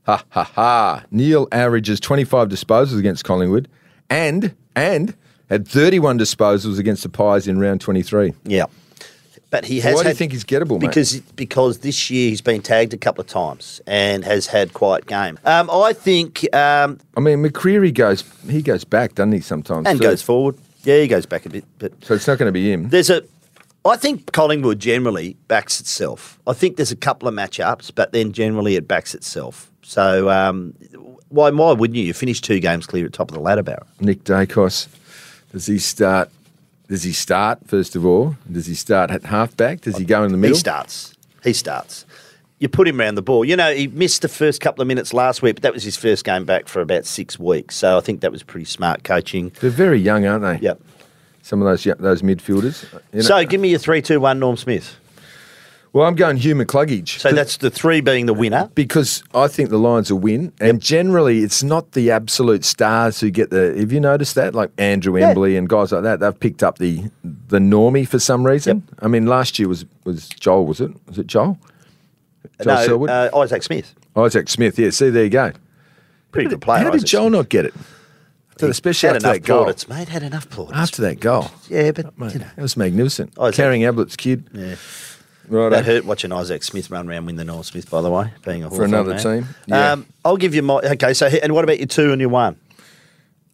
Ha 0.07 0.23
ha 0.31 0.45
ha! 0.45 1.05
Neale 1.11 1.49
averages 1.51 1.99
twenty-five 1.99 2.49
disposals 2.49 2.99
against 2.99 3.25
Collingwood, 3.25 3.69
and 4.11 4.55
and 4.77 5.15
had 5.55 5.67
thirty-one 5.69 6.19
disposals 6.19 6.79
against 6.79 7.03
the 7.03 7.09
Pies 7.09 7.49
in 7.49 7.59
round 7.59 7.81
twenty-three. 7.81 8.35
Yeah. 8.45 8.67
But 9.51 9.65
he 9.67 9.79
has 9.81 9.95
Why 9.95 10.03
do 10.03 10.09
you 10.09 10.15
think 10.17 10.33
he's 10.33 10.43
gettable, 10.45 10.81
mate? 10.81 10.89
Because 10.89 11.21
because 11.21 11.79
this 11.79 12.11
year 12.11 12.29
he's 12.31 12.41
been 12.41 12.61
tagged 12.61 12.93
a 12.93 12.97
couple 12.97 13.23
of 13.23 13.29
times 13.29 13.81
and 13.87 14.25
has 14.25 14.49
had 14.49 14.73
quite 14.75 15.07
game. 15.07 15.39
Um, 15.45 15.71
I 15.71 15.93
think 15.93 16.43
um, 16.53 16.99
I 17.17 17.21
mean, 17.21 17.39
McCreery 17.45 17.95
goes. 17.95 18.25
He 18.51 18.63
goes 18.63 18.83
back, 18.85 19.15
doesn't 19.15 19.31
he? 19.33 19.41
Sometimes 19.41 19.87
and 19.87 19.99
too? 20.01 20.03
goes 20.09 20.23
forward. 20.23 20.57
Yeah, 20.83 20.99
he 21.01 21.07
goes 21.07 21.25
back 21.25 21.47
a 21.47 21.51
bit, 21.51 21.65
but 21.79 21.93
So 22.05 22.15
it's 22.15 22.27
not 22.27 22.37
going 22.39 22.49
to 22.49 22.53
be 22.53 22.73
him. 22.73 22.89
there's 22.89 23.11
a. 23.11 23.23
I 23.87 23.97
think 23.97 24.33
Collingwood 24.33 24.81
generally 24.81 25.37
backs 25.47 25.79
itself. 25.79 26.39
I 26.47 26.53
think 26.55 26.77
there's 26.77 26.91
a 26.91 26.97
couple 26.97 27.29
of 27.29 27.35
matchups, 27.35 27.93
but 27.95 28.13
then 28.13 28.33
generally 28.33 28.75
it 28.77 28.89
backs 28.89 29.15
itself. 29.15 29.71
So 29.83 30.31
um, 30.31 30.75
why 31.29 31.51
why 31.51 31.73
wouldn't 31.73 31.97
you? 31.97 32.05
You 32.05 32.13
finish 32.13 32.41
two 32.41 32.59
games 32.59 32.87
clear 32.87 33.07
at 33.07 33.13
top 33.13 33.31
of 33.31 33.35
the 33.35 33.41
ladder, 33.41 33.63
Barra. 33.63 33.87
Nick 34.01 34.25
Daicos. 34.25 34.89
Does 35.55 35.67
he 35.67 35.79
start? 35.79 36.31
Does 36.89 37.05
he 37.05 37.13
start 37.13 37.61
first 37.67 37.95
of 37.95 38.05
all? 38.05 38.37
Does 38.51 38.67
he 38.67 38.75
start 38.75 39.13
at 39.13 39.23
halfback? 39.23 39.83
Does 39.83 39.97
he 39.97 40.05
go 40.05 40.25
in 40.25 40.33
the 40.33 40.37
middle? 40.37 40.57
He 40.57 40.59
starts. 40.59 41.15
He 41.45 41.53
starts. 41.53 42.05
You 42.59 42.69
put 42.69 42.89
him 42.89 43.01
around 43.01 43.15
the 43.15 43.23
ball. 43.23 43.45
You 43.45 43.55
know, 43.57 43.73
he 43.73 43.87
missed 43.87 44.23
the 44.23 44.29
first 44.29 44.61
couple 44.61 44.83
of 44.83 44.89
minutes 44.89 45.15
last 45.15 45.43
week, 45.43 45.55
but 45.57 45.63
that 45.63 45.73
was 45.73 45.85
his 45.85 45.97
first 45.97 46.25
game 46.25 46.45
back 46.45 46.67
for 46.67 46.81
about 46.81 47.05
six 47.07 47.39
weeks. 47.39 47.77
So 47.77 47.97
I 47.97 48.01
think 48.01 48.21
that 48.23 48.33
was 48.33 48.43
pretty 48.43 48.65
smart 48.65 49.05
coaching. 49.05 49.53
They're 49.61 49.71
very 49.71 50.01
young, 50.01 50.27
aren't 50.27 50.43
they? 50.43 50.59
Yep. 50.67 50.81
Some 51.43 51.63
of 51.63 51.67
those 51.69 51.85
those 52.01 52.23
midfielders. 52.23 52.85
You 53.13 53.19
know- 53.19 53.21
So 53.23 53.45
give 53.45 53.61
me 53.61 53.69
your 53.71 53.79
three, 53.79 54.03
two, 54.03 54.19
one, 54.19 54.41
Norm 54.41 54.57
Smith. 54.57 54.97
Well, 55.95 56.07
I'm 56.07 56.15
going 56.17 56.37
Hugh 56.37 56.55
McCluggage. 56.57 57.21
So 57.21 57.33
that's 57.33 57.57
the 57.59 57.71
three 57.71 58.01
being 58.03 58.27
the 58.27 58.35
winner. 58.35 58.69
because 58.75 59.23
I 59.35 59.49
think 59.49 59.71
the 59.71 59.79
Lions 59.79 60.13
will 60.13 60.19
win, 60.19 60.53
and 60.61 60.83
generally 60.83 61.39
it's 61.45 61.63
not 61.63 61.93
the 61.93 62.11
absolute 62.11 62.65
stars 62.65 63.21
who 63.21 63.31
get 63.31 63.49
the. 63.51 63.75
Have 63.79 63.93
you 63.93 64.01
noticed 64.01 64.35
that? 64.35 64.55
Like 64.55 64.71
Andrew 64.77 65.17
Yeah. 65.17 65.29
Embley 65.29 65.57
and 65.57 65.69
guys 65.69 65.93
like 65.93 66.03
that, 66.03 66.21
they've 66.21 66.39
picked 66.39 66.63
up 66.63 66.79
the 66.79 67.05
the 67.23 67.59
normie 67.61 68.07
for 68.07 68.19
some 68.19 68.45
reason. 68.45 68.83
I 68.99 69.09
mean, 69.09 69.27
last 69.27 69.59
year 69.59 69.69
was 69.69 69.87
was 70.05 70.29
Joel, 70.29 70.67
was 70.67 70.81
it? 70.81 70.91
Was 71.07 71.19
it 71.19 71.27
Joel? 71.29 71.59
Joel 72.63 72.75
no, 72.77 72.85
Selwood? 72.87 73.11
uh, 73.11 73.31
Isaac 73.37 73.63
Smith. 73.63 73.95
Isaac 74.17 74.49
Smith. 74.49 74.79
Yeah, 74.79 74.91
see, 74.91 75.09
there 75.11 75.25
you 75.25 75.31
go. 75.31 75.53
Pretty 76.33 76.51
good 76.51 76.61
player. 76.61 76.79
How 76.85 76.91
did 76.91 76.97
Isaac 76.97 77.09
Joel 77.09 77.23
Smith. 77.29 77.33
not 77.39 77.49
get 77.49 77.65
it? 77.67 77.75
So 78.59 78.69
especially 78.69 79.09
had 79.09 79.17
after 79.17 79.29
enough 79.29 79.37
that 79.43 79.47
goal. 79.47 79.65
plaudits, 79.65 79.89
mate. 79.89 80.09
Had 80.09 80.23
enough 80.23 80.49
plaudits. 80.51 80.77
After 80.79 81.03
that 81.03 81.19
goal, 81.21 81.51
yeah, 81.69 81.91
but 81.93 82.17
mate, 82.19 82.35
you 82.35 82.39
know, 82.41 82.47
that 82.55 82.63
was 82.63 82.77
magnificent. 82.77 83.33
Isaac- 83.39 83.57
Carrying 83.57 83.83
Ablett's 83.83 84.17
kid. 84.17 84.45
yeah. 84.53 84.75
Right. 85.49 85.69
That 85.71 85.85
hurt 85.85 86.05
watching 86.05 86.33
Isaac 86.33 86.63
Smith 86.63 86.91
run 86.91 87.09
around 87.09 87.27
win 87.27 87.37
the 87.37 87.45
Norm 87.45 87.63
Smith, 87.63 87.91
by 87.91 88.01
the 88.01 88.11
way, 88.11 88.33
being 88.45 88.65
a 88.65 88.71
For 88.71 88.85
another 88.85 89.15
man. 89.15 89.23
team, 89.23 89.49
yeah. 89.67 89.93
Um, 89.93 90.07
I'll 90.25 90.37
give 90.37 90.55
you 90.55 90.63
my 90.63 90.77
okay. 90.77 91.13
So, 91.15 91.27
and 91.27 91.53
what 91.53 91.65
about 91.65 91.79
your 91.79 91.87
two 91.87 92.13
and 92.13 92.21
your 92.21 92.31
one? 92.31 92.57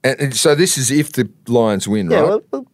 And, 0.05 0.21
and 0.21 0.37
so 0.37 0.55
this 0.55 0.79
is 0.79 0.91
if 0.91 1.13
the 1.13 1.29
Lions 1.47 1.87
win, 1.89 2.09
right? 2.09 2.23
Well, 2.53 2.67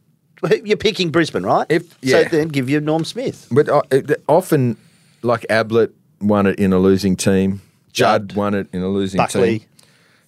well, 0.42 0.52
you're 0.64 0.76
picking 0.76 1.10
Brisbane, 1.10 1.44
right? 1.44 1.66
If- 1.68 1.96
So 2.04 2.24
then 2.24 2.48
give 2.48 2.68
you 2.68 2.80
Norm 2.80 3.04
Smith. 3.04 3.48
But 3.50 3.68
uh, 3.68 3.82
often, 4.28 4.76
like 5.22 5.46
Ablett 5.50 5.92
won 6.20 6.46
it 6.46 6.58
in 6.58 6.72
a 6.72 6.78
losing 6.78 7.16
team. 7.16 7.62
Judd, 7.92 8.28
Judd. 8.28 8.36
won 8.36 8.54
it 8.54 8.68
in 8.72 8.82
a 8.82 8.88
losing 8.88 9.16
Buckley. 9.18 9.60
team. 9.60 9.68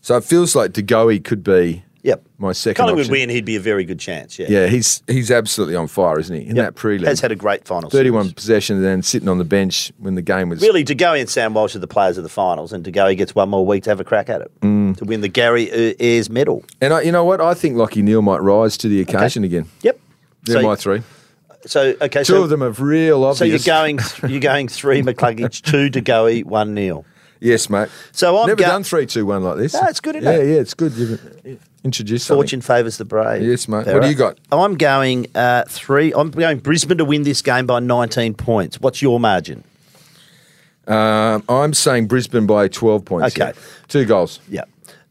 So 0.01 0.16
it 0.16 0.24
feels 0.24 0.57
like 0.57 0.72
DeGoey 0.72 1.22
could 1.22 1.44
be 1.44 1.85
Yep. 2.09 2.27
my 2.38 2.53
second 2.53 2.83
Collingwood 2.83 3.03
option. 3.07 3.12
win, 3.12 3.29
he'd 3.31 3.44
be 3.44 3.57
a 3.57 3.61
very 3.61 3.85
good 3.85 3.99
chance. 4.01 4.38
Yeah. 4.38 4.47
Yeah, 4.49 4.66
he's 4.66 5.03
he's 5.07 5.31
absolutely 5.31 5.77
on 5.77 5.87
fire, 5.88 6.18
isn't 6.18 6.35
he? 6.35 6.47
In 6.49 6.57
Yep. 6.57 6.64
that 6.75 6.81
prelim, 6.81 7.07
Has 7.07 7.21
had 7.21 7.31
a 7.33 7.37
great 7.37 7.66
final. 7.66 7.90
thirty-one 7.90 8.25
series. 8.25 8.35
possessions, 8.35 8.77
and 8.79 8.85
then 8.87 9.03
sitting 9.03 9.29
on 9.29 9.38
the 9.38 9.44
bench 9.44 9.92
when 9.99 10.14
the 10.14 10.23
game 10.23 10.49
was 10.49 10.61
Really, 10.62 10.85
DeGoey 10.85 11.21
and 11.21 11.29
Sam 11.29 11.55
Walsh 11.55 11.75
are 11.77 11.81
the 11.81 11.87
players 11.87 12.16
of 12.16 12.23
the 12.23 12.29
finals, 12.29 12.73
and 12.73 12.85
DeGoey 12.85 13.16
gets 13.16 13.35
one 13.35 13.49
more 13.49 13.64
week 13.66 13.83
to 13.85 13.90
have 13.90 14.01
a 14.01 14.05
crack 14.05 14.29
at 14.29 14.40
it 14.40 14.51
Mm. 14.62 14.97
to 14.97 15.05
win 15.05 15.21
the 15.21 15.29
Gary 15.29 15.68
Ayres 16.01 16.31
medal. 16.31 16.64
And 16.81 16.92
I, 16.94 17.03
you 17.03 17.12
know 17.12 17.25
what? 17.25 17.40
I 17.40 17.55
think 17.55 17.77
Lachie 17.77 18.03
Neale 18.03 18.23
might 18.23 18.42
rise 18.42 18.77
to 18.79 18.88
the 18.88 19.01
occasion 19.01 19.44
again. 19.44 19.66
Yep. 19.83 20.01
They're 20.44 20.62
so, 20.62 20.66
my 20.66 20.77
three. 20.77 21.03
so 21.66 21.94
okay, 22.01 22.21
Two 22.21 22.35
so, 22.35 22.42
of 22.44 22.49
them 22.49 22.62
are 22.62 22.71
real 22.71 23.25
obvious. 23.25 23.38
So 23.38 23.44
you're 23.44 23.59
going, 23.81 23.99
you're 24.29 24.40
going 24.40 24.68
three 24.68 25.03
McCluggage, 25.09 25.61
two 25.62 25.90
DeGoey, 25.90 26.44
one 26.44 26.73
Neale. 26.73 27.05
Yes, 27.40 27.70
mate. 27.70 27.88
So 28.12 28.37
I've 28.38 28.48
never 28.48 28.61
go- 28.61 28.66
done 28.66 28.85
three, 28.85 29.07
two, 29.07 29.27
one 29.27 29.42
like 29.44 29.57
this. 29.59 29.74
No, 29.74 29.83
it's 29.85 30.01
good, 30.01 30.16
yeah, 30.22 30.31
it? 30.31 30.48
Yeah, 30.48 30.61
it's 30.61 30.74
good. 30.74 30.92
You've 30.94 31.61
introduced 31.85 32.27
something. 32.27 32.42
Fortune 32.42 32.61
favours 32.61 32.98
the 32.98 33.05
brave. 33.05 33.42
Yes, 33.42 33.68
mate. 33.68 33.87
What 33.87 34.03
do 34.03 34.09
you 34.09 34.14
got? 34.14 34.38
I'm 34.51 34.77
going 34.77 35.27
uh, 35.35 35.64
three. 35.68 36.12
I'm 36.12 36.31
going 36.31 36.59
Brisbane 36.59 36.98
to 36.98 37.05
win 37.05 37.22
this 37.22 37.42
game 37.42 37.66
by 37.66 37.81
19 37.81 38.35
points. 38.35 38.81
What's 38.81 39.01
your 39.03 39.20
margin? 39.20 39.64
Um, 40.87 41.44
I'm 41.48 41.74
saying 41.74 42.07
Brisbane 42.07 42.46
by 42.46 42.68
12 42.68 43.05
points. 43.05 43.37
Okay. 43.37 43.53
yeah. 43.55 43.62
Two 43.88 44.05
goals. 44.05 44.40
Yeah. 44.48 44.64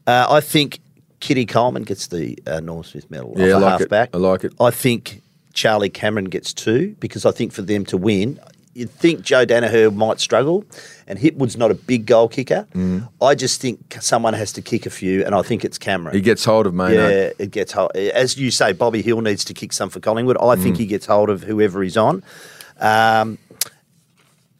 Uh, 0.06 0.26
I 0.28 0.40
think 0.40 0.80
Kitty 1.20 1.46
Coleman 1.46 1.84
gets 1.84 2.08
the 2.08 2.38
uh, 2.46 2.60
Norm 2.60 2.82
Smith 2.82 3.10
medal. 3.10 3.34
Yeah, 3.36 3.54
I 3.54 3.58
like 3.58 3.74
it. 3.74 3.80
halfback. 3.82 4.10
I 4.14 4.18
like 4.18 4.44
it. 4.44 4.52
I 4.60 4.70
think 4.70 5.22
Charlie 5.52 5.90
Cameron 5.90 6.26
gets 6.26 6.52
two 6.52 6.96
because 6.98 7.24
I 7.24 7.30
think 7.30 7.52
for 7.52 7.62
them 7.62 7.84
to 7.86 7.96
win, 7.96 8.40
you'd 8.78 8.90
think 8.90 9.22
Joe 9.22 9.44
Daniher 9.44 9.92
might 9.94 10.20
struggle, 10.20 10.64
and 11.06 11.18
Hipwood's 11.18 11.56
not 11.56 11.70
a 11.70 11.74
big 11.74 12.06
goal 12.06 12.28
kicker. 12.28 12.66
Mm. 12.74 13.08
I 13.20 13.34
just 13.34 13.60
think 13.60 13.96
someone 14.00 14.34
has 14.34 14.52
to 14.52 14.62
kick 14.62 14.86
a 14.86 14.90
few, 14.90 15.24
and 15.24 15.34
I 15.34 15.42
think 15.42 15.64
it's 15.64 15.78
Cameron. 15.78 16.14
He 16.14 16.20
gets 16.22 16.44
hold 16.44 16.66
of 16.66 16.74
Maynard. 16.74 16.96
Yeah, 17.10 17.30
it 17.44 17.50
gets 17.50 17.72
hold. 17.72 17.94
As 17.96 18.36
you 18.38 18.50
say, 18.50 18.72
Bobby 18.72 19.02
Hill 19.02 19.20
needs 19.20 19.44
to 19.46 19.54
kick 19.54 19.72
some 19.72 19.90
for 19.90 20.00
Collingwood. 20.00 20.36
I 20.40 20.56
think 20.56 20.76
Mm. 20.76 20.78
he 20.80 20.86
gets 20.86 21.06
hold 21.06 21.28
of 21.30 21.42
whoever 21.42 21.82
he's 21.82 21.96
on. 21.96 22.22
Um, 22.80 23.38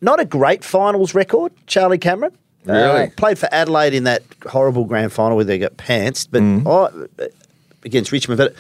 not 0.01 0.21
a 0.21 0.25
great 0.25 0.65
finals 0.65 1.15
record, 1.15 1.53
Charlie 1.67 1.99
Cameron. 1.99 2.33
Uh, 2.69 2.73
Really? 2.73 3.11
played 3.17 3.39
for 3.39 3.49
Adelaide 3.53 3.95
in 3.95 4.05
that 4.05 4.23
horrible 4.49 4.85
grand 4.85 5.13
final 5.13 5.37
where 5.37 5.45
they 5.45 5.59
got 5.59 5.77
pantsed, 5.77 6.29
but 6.31 6.43
Mm. 6.43 6.67
I, 6.67 7.29
against 7.85 8.13
Richmond. 8.13 8.39
But 8.39 8.55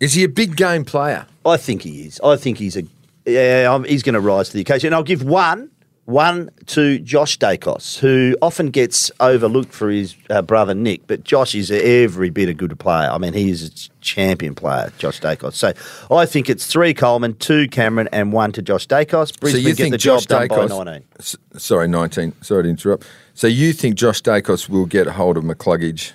Is 0.00 0.14
he 0.14 0.22
a 0.24 0.28
big 0.28 0.56
game 0.56 0.84
player? 0.84 1.26
I 1.44 1.56
think 1.56 1.82
he 1.82 2.02
is. 2.02 2.20
I 2.22 2.36
think 2.36 2.58
he's 2.58 2.76
a. 2.76 2.82
Yeah, 3.28 3.72
I'm, 3.72 3.84
he's 3.84 4.02
going 4.02 4.14
to 4.14 4.20
rise 4.20 4.48
to 4.48 4.54
the 4.54 4.60
occasion. 4.62 4.88
And 4.88 4.94
I'll 4.94 5.02
give 5.02 5.22
one, 5.22 5.70
one 6.06 6.50
to 6.66 6.98
Josh 7.00 7.38
Daicos, 7.38 7.98
who 7.98 8.36
often 8.40 8.70
gets 8.70 9.10
overlooked 9.20 9.72
for 9.72 9.90
his 9.90 10.14
uh, 10.30 10.40
brother 10.40 10.74
Nick, 10.74 11.06
but 11.06 11.22
Josh 11.24 11.54
is 11.54 11.70
every 11.70 12.30
bit 12.30 12.48
a 12.48 12.54
good 12.54 12.78
player. 12.78 13.10
I 13.10 13.18
mean, 13.18 13.34
he 13.34 13.50
is 13.50 13.62
a 13.68 14.00
champion 14.00 14.54
player, 14.54 14.90
Josh 14.98 15.20
Daicos. 15.20 15.52
So 15.52 15.72
I 16.14 16.24
think 16.24 16.48
it's 16.48 16.66
three 16.66 16.94
Coleman, 16.94 17.34
two 17.34 17.68
Cameron, 17.68 18.08
and 18.10 18.32
one 18.32 18.52
to 18.52 18.62
Josh 18.62 18.86
Daicos. 18.86 19.38
Brisbane 19.38 19.62
so 19.62 19.68
you 19.68 19.74
get 19.74 19.82
think 19.82 19.92
the 19.92 19.98
Josh 19.98 20.26
job 20.26 20.48
done 20.48 20.58
Daicos? 20.68 20.68
by 20.70 20.84
19. 20.84 21.04
S- 21.18 21.36
sorry, 21.58 21.88
19. 21.88 22.32
Sorry 22.42 22.62
to 22.62 22.68
interrupt. 22.70 23.06
So 23.34 23.46
you 23.46 23.72
think 23.72 23.96
Josh 23.96 24.22
Daicos 24.22 24.68
will 24.68 24.86
get 24.86 25.06
a 25.06 25.12
hold 25.12 25.36
of 25.36 25.44
McCluggage? 25.44 26.12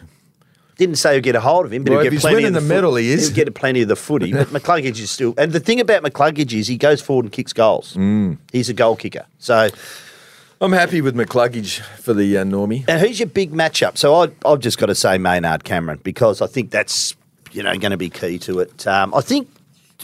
Didn't 0.83 0.97
say 0.97 1.15
he'd 1.15 1.23
get 1.23 1.35
a 1.35 1.39
hold 1.39 1.65
of 1.65 1.71
him, 1.71 1.83
but 1.83 1.91
Well, 1.91 1.99
if 2.01 2.03
get 2.05 2.11
he's 2.13 2.21
plenty 2.21 2.43
of 2.43 2.53
the, 2.53 2.59
the 2.59 2.81
foot- 2.81 2.97
he 2.99 3.11
is. 3.11 3.27
He'll 3.27 3.35
get 3.35 3.53
plenty 3.55 3.81
of 3.83 3.87
the 3.87 3.95
footy. 3.95 4.33
But 4.33 4.47
McCluggage 4.49 4.99
is 4.99 5.09
still. 5.11 5.33
And 5.37 5.53
the 5.53 5.59
thing 5.61 5.79
about 5.79 6.03
McCluggage 6.03 6.51
is 6.53 6.67
he 6.67 6.75
goes 6.77 7.01
forward 7.01 7.25
and 7.25 7.31
kicks 7.31 7.53
goals. 7.53 7.93
Mm. 7.95 8.37
He's 8.51 8.67
a 8.67 8.73
goal 8.73 8.95
kicker. 8.97 9.25
So 9.39 9.69
I'm 10.59 10.73
happy 10.73 10.99
with 11.01 11.15
McCluggage 11.15 11.79
for 11.99 12.13
the 12.13 12.37
uh, 12.37 12.43
Normie. 12.43 12.83
And 12.87 12.99
who's 12.99 13.19
your 13.19 13.27
big 13.29 13.51
matchup? 13.53 13.97
So 13.97 14.13
I, 14.15 14.27
I've 14.45 14.59
just 14.59 14.77
got 14.77 14.87
to 14.87 14.95
say 14.95 15.17
Maynard 15.17 15.63
Cameron 15.63 15.99
because 16.03 16.41
I 16.41 16.47
think 16.47 16.69
that's 16.71 17.15
you 17.53 17.63
know 17.63 17.77
going 17.77 17.91
to 17.91 17.97
be 17.97 18.09
key 18.09 18.37
to 18.39 18.59
it. 18.59 18.85
Um, 18.85 19.13
I 19.13 19.21
think 19.21 19.47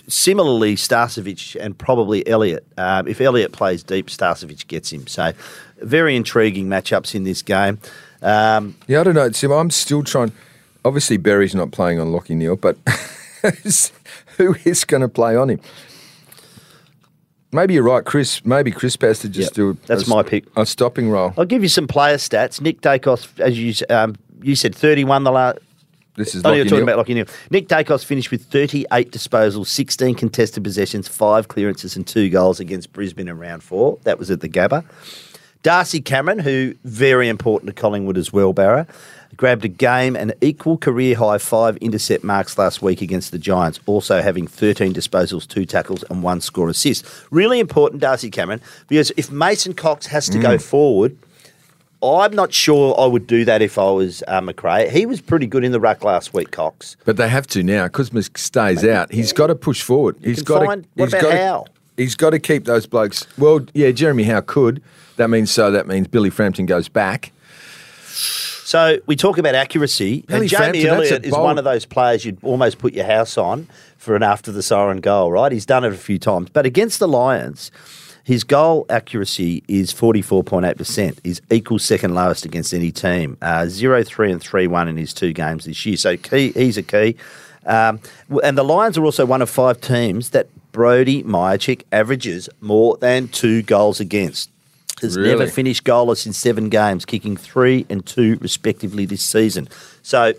similarly, 0.08 0.76
Starcevich 0.76 1.56
and 1.60 1.78
probably 1.78 2.26
Elliott. 2.28 2.66
Um, 2.78 3.08
if 3.08 3.20
Elliott 3.22 3.52
plays 3.52 3.84
deep, 3.84 4.08
Starcevich 4.08 4.68
gets 4.68 4.92
him. 4.94 5.08
So, 5.08 5.34
very 5.82 6.16
intriguing 6.16 6.68
matchups 6.68 7.16
in 7.16 7.24
this 7.24 7.42
game. 7.42 7.80
Um, 8.22 8.76
Yeah, 8.88 9.02
I 9.02 9.04
don't 9.04 9.16
know, 9.16 9.32
Sim. 9.32 9.52
I'm 9.52 9.70
still 9.72 10.04
trying. 10.04 10.32
Obviously, 10.86 11.18
Berry's 11.18 11.54
not 11.56 11.72
playing 11.72 12.00
on 12.00 12.08
Lachie 12.08 12.36
Neale, 12.36 12.56
but 12.56 12.78
who 14.38 14.56
is 14.66 14.86
going 14.86 15.02
to 15.02 15.10
play 15.10 15.36
on 15.36 15.50
him? 15.50 15.60
Maybe 17.52 17.74
you're 17.74 17.84
right, 17.84 18.06
Chris. 18.06 18.46
Maybe 18.46 18.72
Chris 18.72 18.96
has 19.02 19.20
to 19.20 19.30
just 19.30 19.50
Yep, 19.52 19.54
do 19.56 19.70
a, 19.72 19.74
that's 19.88 20.08
a- 20.08 20.10
my 20.10 20.22
pick. 20.24 20.46
A 20.56 20.66
stopping 20.66 21.10
role. 21.10 21.34
I'll 21.38 21.46
give 21.46 21.64
you 21.64 21.70
some 21.70 21.88
player 21.88 22.18
stats. 22.18 22.62
Nick 22.62 22.82
Daicos, 22.82 23.28
as 23.40 23.58
you 23.58 23.74
um, 23.90 24.16
you 24.42 24.56
said, 24.56 24.76
31 24.76 25.24
the 25.24 25.32
last. 25.32 25.58
This 26.16 26.36
is 26.36 26.44
Oh, 26.46 26.52
you're 26.52 26.66
talking 26.66 26.86
Neale. 26.86 26.94
about 26.96 27.08
Lachie 27.08 27.16
Neale. 27.16 27.26
Nick 27.50 27.68
Daicos 27.70 28.04
finished 28.04 28.30
with 28.30 28.44
38 28.46 29.12
disposals, 29.12 29.68
16 29.68 30.16
contested 30.16 30.64
possessions, 30.64 31.08
five 31.08 31.48
clearances, 31.48 31.96
and 31.96 32.06
two 32.06 32.30
goals 32.30 32.60
against 32.60 32.92
Brisbane 32.94 33.28
in 33.30 33.38
round 33.40 33.64
four. 33.64 33.98
That 34.04 34.20
was 34.20 34.30
at 34.30 34.42
the 34.42 34.50
Gabba. 34.50 34.84
Darcy 35.64 36.02
Cameron, 36.02 36.40
who 36.40 36.76
very 36.84 37.30
important 37.30 37.68
to 37.68 37.74
Collingwood 37.82 38.18
as 38.18 38.32
well, 38.32 38.54
Barra, 38.54 38.86
grabbed 39.38 39.64
a 39.66 39.70
game 39.70 40.16
and 40.16 40.34
equal 40.42 40.78
career 40.78 41.16
high 41.16 41.38
five 41.38 41.78
intercept 41.78 42.24
marks 42.24 42.58
last 42.58 42.82
week 42.82 43.02
against 43.02 43.32
the 43.32 43.38
Giants, 43.40 43.80
also 43.86 44.22
having 44.22 44.48
13 44.48 44.94
disposals, 44.94 45.48
two 45.48 45.66
tackles, 45.66 46.04
and 46.10 46.24
one 46.24 46.42
score 46.42 46.70
assist. 46.70 47.06
Really 47.32 47.60
important, 47.60 48.02
Darcy 48.02 48.30
Cameron, 48.30 48.62
because 48.88 49.12
if 49.18 49.32
Mason 49.32 49.74
Cox 49.74 50.08
has 50.08 50.28
to 50.30 50.40
go 50.40 50.58
forward, 50.58 51.18
I'm 52.02 52.34
not 52.34 52.54
sure 52.54 52.98
I 53.00 53.06
would 53.06 53.28
do 53.28 53.44
that 53.46 53.62
if 53.62 53.78
I 53.78 53.92
was 53.92 54.24
uh, 54.28 54.40
McRae. 54.42 54.90
He 54.90 55.06
was 55.06 55.20
pretty 55.20 55.48
good 55.48 55.64
in 55.66 55.74
the 55.74 55.80
ruck 55.82 56.04
last 56.04 56.34
week, 56.34 56.52
Cox. 56.52 56.96
But 57.04 57.18
they 57.18 57.28
have 57.28 57.46
to 57.48 57.62
now 57.64 57.86
because 57.88 58.12
Misk 58.12 58.38
stays 58.38 58.86
out. 58.86 59.12
He's 59.12 59.34
got 59.34 59.48
to 59.48 59.56
push 59.56 59.82
forward. 59.82 60.16
He's 60.24 60.38
can 60.38 60.46
got 60.46 60.66
find- 60.66 60.84
to. 60.84 60.90
what 60.96 61.14
about 61.14 61.34
Howe? 61.34 61.66
He's 61.98 62.16
got 62.16 62.30
to 62.30 62.40
keep 62.40 62.64
those 62.64 62.86
blokes. 62.86 63.28
Well, 63.38 63.66
yeah, 63.74 63.92
Jeremy 63.92 64.24
Howe 64.24 64.40
could. 64.40 64.82
That 65.18 65.30
means 65.30 65.52
so. 65.52 65.70
That 65.72 65.86
means 65.86 66.08
Billy 66.08 66.30
Frampton 66.30 66.66
goes 66.66 66.88
back. 66.88 67.34
So 68.10 69.00
we 69.06 69.16
talk 69.16 69.38
about 69.38 69.56
accuracy, 69.56 70.24
Billy 70.28 70.42
and 70.42 70.50
Jamie 70.50 70.82
Frampton, 70.82 70.88
Elliott 70.88 71.26
is 71.26 71.32
bold- 71.32 71.44
one 71.44 71.58
of 71.58 71.64
those 71.64 71.86
players 71.86 72.26
you'd 72.26 72.38
almost 72.44 72.78
put 72.78 72.94
your 72.94 73.06
house 73.06 73.38
on 73.38 73.68
for 73.98 74.16
an 74.16 74.24
after 74.24 74.52
the 74.52 74.62
siren 74.64 75.00
goal, 75.02 75.32
right? 75.32 75.52
He's 75.52 75.66
done 75.66 75.84
it 75.84 75.94
a 75.94 75.98
few 75.98 76.20
times, 76.20 76.50
but 76.52 76.66
against 76.66 77.00
the 77.00 77.08
Lions, 77.08 77.72
his 78.24 78.44
goal 78.44 78.86
accuracy 78.90 79.64
is 79.68 79.92
forty 79.92 80.22
four 80.22 80.44
point 80.44 80.66
eight 80.66 80.78
percent. 80.78 81.20
Is 81.24 81.42
equal 81.50 81.80
second 81.80 82.14
lowest 82.14 82.46
against 82.46 82.74
any 82.74 82.92
team. 82.92 83.38
Uh, 83.42 83.66
Zero, 83.68 84.04
three, 84.04 84.32
and 84.32 84.40
three 84.40 84.68
one 84.68 84.88
in 84.88 84.98
his 84.98 85.14
two 85.14 85.34
games 85.34 85.66
this 85.66 85.84
year. 85.86 85.98
So 85.98 86.16
key, 86.16 86.52
he's 86.52 86.78
a 86.78 86.84
key. 86.84 87.16
Um, 87.66 88.00
and 88.44 88.58
the 88.58 88.64
Lions 88.64 88.98
are 88.98 89.04
also 89.06 89.26
one 89.26 89.42
of 89.42 89.50
five 89.50 89.82
teams 89.82 90.30
that 90.30 90.48
Brody 90.72 91.24
Mihocek 91.24 91.84
averages 91.92 92.50
more 92.62 92.98
than 92.98 93.28
two 93.30 93.64
goals 93.64 94.00
against. 94.00 94.50
Has 95.02 95.18
never 95.18 95.48
finished 95.48 95.84
goalless 95.84 96.26
in 96.26 96.34
seven 96.34 96.70
games, 96.70 97.06
kicking 97.06 97.38
three 97.38 97.86
and 97.90 98.06
two 98.06 98.38
respectively 98.42 99.06
this 99.06 99.24
season. 99.24 99.68
So, 100.02 100.34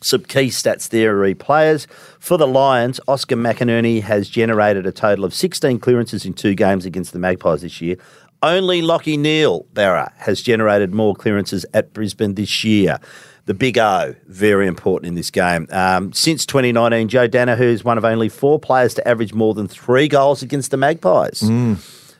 some 0.00 0.24
key 0.24 0.46
stats 0.48 0.88
there 0.88 1.22
are 1.22 1.34
players. 1.34 1.86
For 2.18 2.36
the 2.36 2.46
Lions, 2.46 3.00
Oscar 3.06 3.36
McInerney 3.36 4.02
has 4.02 4.28
generated 4.28 4.86
a 4.86 4.92
total 4.92 5.24
of 5.24 5.32
16 5.32 5.78
clearances 5.78 6.26
in 6.26 6.34
two 6.34 6.54
games 6.54 6.84
against 6.84 7.12
the 7.12 7.18
Magpies 7.18 7.62
this 7.62 7.80
year. 7.80 7.96
Only 8.42 8.82
Lachie 8.82 9.18
Neale 9.18 9.64
Barra 9.72 10.12
has 10.16 10.42
generated 10.42 10.92
more 10.92 11.14
clearances 11.14 11.64
at 11.72 11.92
Brisbane 11.92 12.34
this 12.34 12.64
year. 12.64 12.98
The 13.46 13.54
big 13.54 13.78
O, 13.78 14.14
very 14.26 14.66
important 14.66 15.08
in 15.08 15.14
this 15.14 15.30
game. 15.30 15.68
Um, 15.70 16.12
since 16.12 16.44
2019, 16.46 17.08
Joe 17.08 17.28
Daniher 17.28 17.60
is 17.60 17.84
one 17.84 17.98
of 17.98 18.04
only 18.04 18.28
four 18.28 18.58
players 18.58 18.94
to 18.94 19.06
average 19.08 19.32
more 19.32 19.54
than 19.54 19.68
three 19.68 20.08
goals 20.08 20.42
against 20.42 20.70
the 20.72 20.76
Magpies 20.76 21.42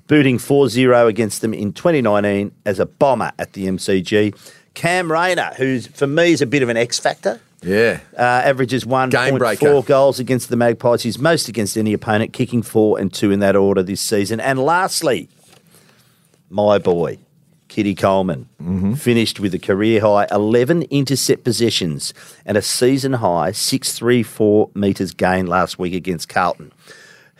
booting 0.06 0.38
4 0.38 0.68
0 0.68 1.06
against 1.06 1.40
them 1.40 1.54
in 1.54 1.72
2019 1.72 2.52
as 2.66 2.78
a 2.78 2.86
bomber 2.86 3.32
at 3.38 3.52
the 3.54 3.66
MCG. 3.66 4.34
Cam 4.74 5.10
Rayner, 5.12 5.52
who's 5.56 5.86
for 5.86 6.06
me 6.06 6.32
is 6.32 6.40
a 6.42 6.46
bit 6.46 6.62
of 6.62 6.68
an 6.68 6.76
X 6.78 6.98
factor, 6.98 7.40
Yeah. 7.62 8.00
uh, 8.16 8.20
averages 8.22 8.84
Game 8.84 9.36
breaker. 9.38 9.66
1.4 9.66 9.86
goals 9.86 10.18
against 10.18 10.48
the 10.48 10.56
Magpies. 10.56 11.02
He's 11.02 11.18
most 11.18 11.48
against 11.48 11.76
any 11.76 11.92
opponent, 11.92 12.32
kicking 12.32 12.62
four 12.62 12.98
and 12.98 13.12
two 13.12 13.30
in 13.30 13.40
that 13.40 13.54
order 13.56 13.82
this 13.82 14.00
season. 14.00 14.40
And 14.40 14.58
lastly, 14.58 15.28
my 16.50 16.78
boy, 16.78 17.18
Kitty 17.68 17.94
Coleman, 17.94 18.48
Mm-hmm. 18.62 18.94
finished 18.94 19.40
with 19.40 19.52
a 19.54 19.58
career 19.58 20.00
high 20.00 20.26
11 20.30 20.82
intercept 20.84 21.42
possessions 21.44 22.14
and 22.46 22.56
a 22.56 22.62
season 22.62 23.14
high 23.14 23.52
634 23.52 24.70
metres 24.74 25.12
gained 25.12 25.48
last 25.48 25.78
week 25.78 25.92
against 25.94 26.28
Carlton. 26.28 26.72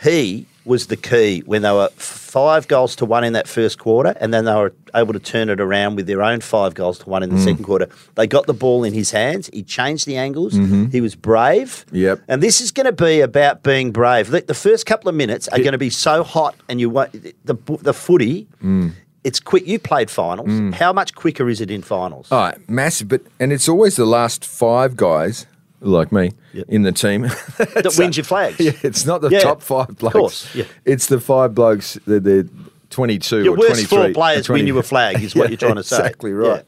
He 0.03 0.46
was 0.64 0.87
the 0.87 0.96
key 0.96 1.42
when 1.46 1.62
they 1.62 1.70
were 1.72 1.88
five 1.96 2.68
goals 2.68 2.94
to 2.96 3.05
one 3.05 3.25
in 3.25 3.33
that 3.33 3.48
first 3.48 3.79
quarter, 3.79 4.14
and 4.20 4.33
then 4.33 4.44
they 4.44 4.55
were 4.55 4.72
able 4.94 5.12
to 5.12 5.18
turn 5.18 5.48
it 5.51 5.61
around 5.61 5.96
with 5.96 6.07
their 6.07 6.22
own 6.22 6.40
five 6.40 6.75
goals 6.75 6.98
to 7.01 7.09
one 7.09 7.22
in 7.22 7.31
the 7.31 7.37
Mm. 7.37 7.44
second 7.44 7.64
quarter. 7.64 7.88
They 8.14 8.27
got 8.27 8.46
the 8.46 8.55
ball 8.55 8.85
in 8.85 8.92
his 8.94 9.11
hands. 9.11 9.51
He 9.53 9.62
changed 9.62 10.07
the 10.07 10.16
angles. 10.16 10.53
He 10.92 11.01
was 11.01 11.14
brave. 11.14 11.85
Mm-hmm. 11.88 11.96
Yep. 11.96 12.20
And 12.29 12.42
this 12.42 12.61
is 12.61 12.70
going 12.70 12.87
to 12.87 12.92
be 12.92 13.20
about 13.20 13.62
being 13.62 13.90
brave. 13.90 14.31
The, 14.31 14.40
the 14.42 14.55
first 14.55 14.87
couple 14.87 15.09
of 15.09 15.14
minutes 15.14 15.48
are 15.48 15.59
going 15.59 15.72
to 15.72 15.79
be 15.79 15.90
so 15.90 16.22
hot, 16.22 16.55
and 16.68 16.81
you 16.81 16.90
won't, 16.90 17.12
the 17.44 17.55
the 17.83 17.92
footy. 17.94 18.46
Mm. 18.62 18.92
It's 19.25 19.38
quick. 19.38 19.66
You 19.68 19.79
played 19.79 20.11
finals. 20.11 20.75
How 20.75 20.92
much 20.92 21.14
quicker 21.14 21.48
is 21.48 21.61
it 21.61 21.70
in 21.70 21.83
finals? 21.83 22.27
All 22.33 22.40
right, 22.40 22.68
massive. 22.68 23.07
But 23.09 23.20
and 23.38 23.53
it's 23.53 23.68
always 23.68 23.94
the 23.96 24.05
last 24.07 24.44
five 24.44 24.96
guys 24.96 25.46
like 25.83 26.12
me 26.12 26.33
Yep. 26.55 26.66
in 26.68 26.83
the 26.83 26.92
team 26.92 27.23
that 27.59 27.95
wins 27.99 28.16
your 28.16 28.25
flags. 28.25 28.59
Yeah, 28.61 28.73
it's 28.83 29.05
not 29.07 29.21
the 29.21 29.29
Yeah, 29.31 29.40
top 29.40 29.62
five 29.62 29.97
blokes. 29.99 30.12
course, 30.14 30.55
yeah. 30.55 30.64
It's 30.85 31.07
the 31.07 31.21
five 31.21 31.55
blokes. 31.55 31.99
They're, 32.07 32.21
they're 32.21 32.45
22 32.90 33.45
Your 33.45 33.55
or 33.55 33.59
worst 33.59 33.88
23. 33.88 33.88
four 33.99 34.12
players 34.12 34.47
20. 34.47 34.61
win 34.61 34.66
you 34.68 34.79
a 34.79 34.83
flag, 34.83 35.23
is 35.23 35.35
what 35.35 35.45
Yeah, 35.45 35.49
you're 35.51 35.57
trying 35.59 35.75
to 35.77 35.83
say. 35.83 35.99
Exactly 35.99 36.33
right. 36.33 36.64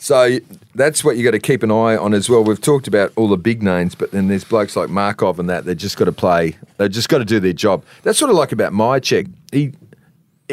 So 0.00 0.38
that's 0.76 1.02
what 1.02 1.16
you 1.16 1.24
got 1.24 1.32
to 1.32 1.40
keep 1.40 1.64
an 1.64 1.72
eye 1.72 1.96
on 1.96 2.14
as 2.14 2.30
well. 2.30 2.44
We've 2.44 2.60
talked 2.60 2.86
about 2.86 3.12
all 3.16 3.26
the 3.26 3.36
big 3.36 3.64
names, 3.64 3.96
but 3.96 4.12
then 4.12 4.28
there's 4.28 4.44
blokes 4.44 4.76
like 4.76 4.88
Markov 4.88 5.40
and 5.40 5.50
that. 5.50 5.64
They've 5.64 5.76
just 5.76 5.96
got 5.96 6.04
to 6.04 6.12
play. 6.12 6.56
They've 6.76 6.90
just 6.90 7.08
got 7.08 7.18
to 7.18 7.24
do 7.24 7.40
their 7.40 7.52
job. 7.52 7.84
That's 8.04 8.20
what 8.20 8.30
I 8.30 8.32
like 8.32 8.52
about 8.52 8.72
Mihocek. 8.72 9.28
He 9.50 9.72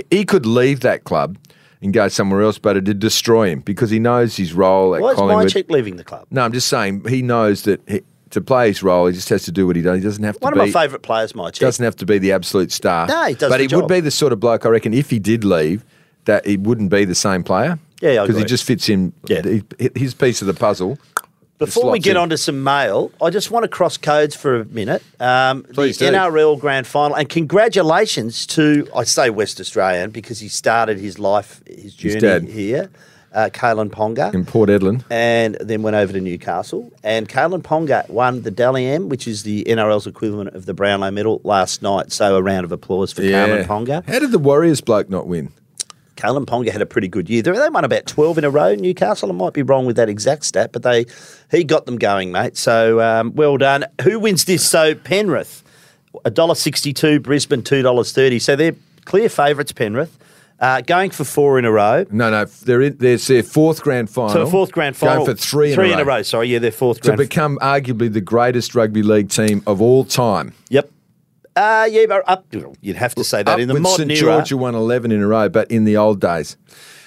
he 0.10 0.26
could 0.26 0.46
leave 0.48 0.80
that 0.80 1.04
club 1.04 1.38
and 1.82 1.94
go 1.94 2.08
somewhere 2.08 2.42
else, 2.42 2.58
but 2.58 2.78
it'd 2.78 3.00
destroy 3.00 3.50
him 3.50 3.60
because 3.60 3.90
he 3.90 4.00
knows 4.00 4.36
his 4.38 4.54
role 4.54 4.96
at 4.96 5.02
Why 5.02 5.12
is 5.12 5.16
Collingwood. 5.18 5.48
Mihocek 5.48 5.70
leaving 5.70 5.98
the 5.98 6.04
club? 6.04 6.26
No, 6.32 6.44
I'm 6.44 6.54
just 6.54 6.68
saying 6.68 7.06
he 7.08 7.22
knows 7.22 7.64
that 7.64 7.82
he, 7.88 8.02
to 8.32 8.42
play 8.42 8.68
his 8.70 8.82
role, 8.84 9.08
he 9.08 9.14
just 9.14 9.30
has 9.30 9.44
to 9.44 9.52
do 9.52 9.68
what 9.68 9.76
he 9.76 9.82
does. 9.82 9.98
He 9.98 10.04
doesn't 10.04 10.24
have 10.24 10.36
to 10.40 10.44
One 10.44 10.54
be. 10.54 10.60
of 10.62 10.66
my 10.68 10.72
favourite 10.82 11.04
players, 11.04 11.34
Mihocek. 11.34 11.60
doesn't 11.60 11.84
have 11.84 11.96
to 11.98 12.06
be 12.06 12.18
the 12.18 12.32
absolute 12.32 12.72
star. 12.72 13.08
No, 13.08 13.26
he 13.26 13.34
does 13.36 13.50
But 13.50 13.60
he 13.60 13.68
job. 13.68 13.82
would 13.82 13.88
be 13.90 14.00
the 14.00 14.12
sort 14.12 14.34
of 14.34 14.40
bloke, 14.40 14.66
I 14.66 14.70
reckon, 14.70 14.94
if 14.94 15.10
he 15.10 15.20
did 15.20 15.44
leave, 15.44 15.86
that 16.26 16.46
he 16.46 16.58
wouldn't 16.58 16.90
be 16.90 17.06
the 17.06 17.16
same 17.16 17.44
player. 17.44 17.78
Yeah, 18.02 18.24
Because 18.24 18.38
he 18.38 18.44
just 18.46 18.66
fits 18.66 18.90
in 18.90 19.14
Yeah. 19.28 19.42
his 19.96 20.14
piece 20.14 20.42
of 20.42 20.48
the 20.48 20.54
puzzle. 20.54 21.00
Before 21.58 21.90
we 21.90 22.00
get 22.00 22.12
in. 22.12 22.18
on 22.18 22.30
to 22.30 22.38
some 22.38 22.64
mail, 22.64 23.12
I 23.22 23.30
just 23.30 23.50
want 23.50 23.64
to 23.64 23.70
cross 23.70 23.96
codes 23.98 24.36
for 24.36 24.60
a 24.62 24.66
minute. 24.66 25.02
Um, 25.22 25.62
the 25.64 25.74
Please 25.74 25.98
do. 25.98 26.12
NRL 26.12 26.60
Grand 26.60 26.86
Final, 26.86 27.16
and 27.16 27.30
congratulations 27.30 28.46
to 28.48 28.88
I 28.96 29.04
say 29.06 29.30
West 29.30 29.60
Australian 29.60 30.12
because 30.12 30.40
he 30.40 30.50
started 30.50 31.00
his 31.00 31.18
life, 31.18 31.62
his 31.66 31.96
journey 31.96 32.52
here, 32.52 32.90
uh, 33.34 33.50
Kalyn 33.54 33.90
Ponga, 33.90 34.34
in 34.34 34.46
Port 34.46 34.70
Hedland. 34.70 35.06
and 35.10 35.56
then 35.62 35.82
went 35.82 35.96
over 35.96 36.12
to 36.12 36.20
Newcastle. 36.20 36.92
And 37.04 37.30
Kalyn 37.30 37.62
Ponga 37.62 38.10
won 38.10 38.42
the 38.42 38.52
Dally 38.52 38.86
M, 38.88 39.08
which 39.08 39.26
is 39.26 39.44
the 39.44 39.64
NRL's 39.66 40.08
equivalent 40.08 40.56
of 40.56 40.66
the 40.66 40.74
Brownlow 40.74 41.12
Medal 41.12 41.40
last 41.46 41.82
night. 41.82 42.12
So 42.12 42.36
a 42.36 42.42
round 42.42 42.66
of 42.66 42.72
applause 42.74 43.14
for 43.14 43.22
Kalyn 43.22 43.66
Ponga. 43.66 44.06
How 44.06 44.20
did 44.20 44.32
the 44.32 44.40
Warriors 44.40 44.82
bloke 44.82 45.10
not 45.10 45.26
win? 45.28 45.52
Kalyn 46.16 46.46
Ponga 46.46 46.72
had 46.72 46.82
a 46.82 46.86
pretty 46.86 47.08
good 47.08 47.30
year. 47.30 47.42
They 47.42 47.52
won 47.52 47.84
about 47.84 48.06
12 48.06 48.40
in 48.40 48.44
a 48.44 48.50
row, 48.50 48.76
Newcastle. 48.76 49.30
I 49.30 49.34
might 49.34 49.54
be 49.54 49.62
wrong 49.62 49.86
with 49.86 49.96
that 49.98 50.10
exact 50.10 50.46
stat, 50.46 50.72
but 50.72 50.84
they 50.84 51.06
he 51.52 51.64
got 51.64 51.86
them 51.86 51.98
going, 51.98 52.32
mate. 52.32 52.58
So 52.58 53.02
um, 53.02 53.34
well 53.36 53.58
done. 53.58 53.86
Who 54.04 54.20
wins 54.20 54.46
this? 54.46 54.68
So 54.70 54.96
Penrith, 54.96 55.64
$1.62, 56.26 57.22
Brisbane, 57.22 57.62
$2.30. 57.62 58.42
So 58.42 58.56
they're 58.56 58.76
clear 59.06 59.30
favourites, 59.30 59.72
Penrith. 59.72 60.18
Uh, 60.58 60.80
going 60.80 61.12
for 61.12 61.26
four 61.26 61.60
in 61.60 61.66
a 61.66 61.72
row. 61.72 62.06
No, 62.12 62.32
no, 62.32 62.46
they're 62.46 62.82
in, 62.82 62.98
there's 62.98 63.28
their 63.28 63.44
fourth 63.44 63.82
grand 63.82 64.10
final. 64.10 64.30
So 64.30 64.46
fourth 64.48 64.72
grand 64.72 64.96
final. 64.96 65.26
Going 65.26 65.36
for 65.36 65.42
three, 65.42 65.76
three 65.76 65.92
in, 65.92 66.00
a 66.00 66.06
row. 66.06 66.22
Sorry, 66.22 66.48
yeah, 66.48 66.60
their 66.60 66.72
fourth 66.72 67.02
To 67.02 67.18
become 67.18 67.60
arguably 67.62 68.12
the 68.12 68.22
greatest 68.22 68.74
rugby 68.74 69.04
league 69.04 69.30
team 69.30 69.62
of 69.68 69.82
all 69.82 70.06
time. 70.06 70.54
Yep. 70.70 70.90
Uh, 71.56 71.88
yeah, 71.90 72.06
but 72.08 72.24
up, 72.28 72.46
you'd 72.82 72.96
have 72.98 73.16
to 73.16 73.24
say 73.24 73.38
that 73.44 73.48
Up 73.54 73.60
in 73.60 73.68
the 73.70 73.76
with 73.76 73.84
modern 73.84 74.10
St. 74.10 74.20
George, 74.20 74.52
won 74.54 74.76
11 74.76 75.12
in 75.12 75.22
a 75.22 75.28
row, 75.28 75.48
but 75.50 75.72
in 75.72 75.86
the 75.86 75.96
old 75.98 76.20
days. 76.20 76.58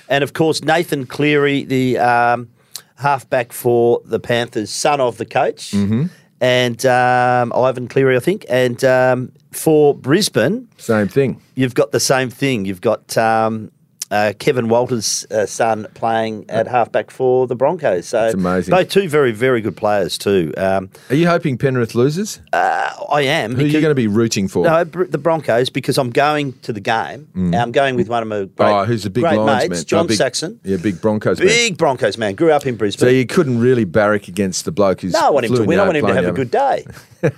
And 0.08 0.24
of 0.24 0.32
course, 0.32 0.62
Nathan 0.62 1.04
Cleary, 1.06 1.64
the 1.64 1.98
um, 1.98 2.48
halfback 2.96 3.52
for 3.52 4.00
the 4.06 4.18
Panthers, 4.18 4.70
son 4.70 5.00
of 5.00 5.18
the 5.18 5.26
coach, 5.26 5.72
Mm-hmm. 5.72 6.06
and 6.40 6.86
um, 6.86 7.52
Ivan 7.54 7.88
Cleary, 7.88 8.16
I 8.16 8.20
think. 8.20 8.46
And 8.48 8.82
um, 8.84 9.32
for 9.52 9.94
Brisbane, 9.94 10.66
Same 10.78 11.08
thing. 11.08 11.42
you've 11.54 11.74
got 11.74 11.92
the 11.92 12.00
same 12.00 12.30
thing. 12.30 12.64
You've 12.64 12.80
got 12.80 13.18
um, 13.18 13.70
uh, 14.10 14.32
Kevin 14.38 14.68
Walters' 14.68 15.26
uh, 15.30 15.44
son 15.46 15.86
playing 15.94 16.46
at 16.48 16.66
halfback 16.66 17.10
for 17.10 17.46
the 17.46 17.54
Broncos. 17.54 18.06
So 18.06 18.22
That's 18.22 18.34
amazing. 18.34 18.72
Both 18.72 18.88
two 18.88 19.08
very, 19.08 19.32
very 19.32 19.60
good 19.60 19.76
players 19.76 20.16
too. 20.16 20.52
Um, 20.56 20.90
Are 21.10 21.14
you 21.14 21.26
hoping 21.28 21.58
Penrith 21.58 21.94
loses? 21.94 22.40
I 22.52 23.22
am. 23.22 23.54
Who 23.54 23.62
are 23.62 23.66
you 23.66 23.72
going 23.80 23.90
to 23.90 23.94
be 23.94 24.06
rooting 24.06 24.48
for? 24.48 24.64
No, 24.64 24.84
the 24.84 25.18
Broncos 25.18 25.70
because 25.70 25.98
I'm 25.98 26.10
going 26.10 26.52
to 26.60 26.72
the 26.72 26.80
game. 26.80 27.28
and 27.34 27.54
I'm 27.54 27.72
going 27.72 27.96
with 27.96 28.08
one 28.08 28.22
of 28.22 28.28
my 28.28 28.44
great, 28.44 28.72
oh, 28.72 28.84
who's 28.84 29.04
a 29.06 29.10
big 29.10 29.24
great 29.24 29.40
mates, 29.44 29.68
man? 29.68 29.84
John 29.84 30.04
Oh, 30.04 30.08
big- 30.08 30.16
Saxon. 30.16 30.60
Yeah, 30.64 30.76
big 30.76 31.00
Broncos 31.00 31.38
man. 31.38 31.48
Big 31.48 31.76
Broncos 31.76 32.16
man. 32.18 32.34
Grew 32.34 32.50
up 32.52 32.66
in 32.66 32.76
Brisbane. 32.76 33.06
So 33.08 33.10
you 33.10 33.26
couldn't 33.26 33.60
really 33.60 33.84
barrack 33.84 34.28
against 34.28 34.64
the 34.64 34.72
bloke 34.72 35.00
who's. 35.00 35.12
no, 35.12 35.26
I 35.26 35.30
want 35.30 35.46
him 35.46 35.54
to 35.56 35.64
win. 35.64 35.78
I 35.80 35.84
want 35.84 35.96
him 35.96 36.06
to 36.06 36.14
have 36.14 36.26
a 36.26 36.32
good 36.32 36.50
day. 36.50 36.86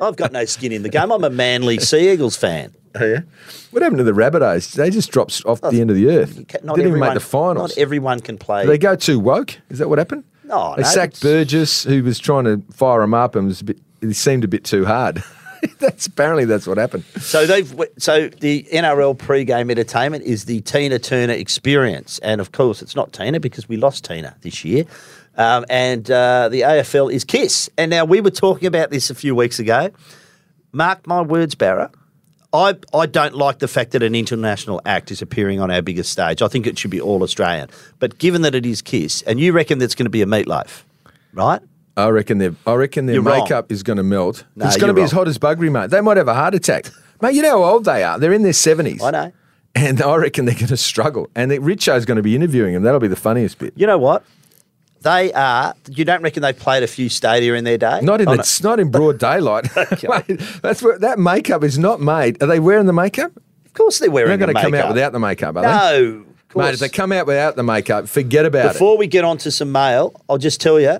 I've 0.00 0.16
got 0.16 0.32
no 0.32 0.44
skin 0.44 0.72
in 0.72 0.82
the 0.82 0.88
game. 0.88 1.12
I'm 1.12 1.24
a 1.24 1.30
Manly 1.30 1.78
Sea 1.78 2.12
Eagles 2.12 2.36
fan. 2.36 2.74
Oh, 2.94 3.04
yeah. 3.04 3.20
What 3.70 3.82
happened 3.82 3.98
to 3.98 4.04
the 4.04 4.12
Rabbitohs? 4.12 4.72
They 4.72 4.90
just 4.90 5.12
dropped 5.12 5.42
off 5.46 5.60
the 5.60 5.80
end 5.80 5.90
of 5.90 5.96
the 5.96 6.08
earth. 6.10 6.36
Ca- 6.48 6.58
Didn't 6.58 6.80
even 6.80 6.98
make 6.98 7.14
the 7.14 7.20
finals. 7.20 7.76
Not 7.76 7.78
everyone 7.78 8.20
can 8.20 8.36
play. 8.36 8.62
Did 8.62 8.70
they 8.70 8.78
go 8.78 8.96
too 8.96 9.20
woke? 9.20 9.58
Is 9.68 9.78
that 9.78 9.88
what 9.88 9.98
happened? 9.98 10.24
No, 10.44 10.74
they 10.76 10.82
no, 10.82 10.88
sacked 10.88 11.18
it's- 11.18 11.22
Burgess, 11.22 11.84
who 11.84 12.02
was 12.02 12.18
trying 12.18 12.44
to 12.44 12.60
fire 12.72 13.02
him 13.02 13.14
up, 13.14 13.36
and 13.36 13.46
was 13.46 13.60
a 13.60 13.64
bit. 13.64 13.78
It 14.00 14.14
seemed 14.14 14.42
a 14.44 14.48
bit 14.48 14.64
too 14.64 14.84
hard. 14.84 15.22
that's 15.78 16.06
apparently 16.06 16.46
that's 16.46 16.66
what 16.66 16.78
happened. 16.78 17.04
So 17.18 17.46
they've 17.46 17.72
so 17.98 18.28
the 18.28 18.66
NRL 18.72 19.16
pre-game 19.16 19.70
entertainment 19.70 20.24
is 20.24 20.46
the 20.46 20.60
Tina 20.62 20.98
Turner 20.98 21.34
experience, 21.34 22.18
and 22.20 22.40
of 22.40 22.50
course 22.52 22.82
it's 22.82 22.96
not 22.96 23.12
Tina 23.12 23.38
because 23.38 23.68
we 23.68 23.76
lost 23.76 24.04
Tina 24.04 24.34
this 24.40 24.64
year, 24.64 24.86
um, 25.36 25.64
and 25.68 26.10
uh, 26.10 26.48
the 26.48 26.62
AFL 26.62 27.12
is 27.12 27.24
Kiss. 27.24 27.68
And 27.78 27.90
now 27.90 28.04
we 28.04 28.20
were 28.20 28.30
talking 28.30 28.66
about 28.66 28.90
this 28.90 29.10
a 29.10 29.14
few 29.14 29.34
weeks 29.34 29.58
ago. 29.58 29.90
Mark 30.72 31.06
my 31.06 31.20
words, 31.20 31.54
Barra. 31.54 31.90
I, 32.52 32.76
I 32.92 33.06
don't 33.06 33.34
like 33.36 33.60
the 33.60 33.68
fact 33.68 33.92
that 33.92 34.02
an 34.02 34.14
international 34.14 34.80
act 34.84 35.10
is 35.10 35.22
appearing 35.22 35.60
on 35.60 35.70
our 35.70 35.82
biggest 35.82 36.10
stage. 36.10 36.42
I 36.42 36.48
think 36.48 36.66
it 36.66 36.78
should 36.78 36.90
be 36.90 37.00
all 37.00 37.22
Australian. 37.22 37.68
But 38.00 38.18
given 38.18 38.42
that 38.42 38.54
it 38.54 38.66
is 38.66 38.82
Kiss, 38.82 39.22
and 39.22 39.38
you 39.38 39.52
reckon 39.52 39.78
that's 39.78 39.94
going 39.94 40.06
to 40.06 40.10
be 40.10 40.22
a 40.22 40.26
meatloaf, 40.26 40.82
right? 41.32 41.60
I 41.96 42.08
reckon 42.08 42.38
their 42.38 42.54
I 42.66 42.74
reckon 42.74 43.06
their 43.06 43.14
You're 43.14 43.22
wrong. 43.22 43.40
makeup 43.42 43.70
is 43.70 43.82
going 43.82 43.98
to 43.98 44.02
melt. 44.02 44.44
No, 44.56 44.66
it's 44.66 44.76
going 44.78 44.88
to 44.88 44.94
be 44.94 45.02
as 45.02 45.12
hot 45.12 45.28
as 45.28 45.38
buggery, 45.38 45.70
mate. 45.70 45.90
They 45.90 46.00
might 46.00 46.16
have 46.16 46.28
a 46.28 46.34
heart 46.34 46.54
attack, 46.54 46.86
mate. 47.20 47.34
You 47.34 47.42
know 47.42 47.62
how 47.62 47.74
old 47.74 47.84
they 47.84 48.02
are? 48.02 48.18
They're 48.18 48.32
in 48.32 48.42
their 48.42 48.52
seventies. 48.52 49.02
I 49.02 49.10
know. 49.10 49.32
and 49.76 50.02
I 50.02 50.16
reckon 50.16 50.46
they're 50.46 50.54
going 50.56 50.66
to 50.68 50.76
struggle. 50.76 51.28
And 51.36 51.52
Richo's 51.52 52.04
going 52.04 52.16
to 52.16 52.22
be 52.22 52.34
interviewing 52.34 52.74
them. 52.74 52.82
That'll 52.82 52.98
be 53.00 53.06
the 53.08 53.14
funniest 53.16 53.58
bit. 53.58 53.72
You 53.76 53.86
know 53.86 53.98
what? 53.98 54.24
They 55.02 55.32
are. 55.32 55.74
You 55.88 56.04
don't 56.04 56.22
reckon 56.22 56.42
they 56.42 56.52
played 56.52 56.82
a 56.82 56.86
few 56.86 57.08
stadia 57.08 57.54
in 57.54 57.64
their 57.64 57.78
day? 57.78 58.00
Not 58.02 58.20
in 58.20 58.28
Oh, 58.28 58.32
the, 58.32 58.36
no. 58.36 58.40
it's 58.40 58.62
not 58.62 58.78
in 58.80 58.90
broad 58.90 59.18
daylight. 59.18 59.66
Mate, 60.02 60.40
that's 60.62 60.82
what 60.82 61.00
that 61.00 61.18
makeup 61.18 61.64
is 61.64 61.78
not 61.78 62.00
made. 62.00 62.42
Are 62.42 62.46
they 62.46 62.60
wearing 62.60 62.86
the 62.86 62.92
makeup? 62.92 63.32
Of 63.64 63.72
course 63.74 63.98
they're 63.98 64.10
wearing. 64.10 64.28
They're 64.28 64.46
wearing 64.46 64.54
not 64.54 64.62
going 64.62 64.72
to 64.72 64.78
come 64.78 64.86
out 64.88 64.94
without 64.94 65.12
the 65.12 65.18
makeup, 65.20 65.56
are 65.56 65.62
they? 65.62 65.68
No. 66.02 66.24
Mate, 66.56 66.74
if 66.74 66.80
they 66.80 66.88
come 66.88 67.12
out 67.12 67.26
without 67.26 67.54
the 67.56 67.62
makeup, 67.62 68.08
forget 68.08 68.44
about 68.44 68.66
it. 68.66 68.72
Before 68.72 68.98
we 68.98 69.06
get 69.06 69.24
on 69.24 69.38
to 69.38 69.50
some 69.52 69.70
mail, 69.72 70.12
I'll 70.28 70.36
just 70.36 70.60
tell 70.60 70.80
you, 70.80 70.98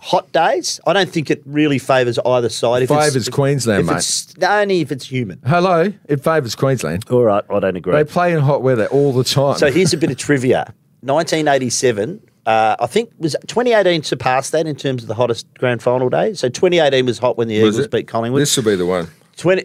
hot 0.00 0.30
days. 0.32 0.80
I 0.86 0.92
don't 0.92 1.08
think 1.08 1.30
it 1.30 1.40
really 1.46 1.78
favours 1.78 2.18
either 2.18 2.48
side. 2.48 2.82
If 2.82 2.88
Favours 2.88 3.28
if- 3.28 3.32
Queensland, 3.32 3.82
if 3.82 3.86
mate. 3.86 3.96
It's, 3.98 4.34
only 4.42 4.80
if 4.80 4.90
it's 4.90 5.06
human. 5.06 5.40
Hello, 5.46 5.92
it 6.08 6.24
favours 6.24 6.56
Queensland. 6.56 7.08
All 7.08 7.22
right, 7.22 7.44
I 7.48 7.60
don't 7.60 7.76
agree. 7.76 7.92
They 7.94 8.04
play 8.04 8.34
in 8.34 8.40
hot 8.40 8.62
weather 8.62 8.86
all 8.88 9.12
the 9.12 9.22
time. 9.24 9.56
So 9.58 9.70
here's 9.70 9.92
a 9.94 9.96
bit 9.96 10.10
of 10.10 10.16
trivia. 10.26 10.74
1987, 11.02 12.20
uh, 12.46 12.76
I 12.78 12.86
think 12.86 13.10
was 13.18 13.36
2018 13.46 14.02
surpassed 14.02 14.52
that 14.52 14.66
in 14.66 14.76
terms 14.76 15.02
of 15.02 15.08
the 15.08 15.14
hottest 15.14 15.46
grand 15.58 15.82
final 15.82 16.08
day. 16.08 16.34
So 16.34 16.48
2018 16.48 17.06
was 17.06 17.18
hot 17.18 17.36
when 17.38 17.48
the 17.48 17.62
Was 17.62 17.74
Eagles 17.76 17.86
it? 17.86 17.90
beat 17.90 18.08
Collingwood. 18.08 18.42
This 18.42 18.56
will 18.56 18.64
be 18.64 18.76
the 18.76 18.86
one. 18.86 19.08
20, 19.36 19.62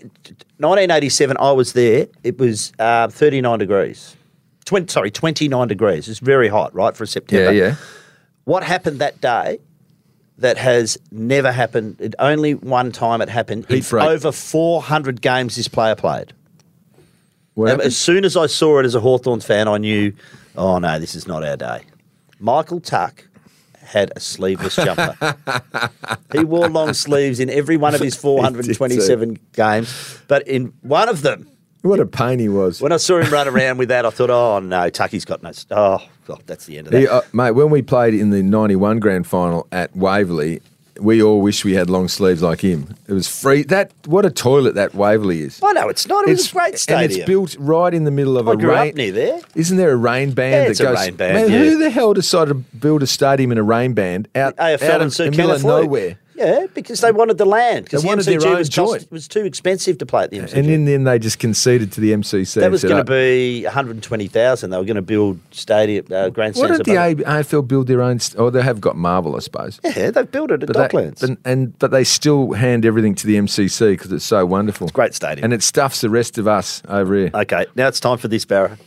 1987, 0.58 1.38
I 1.40 1.52
was 1.52 1.74
there. 1.74 2.08
It 2.24 2.40
was 2.40 2.74
uh, 2.80 3.08
39 3.10 3.60
degrees. 3.60 4.16
20, 4.66 4.92
sorry, 4.92 5.12
29 5.12 5.68
degrees. 5.68 6.08
It's 6.10 6.20
very 6.20 6.48
hot, 6.48 6.74
right, 6.74 6.96
for 6.96 7.06
September. 7.06 7.52
yeah. 7.52 7.68
yeah. 7.70 7.76
What 8.46 8.64
happened 8.64 9.00
that 9.00 9.22
day 9.22 9.60
that 10.40 10.58
has 10.58 10.98
never 11.12 11.52
happened? 11.52 11.98
It 12.00 12.16
only 12.18 12.56
one 12.56 12.92
time 12.92 13.22
it 13.22 13.30
happened. 13.30 13.68
Break. 13.68 13.94
over 13.94 14.32
400 14.32 15.22
games 15.22 15.56
this 15.56 15.68
player 15.68 15.94
played. 15.96 16.34
What 17.54 17.82
as 17.82 17.96
soon 17.98 18.26
as 18.26 18.36
I 18.38 18.48
saw 18.48 18.80
it 18.80 18.86
as 18.86 18.96
a 18.96 19.00
Hawthorns 19.00 19.46
fan, 19.46 19.68
I 19.68 19.78
knew, 19.78 20.14
oh 20.56 20.80
no, 20.80 20.98
this 20.98 21.14
is 21.14 21.28
not 21.28 21.44
our 21.44 21.58
day. 21.58 21.82
Michael 22.40 22.80
Tuck 22.80 23.26
had 23.82 24.12
a 24.16 24.20
sleeveless 24.20 24.76
jumper. 24.76 25.36
he 26.32 26.44
wore 26.44 26.70
long 26.70 26.94
sleeves 26.94 27.40
in 27.40 27.50
every 27.50 27.76
one 27.78 27.96
of 27.96 28.02
his 28.02 28.16
427 28.64 29.40
games, 29.54 30.20
but 30.28 30.48
in 30.48 30.74
one 30.82 31.10
of 31.10 31.22
them, 31.24 31.48
What 31.82 32.00
a 32.00 32.06
pain 32.06 32.40
he 32.40 32.50
was. 32.50 32.82
when 32.82 32.92
I 32.92 32.98
saw 32.98 33.20
him 33.20 33.32
run 33.32 33.48
around 33.48 33.78
with 33.78 33.90
that, 33.90 34.06
I 34.06 34.10
thought, 34.12 34.30
oh 34.30 34.60
no, 34.60 34.90
Tucky's 34.90 35.26
got 35.26 35.42
no. 35.42 35.52
Oh, 35.72 36.00
God, 36.26 36.44
that's 36.46 36.66
the 36.66 36.78
end 36.78 36.88
of 36.88 36.94
that. 36.94 37.00
He, 37.00 37.08
uh, 37.08 37.22
mate, 37.34 37.52
when 37.52 37.70
we 37.72 37.82
played 37.82 38.14
in 38.14 38.30
the 38.30 38.44
91 38.44 39.00
grand 39.00 39.26
final 39.26 39.68
at 39.72 39.96
Waverley, 39.96 40.62
we 41.00 41.22
all 41.24 41.42
wish 41.42 41.64
we 41.66 41.74
had 41.74 41.90
long 41.90 42.08
sleeves 42.08 42.42
like 42.42 42.62
him. 42.62 42.96
It 43.08 43.14
was 43.14 43.28
free. 43.28 43.64
That 43.64 43.92
What 44.06 44.26
a 44.26 44.30
toilet 44.30 44.76
that 44.76 44.94
Waverley 44.94 45.42
is. 45.42 45.60
oh 45.64 45.72
no, 45.72 45.90
it's 45.90 46.08
not. 46.08 46.28
It 46.28 46.32
was 46.32 46.50
a 46.50 46.54
great 46.54 46.78
stadium. 46.80 47.04
And 47.12 47.20
it's 47.20 47.26
built 47.26 47.56
right 47.60 47.94
in 47.94 48.04
the 48.04 48.12
middle 48.12 48.38
of 48.38 48.48
I 48.48 48.54
a 48.54 48.56
grew 48.56 48.70
rain. 48.72 48.90
up 48.90 48.96
near 48.96 49.12
there. 49.12 49.40
Isn't 49.56 49.78
there 49.78 49.92
a 49.92 49.96
rain 49.96 50.32
band 50.32 50.54
Yeah, 50.54 50.60
that 50.64 50.72
it's 50.72 50.80
a 50.80 50.84
goes? 50.84 50.98
rain 51.00 51.16
band, 51.16 51.34
Man, 51.36 51.52
yeah. 51.52 51.58
who 51.72 51.78
the 51.78 51.90
hell 51.90 52.14
decided 52.14 52.50
to 52.50 52.56
build 52.78 53.04
a 53.04 53.08
stadium 53.08 53.52
in 53.52 53.58
a 53.58 53.64
rain 53.64 53.94
band 53.94 54.28
out, 54.36 54.56
AFL 54.58 54.84
out 54.90 54.94
and 55.02 55.04
of 55.04 55.14
Sir 55.14 55.26
the 55.26 55.32
middle 55.32 55.52
of 55.52 55.64
nowhere? 55.64 56.18
Yeah, 56.40 56.68
because 56.74 57.02
they 57.02 57.12
wanted 57.12 57.38
the 57.38 57.46
land. 57.46 57.84
Because 57.86 58.02
They 58.02 58.08
the 58.08 58.16
wanted 58.16 58.26
MCG 58.26 58.40
their 58.42 58.50
own 58.52 58.58
was, 58.60 58.70
joint. 58.70 58.92
cost, 59.02 59.12
was 59.12 59.28
too 59.28 59.44
expensive 59.44 59.98
to 59.98 60.06
play 60.06 60.24
at 60.24 60.30
the 60.32 60.38
MCG. 60.40 60.54
And 60.54 60.70
then, 60.70 60.86
then 60.86 61.04
they 61.04 61.20
just 61.20 61.38
conceded 61.38 61.92
to 61.92 62.00
the 62.02 62.14
MCC. 62.14 62.62
that 62.62 62.72
was 62.72 62.82
going 62.84 62.96
to 63.06 63.12
"Oh, 63.12 63.16
be 63.16 63.64
120,000. 63.66 64.70
They 64.70 64.78
were 64.78 64.84
going 64.86 64.96
to 64.96 65.02
build 65.02 65.40
stadium 65.52 66.06
uh, 66.10 66.24
Why 66.24 66.30
grandstands. 66.30 66.78
don't 66.78 66.86
the 66.88 66.96
above 66.96 67.20
it. 67.20 67.26
AFL 67.28 67.68
build 67.68 67.88
their 67.88 68.02
own? 68.02 68.20
St- 68.20 68.40
or 68.40 68.52
they 68.52 68.62
have 68.62 68.80
got 68.80 68.96
Marvel, 68.96 69.36
I 69.36 69.40
suppose. 69.40 69.80
Yeah, 69.84 70.12
they've 70.12 70.32
built 70.32 70.52
it 70.52 70.64
at 70.64 70.68
But 70.68 70.78
they, 70.78 70.98
Docklands. 70.98 71.20
but, 71.22 71.38
and 71.44 71.78
but 71.78 71.92
they 71.92 72.06
still 72.06 72.54
hand 72.54 72.86
everything 72.86 73.16
to 73.16 73.28
the 73.28 73.36
MCC 73.36 73.92
because 73.92 74.12
it's 74.14 74.24
so 74.26 74.46
wonderful. 74.46 74.88
It's 74.88 74.94
great 74.96 75.14
stadium. 75.14 75.44
and 75.44 75.54
it 75.54 75.62
stuffs 75.62 76.00
the 76.02 76.10
rest 76.10 76.38
of 76.38 76.48
us 76.48 76.82
over 76.88 77.14
here. 77.16 77.32
okay, 77.34 77.66
now 77.76 77.88
it's 77.90 78.00
time 78.00 78.18
for 78.18 78.30
this, 78.30 78.46
Barra. 78.46 78.78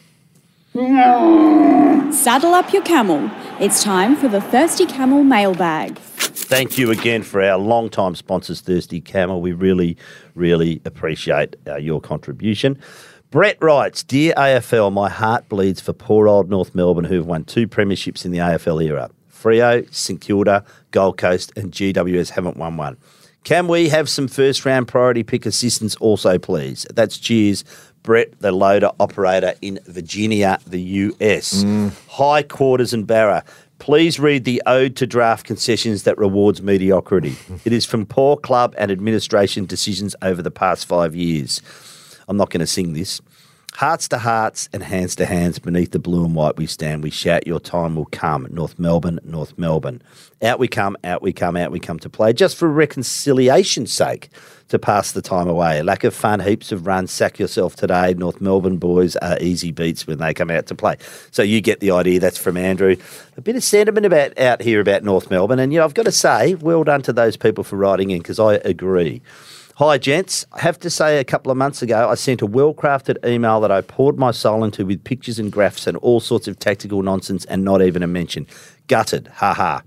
Saddle 2.12 2.54
up 2.54 2.72
your 2.72 2.82
camel. 2.82 3.30
It's 3.60 3.82
time 3.82 4.16
for 4.16 4.28
the 4.28 4.40
Thirsty 4.40 4.86
Camel 4.86 5.22
mailbag. 5.22 5.98
Thank 6.52 6.76
you 6.76 6.90
again 6.90 7.22
for 7.22 7.42
our 7.42 7.56
long-time 7.56 8.14
sponsors, 8.14 8.60
Thirsty 8.60 9.00
Camel. 9.00 9.40
We 9.40 9.52
really, 9.52 9.96
really 10.34 10.82
appreciate 10.84 11.56
uh, 11.66 11.76
your 11.76 11.98
contribution. 11.98 12.78
Brett 13.30 13.56
writes, 13.62 14.02
Dear 14.02 14.34
AFL, 14.34 14.92
my 14.92 15.08
heart 15.08 15.48
bleeds 15.48 15.80
for 15.80 15.94
poor 15.94 16.28
old 16.28 16.50
North 16.50 16.74
Melbourne 16.74 17.06
who've 17.06 17.24
won 17.24 17.44
two 17.44 17.66
premierships 17.66 18.26
in 18.26 18.32
the 18.32 18.38
AFL 18.38 18.84
era. 18.84 19.08
Freo, 19.32 19.90
St 19.94 20.20
Kilda, 20.20 20.62
Gold 20.90 21.16
Coast, 21.16 21.54
and 21.56 21.72
GWS 21.72 22.28
haven't 22.28 22.58
won 22.58 22.76
one. 22.76 22.98
Can 23.44 23.66
we 23.66 23.88
have 23.88 24.10
some 24.10 24.28
first 24.28 24.66
round 24.66 24.88
priority 24.88 25.22
pick 25.22 25.46
assistance 25.46 25.96
also, 25.96 26.38
please? 26.38 26.86
That's 26.92 27.16
cheers, 27.16 27.64
Brett, 28.02 28.38
the 28.40 28.52
loader 28.52 28.90
operator 29.00 29.54
in 29.62 29.78
Virginia, 29.86 30.58
the 30.66 30.80
US. 30.80 31.64
High 32.10 32.42
quarters 32.42 32.92
and 32.92 33.06
Barra. 33.06 33.42
Please 33.82 34.20
read 34.20 34.44
the 34.44 34.62
Ode 34.64 34.94
to 34.94 35.08
Draft 35.08 35.44
Concessions 35.44 36.04
that 36.04 36.16
rewards 36.16 36.62
mediocrity. 36.62 37.34
it 37.64 37.72
is 37.72 37.84
from 37.84 38.06
poor 38.06 38.36
club 38.36 38.76
and 38.78 38.92
administration 38.92 39.66
decisions 39.66 40.14
over 40.22 40.40
the 40.40 40.52
past 40.52 40.86
five 40.86 41.16
years. 41.16 41.60
I'm 42.28 42.36
not 42.36 42.50
going 42.50 42.60
to 42.60 42.66
sing 42.68 42.92
this. 42.92 43.20
Hearts 43.74 44.06
to 44.08 44.18
hearts 44.18 44.68
and 44.74 44.82
hands 44.82 45.16
to 45.16 45.24
hands 45.24 45.58
beneath 45.58 45.92
the 45.92 45.98
blue 45.98 46.26
and 46.26 46.34
white 46.34 46.58
we 46.58 46.66
stand. 46.66 47.02
We 47.02 47.10
shout, 47.10 47.46
Your 47.46 47.58
time 47.58 47.96
will 47.96 48.08
come. 48.12 48.46
North 48.50 48.78
Melbourne, 48.78 49.18
North 49.24 49.56
Melbourne. 49.56 50.02
Out 50.42 50.58
we 50.58 50.68
come, 50.68 50.94
out 51.04 51.22
we 51.22 51.32
come, 51.32 51.56
out 51.56 51.70
we 51.70 51.80
come 51.80 51.98
to 52.00 52.10
play, 52.10 52.34
just 52.34 52.56
for 52.56 52.68
reconciliation's 52.68 53.92
sake, 53.92 54.28
to 54.68 54.78
pass 54.78 55.12
the 55.12 55.22
time 55.22 55.48
away. 55.48 55.82
Lack 55.82 56.04
of 56.04 56.14
fun, 56.14 56.40
heaps 56.40 56.70
of 56.70 56.86
runs, 56.86 57.10
sack 57.10 57.38
yourself 57.38 57.74
today. 57.74 58.12
North 58.12 58.42
Melbourne 58.42 58.76
boys 58.76 59.16
are 59.16 59.38
easy 59.40 59.72
beats 59.72 60.06
when 60.06 60.18
they 60.18 60.34
come 60.34 60.50
out 60.50 60.66
to 60.66 60.74
play. 60.74 60.96
So 61.30 61.42
you 61.42 61.62
get 61.62 61.80
the 61.80 61.92
idea. 61.92 62.20
That's 62.20 62.38
from 62.38 62.58
Andrew. 62.58 62.96
A 63.38 63.40
bit 63.40 63.56
of 63.56 63.64
sentiment 63.64 64.04
about 64.04 64.38
out 64.38 64.60
here 64.60 64.80
about 64.80 65.02
North 65.02 65.30
Melbourne. 65.30 65.58
And, 65.58 65.72
you 65.72 65.78
know, 65.78 65.84
I've 65.86 65.94
got 65.94 66.04
to 66.04 66.12
say, 66.12 66.54
well 66.56 66.84
done 66.84 67.02
to 67.02 67.12
those 67.12 67.38
people 67.38 67.64
for 67.64 67.76
writing 67.76 68.10
in 68.10 68.18
because 68.18 68.38
I 68.38 68.54
agree. 68.56 69.22
Hi, 69.84 69.98
gents. 69.98 70.46
I 70.52 70.60
have 70.60 70.78
to 70.78 70.90
say, 70.90 71.18
a 71.18 71.24
couple 71.24 71.50
of 71.50 71.58
months 71.58 71.82
ago, 71.82 72.08
I 72.08 72.14
sent 72.14 72.40
a 72.40 72.46
well 72.46 72.72
crafted 72.72 73.16
email 73.28 73.60
that 73.62 73.72
I 73.72 73.80
poured 73.80 74.16
my 74.16 74.30
soul 74.30 74.62
into 74.62 74.86
with 74.86 75.02
pictures 75.02 75.40
and 75.40 75.50
graphs 75.50 75.88
and 75.88 75.96
all 75.96 76.20
sorts 76.20 76.46
of 76.46 76.56
tactical 76.60 77.02
nonsense 77.02 77.44
and 77.46 77.64
not 77.64 77.82
even 77.82 78.04
a 78.04 78.06
mention. 78.06 78.46
Gutted. 78.86 79.26
Ha 79.26 79.52
ha. 79.52 79.82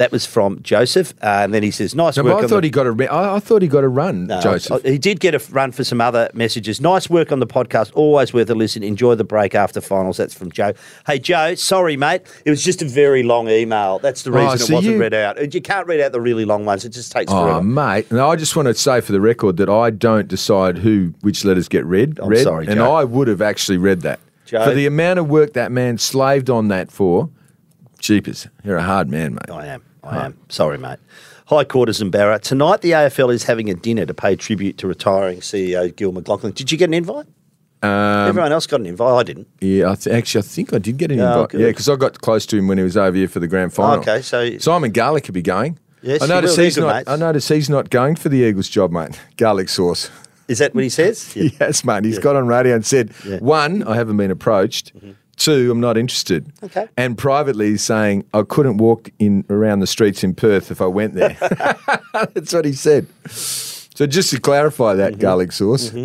That 0.00 0.10
was 0.12 0.24
from 0.24 0.62
Joseph. 0.62 1.12
Uh, 1.22 1.26
and 1.44 1.52
then 1.52 1.62
he 1.62 1.70
says, 1.70 1.94
nice 1.94 2.16
No, 2.16 2.22
work. 2.24 2.32
I 2.36 2.42
on 2.44 2.48
thought 2.48 2.60
the- 2.62 2.68
he 2.68 2.70
got 2.70 2.86
a. 2.86 2.90
re- 2.90 3.06
I, 3.06 3.36
I 3.36 3.38
thought 3.38 3.60
he 3.60 3.68
got 3.68 3.84
a 3.84 3.88
run, 3.88 4.28
no, 4.28 4.40
Joseph. 4.40 4.82
He 4.82 4.96
did 4.96 5.20
get 5.20 5.34
a 5.34 5.42
run 5.52 5.72
for 5.72 5.84
some 5.84 6.00
other 6.00 6.30
messages. 6.32 6.80
Nice 6.80 7.10
work 7.10 7.30
on 7.32 7.38
the 7.38 7.46
podcast. 7.46 7.90
Always 7.94 8.32
worth 8.32 8.48
a 8.48 8.54
listen. 8.54 8.82
Enjoy 8.82 9.14
the 9.14 9.24
break 9.24 9.54
after 9.54 9.78
finals. 9.82 10.16
That's 10.16 10.32
from 10.32 10.50
Joe. 10.52 10.72
Hey, 11.06 11.18
Joe, 11.18 11.54
sorry, 11.54 11.98
mate. 11.98 12.22
It 12.46 12.50
was 12.50 12.64
just 12.64 12.80
a 12.80 12.86
very 12.86 13.22
long 13.22 13.48
email. 13.50 13.98
That's 13.98 14.22
the 14.22 14.30
Oh, 14.32 14.42
reason 14.42 14.58
so 14.58 14.72
it 14.72 14.74
wasn't 14.76 14.94
you- 14.94 15.00
read 15.02 15.12
out. 15.12 15.52
You 15.54 15.60
can't 15.60 15.86
read 15.86 16.00
out 16.00 16.12
the 16.12 16.20
really 16.22 16.46
long 16.46 16.64
ones. 16.64 16.86
It 16.86 16.94
just 16.94 17.12
takes 17.12 17.30
Oh, 17.30 17.42
forever. 17.44 17.62
mate! 17.62 18.10
No, 18.10 18.30
I 18.30 18.36
just 18.36 18.56
want 18.56 18.68
to 18.68 18.74
say 18.74 19.02
for 19.02 19.12
the 19.12 19.20
record 19.20 19.58
that 19.58 19.68
I 19.68 19.90
don't 19.90 20.28
decide 20.28 20.78
who 20.78 21.12
which 21.20 21.44
letters 21.44 21.68
get 21.68 21.84
read. 21.84 22.18
I'm 22.20 22.30
read, 22.30 22.42
sorry, 22.44 22.66
and 22.68 22.80
I 22.80 23.04
would 23.04 23.28
have 23.28 23.42
actually 23.42 23.76
read 23.76 24.00
that. 24.00 24.18
Joe? 24.46 24.64
For 24.64 24.72
the 24.74 24.86
amount 24.86 25.18
of 25.18 25.28
work 25.28 25.52
that 25.52 25.70
man 25.70 25.98
slaved 25.98 26.48
on 26.48 26.68
that 26.68 26.90
for, 26.90 27.28
jeepers, 27.98 28.48
you're 28.64 28.76
a 28.78 28.82
hard 28.82 29.10
man, 29.10 29.34
mate. 29.34 29.50
I 29.50 29.66
am. 29.66 29.82
I 30.02 30.26
am. 30.26 30.38
Sorry, 30.48 30.78
mate. 30.78 30.98
High 31.46 31.64
Quarters 31.64 32.00
and 32.00 32.12
Barra. 32.12 32.38
Tonight, 32.38 32.80
the 32.80 32.92
AFL 32.92 33.32
is 33.32 33.44
having 33.44 33.68
a 33.68 33.74
dinner 33.74 34.06
to 34.06 34.14
pay 34.14 34.36
tribute 34.36 34.78
to 34.78 34.86
retiring 34.86 35.40
CEO 35.40 35.94
Gil 35.94 36.12
McLachlan. 36.12 36.54
Did 36.54 36.70
you 36.70 36.78
get 36.78 36.88
an 36.88 36.94
invite? 36.94 37.26
Um, 37.82 38.28
Everyone 38.28 38.52
else 38.52 38.66
got 38.66 38.80
an 38.80 38.86
invite. 38.86 39.12
I 39.12 39.22
didn't. 39.22 39.48
Yeah, 39.60 39.90
I 39.90 39.94
th- 39.94 40.14
actually, 40.14 40.40
I 40.40 40.42
think 40.42 40.72
I 40.74 40.78
did 40.78 40.96
get 40.98 41.10
an 41.10 41.20
Oh, 41.20 41.32
invite. 41.32 41.48
good. 41.50 41.60
Yeah, 41.62 41.66
because 41.68 41.88
I 41.88 41.96
got 41.96 42.20
close 42.20 42.44
to 42.46 42.56
him 42.56 42.68
when 42.68 42.78
he 42.78 42.84
was 42.84 42.96
over 42.96 43.16
here 43.16 43.26
for 43.28 43.40
the 43.40 43.48
grand 43.48 43.72
final. 43.72 44.00
Okay, 44.00 44.22
so- 44.22 44.58
Simon 44.58 44.92
Garlick 44.92 45.24
could 45.24 45.34
be 45.34 45.42
going. 45.42 45.78
Yes, 46.02 46.22
I 46.22 46.26
he 46.26 46.32
notice 46.32 46.56
will. 46.56 46.64
he's 46.64 46.76
not. 46.78 46.94
mates. 46.96 47.08
I 47.10 47.16
notice 47.16 47.48
he's 47.48 47.68
not 47.70 47.90
going 47.90 48.16
for 48.16 48.28
the 48.28 48.38
Eagles 48.38 48.68
job, 48.68 48.90
mate. 48.92 49.20
Garlic 49.36 49.68
sauce. 49.68 50.10
Is 50.48 50.58
that 50.58 50.74
what 50.74 50.82
he 50.84 50.90
says? 50.90 51.32
Yeah. 51.36 51.50
Yes, 51.60 51.84
mate. 51.84 52.04
He's 52.04 52.18
got 52.18 52.36
on 52.36 52.46
radio 52.46 52.74
and 52.74 52.84
said, 52.86 53.12
Yeah. 53.24 53.36
Mm-hmm. 53.36 53.44
one, 53.44 53.82
I 53.84 53.94
haven't 53.96 54.16
been 54.16 54.30
approached. 54.30 54.92
Two, 55.40 55.70
I'm 55.70 55.80
not 55.80 55.96
interested. 55.96 56.52
Okay. 56.62 56.86
And 56.98 57.16
privately, 57.16 57.78
saying 57.78 58.24
I 58.34 58.42
couldn't 58.42 58.76
walk 58.76 59.08
in 59.18 59.44
around 59.48 59.80
the 59.80 59.86
streets 59.86 60.22
in 60.22 60.34
Perth 60.34 60.70
if 60.70 60.82
I 60.82 60.86
went 60.86 61.14
there. 61.14 61.34
That's 62.34 62.52
what 62.52 62.66
he 62.66 62.74
said. 62.74 63.06
So 63.30 64.06
just 64.06 64.28
to 64.30 64.40
clarify 64.40 64.94
that 64.94 65.12
Mm-hmm. 65.12 65.20
garlic 65.22 65.52
sauce, 65.52 65.88
Who- 65.88 66.04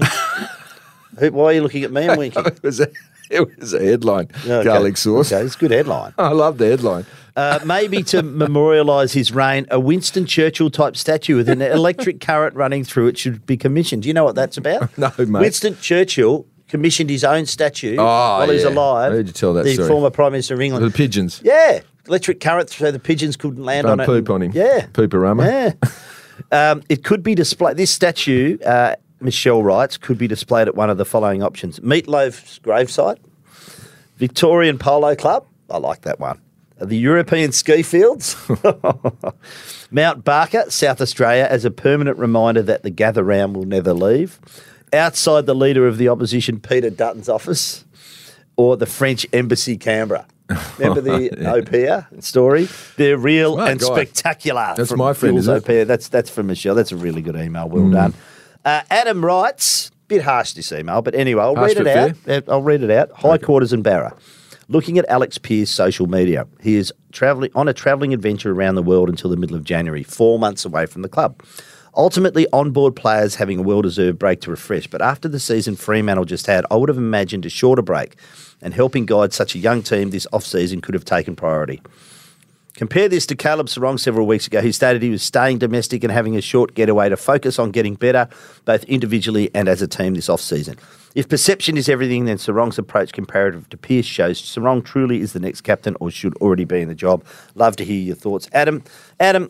Why 1.31 1.43
are 1.45 1.53
you 1.53 1.61
looking 1.63 1.83
at 1.83 1.91
me 1.91 2.07
and 2.07 2.17
winking? 2.17 2.45
it 2.45 2.63
was 2.63 2.79
a 2.79 2.87
it 3.29 3.59
was 3.59 3.73
a 3.73 3.79
headline. 3.83 4.29
Okay. 4.45 4.63
Garlic 4.63 4.95
sauce. 4.97 5.33
Okay, 5.33 5.43
it's 5.43 5.55
a 5.55 5.57
good 5.57 5.71
headline. 5.71 6.13
I 6.17 6.29
love 6.29 6.57
the 6.57 6.67
headline. 6.67 7.05
Uh, 7.35 7.59
maybe 7.65 8.03
to 8.03 8.21
memorialise 8.23 9.13
his 9.13 9.33
reign, 9.33 9.65
a 9.69 9.79
Winston 9.79 10.25
Churchill 10.25 10.69
type 10.69 10.95
statue 10.95 11.35
with 11.35 11.49
an 11.49 11.61
electric 11.61 12.21
current 12.21 12.55
running 12.55 12.85
through 12.85 13.07
it 13.07 13.17
should 13.17 13.45
be 13.45 13.57
commissioned. 13.57 14.03
Do 14.03 14.07
you 14.07 14.13
know 14.13 14.23
what 14.23 14.35
that's 14.35 14.55
about? 14.57 14.97
No, 14.97 15.11
mate. 15.17 15.41
Winston 15.41 15.75
Churchill 15.81 16.45
commissioned 16.67 17.09
his 17.09 17.23
own 17.23 17.45
statue 17.45 17.95
Oh, 17.97 18.03
while 18.03 18.49
he's 18.49 18.63
alive. 18.63 19.11
I 19.11 19.15
heard 19.15 19.27
you 19.27 19.33
tell 19.33 19.53
that 19.53 19.63
the 19.63 19.73
story. 19.73 19.87
former 19.87 20.09
Prime 20.09 20.31
Minister 20.31 20.53
of 20.55 20.61
England. 20.61 20.85
The 20.85 20.91
pigeons. 20.91 21.41
Yeah, 21.43 21.81
electric 22.07 22.39
current 22.39 22.69
so 22.69 22.91
the 22.91 22.99
pigeons 22.99 23.35
couldn't 23.37 23.63
land 23.63 23.85
Don't 23.85 23.93
on 23.93 23.99
it. 24.01 24.05
poop 24.05 24.29
on 24.29 24.41
him. 24.41 24.51
Yeah, 24.53 24.87
Pooperama. 24.93 25.73
Yeah. 26.51 26.71
um, 26.71 26.83
it 26.89 27.03
could 27.03 27.23
be 27.23 27.35
displayed. 27.35 27.77
This 27.77 27.91
statue, 27.91 28.57
uh, 28.65 28.95
Michelle 29.21 29.63
writes, 29.63 29.97
could 29.97 30.17
be 30.17 30.27
displayed 30.27 30.67
at 30.67 30.75
one 30.75 30.89
of 30.89 30.97
the 30.97 31.05
following 31.05 31.41
options: 31.43 31.79
Meatloaf's 31.79 32.59
gravesite, 32.59 33.17
Victorian 34.17 34.77
Polo 34.77 35.15
Club. 35.15 35.45
I 35.69 35.77
like 35.77 36.01
that 36.01 36.19
one. 36.19 36.41
The 36.77 36.97
European 36.97 37.53
ski 37.53 37.83
fields, 37.83 38.35
Mount 39.91 40.25
Barker, 40.25 40.65
South 40.69 40.99
Australia, 40.99 41.47
as 41.49 41.63
a 41.63 41.71
permanent 41.71 42.17
reminder 42.17 42.61
that 42.63 42.83
the 42.83 42.89
gather 42.89 43.23
round 43.23 43.55
will 43.55 43.65
never 43.65 43.93
leave. 43.93 44.39
Outside 44.95 45.45
the 45.45 45.55
leader 45.55 45.87
of 45.87 45.97
the 45.97 46.09
opposition, 46.09 46.59
Peter 46.59 46.89
Dutton's 46.89 47.29
office, 47.29 47.85
or 48.55 48.77
the 48.77 48.85
French 48.85 49.25
Embassy, 49.33 49.77
Canberra. 49.77 50.25
Remember 50.77 51.01
the 51.01 51.47
au 51.53 51.61
pair 51.63 52.07
story? 52.19 52.67
They're 52.97 53.17
real 53.17 53.53
Smart 53.55 53.71
and 53.71 53.79
guy. 53.79 53.87
spectacular. 53.87 54.73
That's 54.77 54.95
my 54.95 55.13
friend, 55.13 55.37
isn't 55.37 55.69
it? 55.69 55.85
That's 55.85 56.07
that's 56.07 56.29
from 56.29 56.47
Michelle. 56.47 56.75
That's 56.75 56.91
a 56.91 56.95
really 56.97 57.21
good 57.21 57.35
email. 57.35 57.67
Well 57.67 57.89
done. 57.89 58.13
Uh, 58.63 58.81
Adam 58.89 59.23
writes, 59.25 59.91
bit 60.07 60.23
harsh 60.23 60.53
this 60.53 60.71
email, 60.71 61.01
but 61.01 61.15
anyway, 61.15 61.41
I'll 61.41 61.55
Harsh 61.55 61.75
read 61.75 61.87
it 61.87 62.25
but 62.25 62.31
out. 62.37 62.49
Uh, 62.49 62.51
I'll 62.53 62.61
read 62.61 62.83
it 62.83 62.91
out. 62.91 63.11
High 63.11 63.37
quarters 63.37 63.73
and 63.73 63.83
Barra. 63.83 64.15
Looking 64.67 64.97
at 64.97 65.05
Alex 65.07 65.37
Pearce' 65.37 65.69
social 65.69 66.07
media, 66.07 66.47
he 66.61 66.75
is 66.75 66.91
traveling 67.11 67.51
on 67.53 67.67
a 67.67 67.73
travelling 67.73 68.13
adventure 68.13 68.51
around 68.51 68.75
the 68.75 68.81
world 68.81 69.09
until 69.09 69.29
the 69.29 69.37
middle 69.37 69.55
of 69.55 69.63
January, 69.63 70.01
four 70.01 70.39
months 70.39 70.65
away 70.65 70.87
from 70.87 71.03
the 71.03 71.09
club. 71.09 71.39
Ultimately, 71.97 72.45
on-board 72.51 72.95
players 72.95 73.35
having 73.35 73.59
a 73.59 73.61
well-deserved 73.61 74.19
break 74.19 74.41
to 74.41 74.51
refresh. 74.51 74.87
But 74.87 75.01
after 75.01 75.29
the 75.29 75.39
season 75.39 75.75
Fremantle 75.75 76.25
just 76.25 76.47
had, 76.47 76.65
I 76.69 76.75
would 76.75 76.89
have 76.89 76.97
imagined 76.97 77.45
a 77.45 77.49
shorter 77.49 77.81
break, 77.81 78.17
and 78.61 78.73
helping 78.73 79.05
guide 79.05 79.33
such 79.33 79.55
a 79.55 79.59
young 79.59 79.81
team 79.81 80.09
this 80.09 80.27
off-season 80.33 80.81
could 80.81 80.93
have 80.93 81.05
taken 81.05 81.35
priority. 81.35 81.81
Compare 82.73 83.07
this 83.07 83.25
to 83.27 83.35
Caleb 83.35 83.67
Serong 83.67 83.97
several 83.97 84.27
weeks 84.27 84.47
ago. 84.47 84.61
He 84.61 84.73
stated 84.73 85.01
he 85.01 85.09
was 85.09 85.23
staying 85.23 85.59
domestic 85.59 86.03
and 86.03 86.11
having 86.11 86.35
a 86.35 86.41
short 86.41 86.73
getaway 86.73 87.07
to 87.07 87.15
focus 87.15 87.57
on 87.57 87.71
getting 87.71 87.95
better, 87.95 88.27
both 88.65 88.83
individually 88.83 89.49
and 89.55 89.69
as 89.69 89.81
a 89.81 89.87
team 89.87 90.13
this 90.13 90.27
off-season. 90.27 90.75
If 91.15 91.29
perception 91.29 91.77
is 91.77 91.87
everything, 91.87 92.25
then 92.25 92.35
Serong's 92.35 92.77
approach 92.77 93.13
comparative 93.13 93.69
to 93.69 93.77
Pearce 93.77 94.05
shows 94.05 94.41
Serong 94.41 94.83
truly 94.83 95.21
is 95.21 95.31
the 95.31 95.39
next 95.39 95.61
captain 95.61 95.95
or 96.01 96.11
should 96.11 96.35
already 96.37 96.65
be 96.65 96.81
in 96.81 96.89
the 96.89 96.95
job. 96.95 97.23
Love 97.55 97.77
to 97.77 97.85
hear 97.85 98.01
your 98.01 98.15
thoughts. 98.15 98.49
Adam, 98.51 98.83
Adam, 99.21 99.49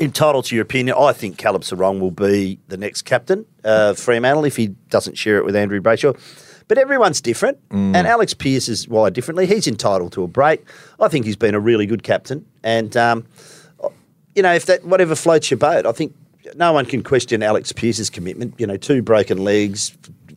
entitled 0.00 0.44
to 0.46 0.54
your 0.54 0.62
opinion, 0.62 0.96
I 0.98 1.12
think 1.12 1.38
Caleb 1.38 1.62
Serong 1.62 2.00
will 2.00 2.10
be 2.10 2.58
the 2.68 2.76
next 2.76 3.02
captain 3.02 3.46
of 3.62 3.98
Fremantle 3.98 4.44
if 4.44 4.56
he 4.56 4.68
doesn't 4.88 5.16
share 5.16 5.38
it 5.38 5.44
with 5.44 5.56
Andrew 5.56 5.80
Brayshaw. 5.80 6.18
But 6.66 6.78
everyone's 6.78 7.20
different, 7.20 7.58
and 7.70 7.94
Alex 7.94 8.32
Pearce 8.32 8.70
is 8.70 8.88
wired 8.88 9.12
differently. 9.12 9.44
He's 9.44 9.66
entitled 9.66 10.12
to 10.12 10.22
a 10.22 10.26
break. 10.26 10.66
I 10.98 11.08
think 11.08 11.26
he's 11.26 11.36
been 11.36 11.54
a 11.54 11.60
really 11.60 11.84
good 11.84 12.02
captain, 12.02 12.46
and 12.62 12.96
um, 12.96 13.26
you 14.34 14.42
know, 14.42 14.54
if 14.54 14.64
that 14.66 14.82
whatever 14.82 15.14
floats 15.14 15.50
your 15.50 15.58
boat, 15.58 15.84
I 15.84 15.92
think 15.92 16.14
no 16.54 16.72
one 16.72 16.86
can 16.86 17.02
question 17.02 17.42
Alex 17.42 17.70
Pearce's 17.72 18.08
commitment. 18.08 18.54
You 18.58 18.66
know, 18.66 18.78
two 18.78 19.02
broken 19.02 19.44
legs, 19.44 19.94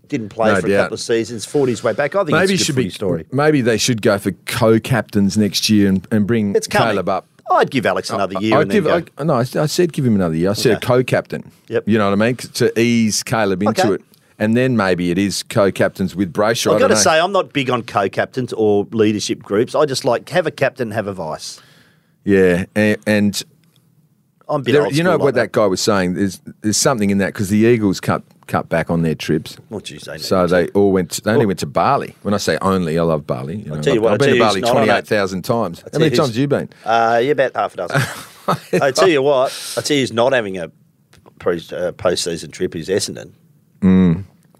didn't 0.07 0.29
play 0.29 0.53
No 0.53 0.61
for 0.61 0.67
a 0.67 0.75
couple 0.75 0.95
of 0.95 0.99
seasons, 0.99 1.45
fought 1.45 1.69
his 1.69 1.83
way 1.83 1.93
back. 1.93 2.15
I 2.15 2.19
think 2.19 2.31
Maybe 2.31 2.53
it's 2.53 2.63
a 2.63 2.65
should 2.65 2.75
be 2.75 2.89
story. 2.89 3.25
Maybe 3.31 3.61
they 3.61 3.77
should 3.77 4.01
go 4.01 4.17
for 4.17 4.31
co-captains 4.45 5.37
next 5.37 5.69
year 5.69 5.89
and, 5.89 6.05
and 6.11 6.27
bring 6.27 6.55
It's. 6.55 6.67
Caleb 6.67 7.09
up. 7.09 7.25
I'd 7.51 7.71
give 7.71 7.85
Alex 7.85 8.09
another 8.09 8.39
year. 8.41 8.57
I 8.57 8.61
and 8.61 8.71
then 8.71 8.83
give. 8.83 9.05
go. 9.05 9.11
I, 9.17 9.23
no, 9.23 9.33
I, 9.35 9.39
I 9.39 9.65
said 9.67 9.93
give 9.93 10.05
him 10.05 10.15
another 10.15 10.35
year. 10.35 10.49
I 10.49 10.53
said 10.53 10.77
Okay. 10.77 10.85
a 10.85 10.87
co-captain. 10.87 11.49
Yep. 11.69 11.83
You 11.87 11.97
know 11.97 12.09
what 12.09 12.13
I 12.21 12.25
mean? 12.25 12.35
To 12.37 12.79
ease 12.79 13.23
Caleb 13.23 13.63
into 13.63 13.81
Okay. 13.81 13.93
it, 13.95 14.01
and 14.39 14.55
then 14.57 14.75
maybe 14.77 15.11
it 15.11 15.17
is 15.17 15.43
co-captains 15.43 16.15
with 16.15 16.33
Brayshaw. 16.33 16.73
I've 16.73 16.79
got 16.79 16.89
to 16.89 16.93
know. 16.95 16.99
say, 16.99 17.19
I'm 17.19 17.31
not 17.31 17.53
big 17.53 17.69
on 17.69 17.83
co-captains 17.83 18.53
or 18.53 18.85
leadership 18.91 19.41
groups. 19.43 19.75
I 19.75 19.85
just 19.85 20.03
like 20.05 20.27
have 20.29 20.45
a 20.47 20.51
captain, 20.51 20.91
have 20.91 21.07
a 21.07 21.13
vice. 21.13 21.61
yeah, 22.23 22.65
and, 22.75 22.97
and 23.07 23.43
I'm 24.49 24.61
a 24.61 24.63
bit 24.63 24.71
there- 24.73 24.83
old 24.85 24.95
you 24.95 25.03
know 25.03 25.11
school 25.11 25.25
what 25.25 25.35
like 25.35 25.45
that 25.45 25.51
guy 25.53 25.65
was 25.65 25.81
saying. 25.81 26.13
There's 26.15 26.41
there's 26.61 26.77
something 26.77 27.09
in 27.09 27.17
that 27.19 27.33
because 27.33 27.49
the 27.49 27.57
Eagles 27.59 27.99
cut 27.99 28.23
cut 28.47 28.69
back 28.69 28.89
on 28.89 29.01
their 29.03 29.15
trips. 29.15 29.55
What'd 29.69 29.89
you 29.89 29.99
say? 29.99 30.17
So 30.17 30.47
they 30.47 30.67
all 30.69 30.91
went. 30.91 31.11
To, 31.11 31.21
they 31.21 31.31
only 31.31 31.45
went 31.45 31.59
to 31.59 31.65
Bali. 31.65 32.15
When 32.23 32.33
I 32.33 32.37
say 32.37 32.57
only, 32.61 32.97
I 32.97 33.03
love 33.03 33.27
Bali. 33.27 33.57
You 33.57 33.65
know, 33.65 33.81
tell 33.81 33.93
you 33.93 33.99
I've- 33.99 34.05
what, 34.05 34.13
I've 34.13 34.21
I'll 34.21 34.27
been 34.27 34.33
to 34.35 34.39
Bali 34.39 34.59
who's 34.61 34.67
not 34.69 34.77
on 34.77 34.83
it. 34.83 34.85
twenty 34.85 34.99
eight 34.99 35.07
thousand 35.07 35.41
times. 35.43 35.81
How 35.93 35.99
many 35.99 36.15
times 36.15 36.29
have 36.29 36.37
you 36.37 36.47
been? 36.47 36.69
Uh, 36.85 37.21
yeah, 37.23 37.31
about 37.31 37.55
half 37.55 37.73
a 37.73 37.77
dozen. 37.77 38.01
I 38.81 38.91
tell 38.91 39.09
you 39.09 39.21
what, 39.21 39.51
I 39.77 39.81
tell 39.81 39.95
you, 39.97 40.03
who's 40.03 40.13
not 40.13 40.31
having 40.33 40.57
a 40.57 40.71
pre, 41.39 41.61
uh, 41.73 41.91
post-season 41.91 42.51
trip 42.51 42.75
is 42.75 42.87
Essendon. 42.89 43.33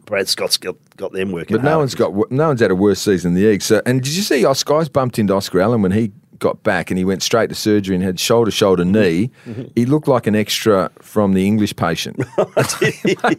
Brad 0.06 0.30
Scott's 0.30 0.56
got, 0.58 0.76
got 0.96 1.12
them 1.12 1.32
working. 1.34 1.58
Mm. 1.58 1.62
But 1.62 1.70
no 1.70 1.78
one's 1.80 1.94
got 1.96 2.32
no 2.32 2.48
one's 2.48 2.62
had 2.62 2.72
a 2.72 2.76
worse 2.76 3.02
season 3.02 3.34
than 3.34 3.44
the 3.44 3.50
Eagles. 3.50 3.66
So, 3.66 3.82
and 3.86 4.02
did 4.02 4.16
you 4.16 4.22
see 4.22 4.46
Oscar's 4.46 4.88
bumped 4.88 5.20
into 5.20 5.34
Oscar 5.34 5.60
Allen 5.60 5.82
when 5.82 5.92
he 5.92 6.14
got 6.40 6.64
back 6.64 6.90
and 6.92 6.98
he 6.98 7.04
went 7.06 7.24
straight 7.24 7.48
to 7.50 7.56
surgery 7.56 7.96
and 7.96 8.04
had 8.04 8.20
shoulder 8.20 8.52
shoulder 8.52 8.84
Mm-hmm. 8.84 9.62
knee? 9.62 9.72
He 9.76 9.86
looked 9.86 10.08
like 10.08 10.28
an 10.28 10.36
extra 10.36 10.92
from 11.00 11.34
the 11.34 11.46
English 11.46 11.76
patient. 11.76 12.18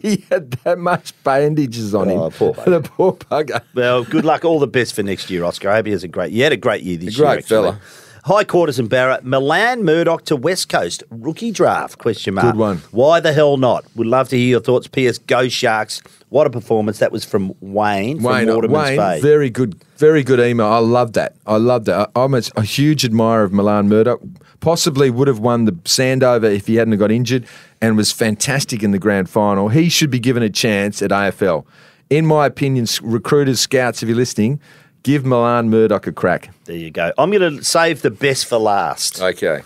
he 0.01 0.23
had 0.29 0.51
that 0.63 0.77
much 0.77 1.13
bandages 1.23 1.93
on 1.95 2.09
Oh, 2.09 2.25
him. 2.25 2.31
poor 2.31 2.53
the 2.65 2.81
poor 2.81 3.13
bugger. 3.13 3.61
Well, 3.73 4.03
good 4.03 4.25
luck. 4.25 4.43
All 4.45 4.59
the 4.59 4.67
best 4.67 4.93
for 4.95 5.03
next 5.03 5.29
year, 5.29 5.43
Oscar. 5.43 5.69
I 5.69 5.75
hope 5.75 5.85
he 5.87 5.91
has 5.91 6.03
a 6.03 6.07
great. 6.07 6.31
You 6.31 6.43
had 6.43 6.53
a 6.53 6.57
great 6.57 6.83
year 6.83 6.97
this 6.97 7.15
A 7.15 7.17
great 7.17 7.27
year. 7.29 7.37
actually. 7.39 7.71
fella. 7.71 7.79
High 8.25 8.43
quarters 8.43 8.79
and 8.79 8.89
Barra. 8.89 9.19
Milan 9.23 9.83
Murdoch 9.83 10.25
to 10.25 10.35
West 10.35 10.69
Coast 10.69 11.03
rookie 11.09 11.51
draft? 11.51 11.97
Question 11.97 12.33
mark. 12.35 12.47
Good 12.47 12.57
one. 12.57 12.77
Why 12.91 13.19
the 13.19 13.33
hell 13.33 13.57
not? 13.57 13.85
Would 13.95 14.07
love 14.07 14.29
to 14.29 14.37
hear 14.37 14.47
your 14.47 14.59
thoughts. 14.59 14.87
P.S. 14.87 15.17
Go 15.17 15.47
Sharks. 15.47 16.01
What 16.29 16.45
a 16.45 16.49
performance 16.49 16.99
that 16.99 17.11
was 17.11 17.25
from 17.25 17.53
Wayne 17.59 18.17
from 18.17 18.25
Wayne, 18.25 18.49
uh, 18.49 18.55
Waterman's 18.55 18.89
Wayne, 18.89 18.97
Bay. 18.97 19.21
very 19.21 19.49
good, 19.49 19.83
very 19.97 20.23
good 20.23 20.39
email. 20.39 20.67
I 20.67 20.77
love 20.77 21.13
that. 21.13 21.35
I 21.47 21.57
love 21.57 21.85
that. 21.85 22.11
I, 22.15 22.23
I'm 22.23 22.33
a, 22.35 22.41
a 22.55 22.61
huge 22.63 23.03
admirer 23.03 23.43
of 23.43 23.51
Milan 23.51 23.89
Murdoch. 23.89 24.21
Possibly 24.59 25.09
would 25.09 25.27
have 25.27 25.39
won 25.39 25.65
the 25.65 25.71
Sandover 25.71 26.53
if 26.53 26.67
he 26.67 26.75
hadn't 26.75 26.97
got 26.97 27.11
injured, 27.11 27.45
and 27.81 27.95
was 27.95 28.11
fantastic 28.11 28.83
in 28.83 28.91
the 28.91 28.99
grand 28.99 29.29
final. 29.29 29.69
He 29.69 29.89
should 29.89 30.11
be 30.11 30.19
given 30.19 30.43
a 30.43 30.49
chance 30.49 31.01
at 31.01 31.11
AFL. 31.11 31.65
In 32.09 32.25
my 32.25 32.45
opinion, 32.45 32.85
recruiters, 33.01 33.59
scouts, 33.61 34.03
if 34.03 34.09
you're 34.09 34.17
listening, 34.17 34.59
give 35.03 35.25
Milan 35.25 35.69
Murdoch 35.69 36.07
a 36.07 36.11
crack. 36.11 36.49
there 36.65 36.75
you 36.75 36.91
go. 36.91 37.11
I'm 37.17 37.31
going 37.31 37.57
to 37.57 37.63
save 37.63 38.01
the 38.01 38.11
best 38.11 38.45
for 38.45 38.57
last. 38.57 39.21
Okay. 39.21 39.61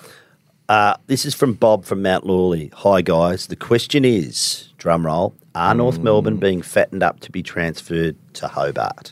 Uh, 0.70 0.96
this 1.08 1.26
is 1.26 1.34
from 1.36 1.54
Bob 1.54 1.84
from 1.86 2.02
Mount 2.02 2.26
Lawley. 2.26 2.72
Hi, 2.76 3.02
guys. 3.02 3.48
The 3.48 3.56
question 3.56 4.06
is 4.06 4.70
drum 4.78 5.06
roll, 5.06 5.36
are 5.56 5.74
North 5.76 5.98
Hmm. 5.98 6.04
Melbourne 6.04 6.38
being 6.38 6.62
fattened 6.62 7.04
up 7.04 7.20
to 7.22 7.32
be 7.32 7.44
transferred 7.44 8.16
to 8.36 8.48
Hobart? 8.48 9.12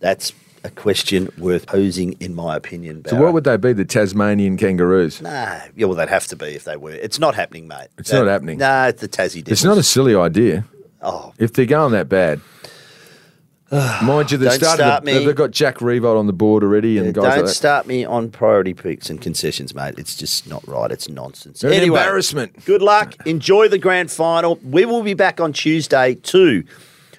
That's 0.00 0.32
a 0.64 0.70
question 0.70 1.28
worth 1.38 1.66
posing, 1.66 2.12
in 2.20 2.34
my 2.34 2.56
opinion. 2.56 3.04
So 3.08 3.16
what 3.20 3.32
would 3.32 3.44
they 3.44 3.56
be? 3.56 3.72
The 3.72 3.84
Tasmanian 3.84 4.56
Kangaroos? 4.56 5.20
Nah, 5.20 5.60
yeah, 5.76 5.86
well, 5.86 5.94
they'd 5.94 6.08
have 6.08 6.26
to 6.28 6.36
be 6.36 6.46
if 6.46 6.64
they 6.64 6.76
were. 6.76 6.92
It's 6.92 7.18
not 7.18 7.34
happening, 7.34 7.66
mate. 7.68 7.88
It's 7.98 8.10
That- 8.10 8.18
not 8.24 8.28
happening. 8.28 8.58
Nah, 8.58 8.86
it's 8.86 9.00
the 9.00 9.08
Tassie 9.08 9.36
Devils. 9.44 9.48
It's 9.52 9.64
not 9.64 9.78
a 9.78 9.82
silly 9.82 10.14
idea. 10.14 10.64
Oh, 11.02 11.32
If 11.38 11.52
they're 11.52 11.66
going 11.66 11.92
that 11.92 12.08
bad. 12.08 12.40
Mind 14.02 14.30
you, 14.30 14.36
they've 14.38 14.50
Don't 14.50 14.58
started. 14.60 14.82
start 14.82 15.04
the- 15.04 15.24
they've 15.24 15.34
got 15.34 15.50
Jack 15.50 15.76
Riewoldt 15.78 16.18
on 16.18 16.26
the 16.26 16.32
board 16.34 16.62
already, 16.62 16.98
and 16.98 17.14
guys 17.14 17.24
don't 17.36 17.46
like 17.46 17.54
start 17.54 17.86
me 17.86 18.04
on 18.04 18.30
priority 18.30 18.74
picks 18.74 19.08
and 19.08 19.20
concessions, 19.20 19.74
mate. 19.74 19.94
It's 19.96 20.14
just 20.14 20.46
not 20.46 20.66
right. 20.68 20.90
It's 20.90 21.08
nonsense. 21.08 21.64
An 21.64 21.72
anyway, 21.72 21.98
embarrassment. 22.00 22.64
Good 22.66 22.82
luck. 22.82 23.14
Enjoy 23.26 23.68
the 23.68 23.78
grand 23.78 24.10
final. 24.10 24.56
We 24.62 24.84
will 24.84 25.02
be 25.02 25.14
back 25.14 25.40
on 25.40 25.52
Tuesday 25.54 26.16
to 26.16 26.64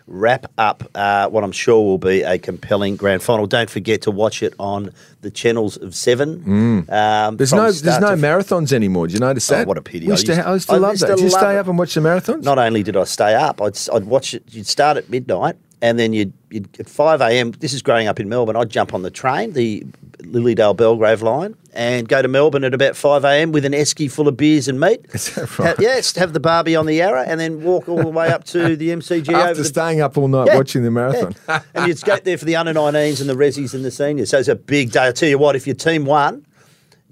wrap 0.05 0.45
up 0.57 0.83
uh, 0.95 1.29
what 1.29 1.43
I'm 1.45 1.53
sure 1.53 1.81
will 1.81 1.97
be 1.97 2.21
a 2.23 2.37
compelling 2.37 2.97
grand 2.97 3.23
final. 3.23 3.47
Don't 3.47 3.69
forget 3.69 4.01
to 4.03 4.11
watch 4.11 4.43
it 4.43 4.53
on 4.59 4.91
the 5.21 5.31
channels 5.31 5.77
of 5.77 5.95
seven. 5.95 6.43
Um, 6.45 6.85
Mm. 6.87 7.37
There's 7.37 7.53
no 7.53 7.71
there's 7.71 7.99
no 8.01 8.15
marathons 8.15 8.73
anymore. 8.73 9.07
Do 9.07 9.13
you 9.13 9.19
notice 9.21 9.49
Oh, 9.51 9.55
that? 9.55 9.67
what 9.67 9.77
a 9.77 9.81
pity. 9.81 10.07
I 10.07 10.11
used 10.11 10.25
to, 10.27 10.33
I 10.47 10.53
used 10.53 10.67
to 10.67 10.75
I 10.75 10.77
love 10.77 10.91
used 10.91 11.03
that. 11.03 11.07
to 11.07 11.15
Did 11.15 11.23
you 11.23 11.29
stay 11.29 11.55
it. 11.55 11.57
up 11.57 11.67
and 11.67 11.79
watch 11.79 11.93
the 11.95 12.01
marathons? 12.01 12.43
Not 12.43 12.59
only 12.59 12.83
did 12.83 12.97
I 12.97 13.05
stay 13.05 13.33
up, 13.33 13.61
I'd, 13.61 13.77
I'd 13.93 14.03
watch 14.03 14.33
it. 14.33 14.43
You'd 14.49 14.67
start 14.67 14.97
at 14.97 15.09
midnight, 15.09 15.55
and 15.83 15.99
then 15.99 16.13
you'd, 16.13 16.31
you'd 16.49 16.79
at 16.79 16.87
five 16.89 17.19
a.m. 17.21 17.51
This 17.51 17.73
is 17.73 17.81
growing 17.81 18.07
up 18.07 18.17
in 18.19 18.29
Melbourne. 18.29 18.55
I'd 18.55 18.69
jump 18.69 18.93
on 18.93 19.01
the 19.03 19.11
train, 19.11 19.51
the 19.51 19.83
Lilydale 20.19 20.75
Belgrave 20.77 21.21
line, 21.21 21.55
and 21.73 22.07
go 22.07 22.21
to 22.21 22.27
Melbourne 22.29 22.63
at 22.63 22.73
about 22.73 22.95
five 22.95 23.25
a.m. 23.25 23.51
with 23.51 23.65
an 23.65 23.73
esky 23.73 24.09
full 24.09 24.29
of 24.29 24.37
beers 24.37 24.69
and 24.69 24.79
meat. 24.79 25.05
Is 25.13 25.35
that 25.35 25.49
Ha- 25.49 25.63
right? 25.63 25.75
yes, 25.79 26.15
have 26.15 26.31
the 26.31 26.39
barbie 26.39 26.75
on 26.77 26.85
the 26.85 26.95
Yarra, 26.95 27.23
and 27.27 27.37
then 27.39 27.63
walk 27.63 27.89
all 27.89 27.97
the 28.01 28.07
way 28.07 28.29
up 28.29 28.45
to 28.45 28.77
the 28.77 28.89
MCG 28.89 29.27
over 29.29 29.37
After 29.37 29.53
the 29.55 29.65
staying 29.65 29.99
up 29.99 30.17
all 30.17 30.29
night 30.29 30.47
Yeah, 30.47 30.55
watching 30.57 30.83
the 30.83 30.91
marathon. 30.91 31.35
yeah. 31.49 31.61
and 31.75 31.87
you'd 31.87 31.99
skate 31.99 32.23
there 32.23 32.37
for 32.37 32.45
the 32.45 32.55
under 32.55 32.73
19s 32.73 33.19
and 33.19 33.29
the 33.29 33.35
resis 33.35 33.73
and 33.73 33.83
the 33.83 33.91
seniors. 33.91 34.29
So 34.29 34.39
it's 34.39 34.47
a 34.47 34.55
big 34.55 34.91
day. 34.91 35.07
I 35.07 35.11
tell 35.11 35.27
you 35.29 35.37
what, 35.37 35.55
if 35.57 35.67
your 35.67 35.75
team 35.75 36.05
won, 36.05 36.45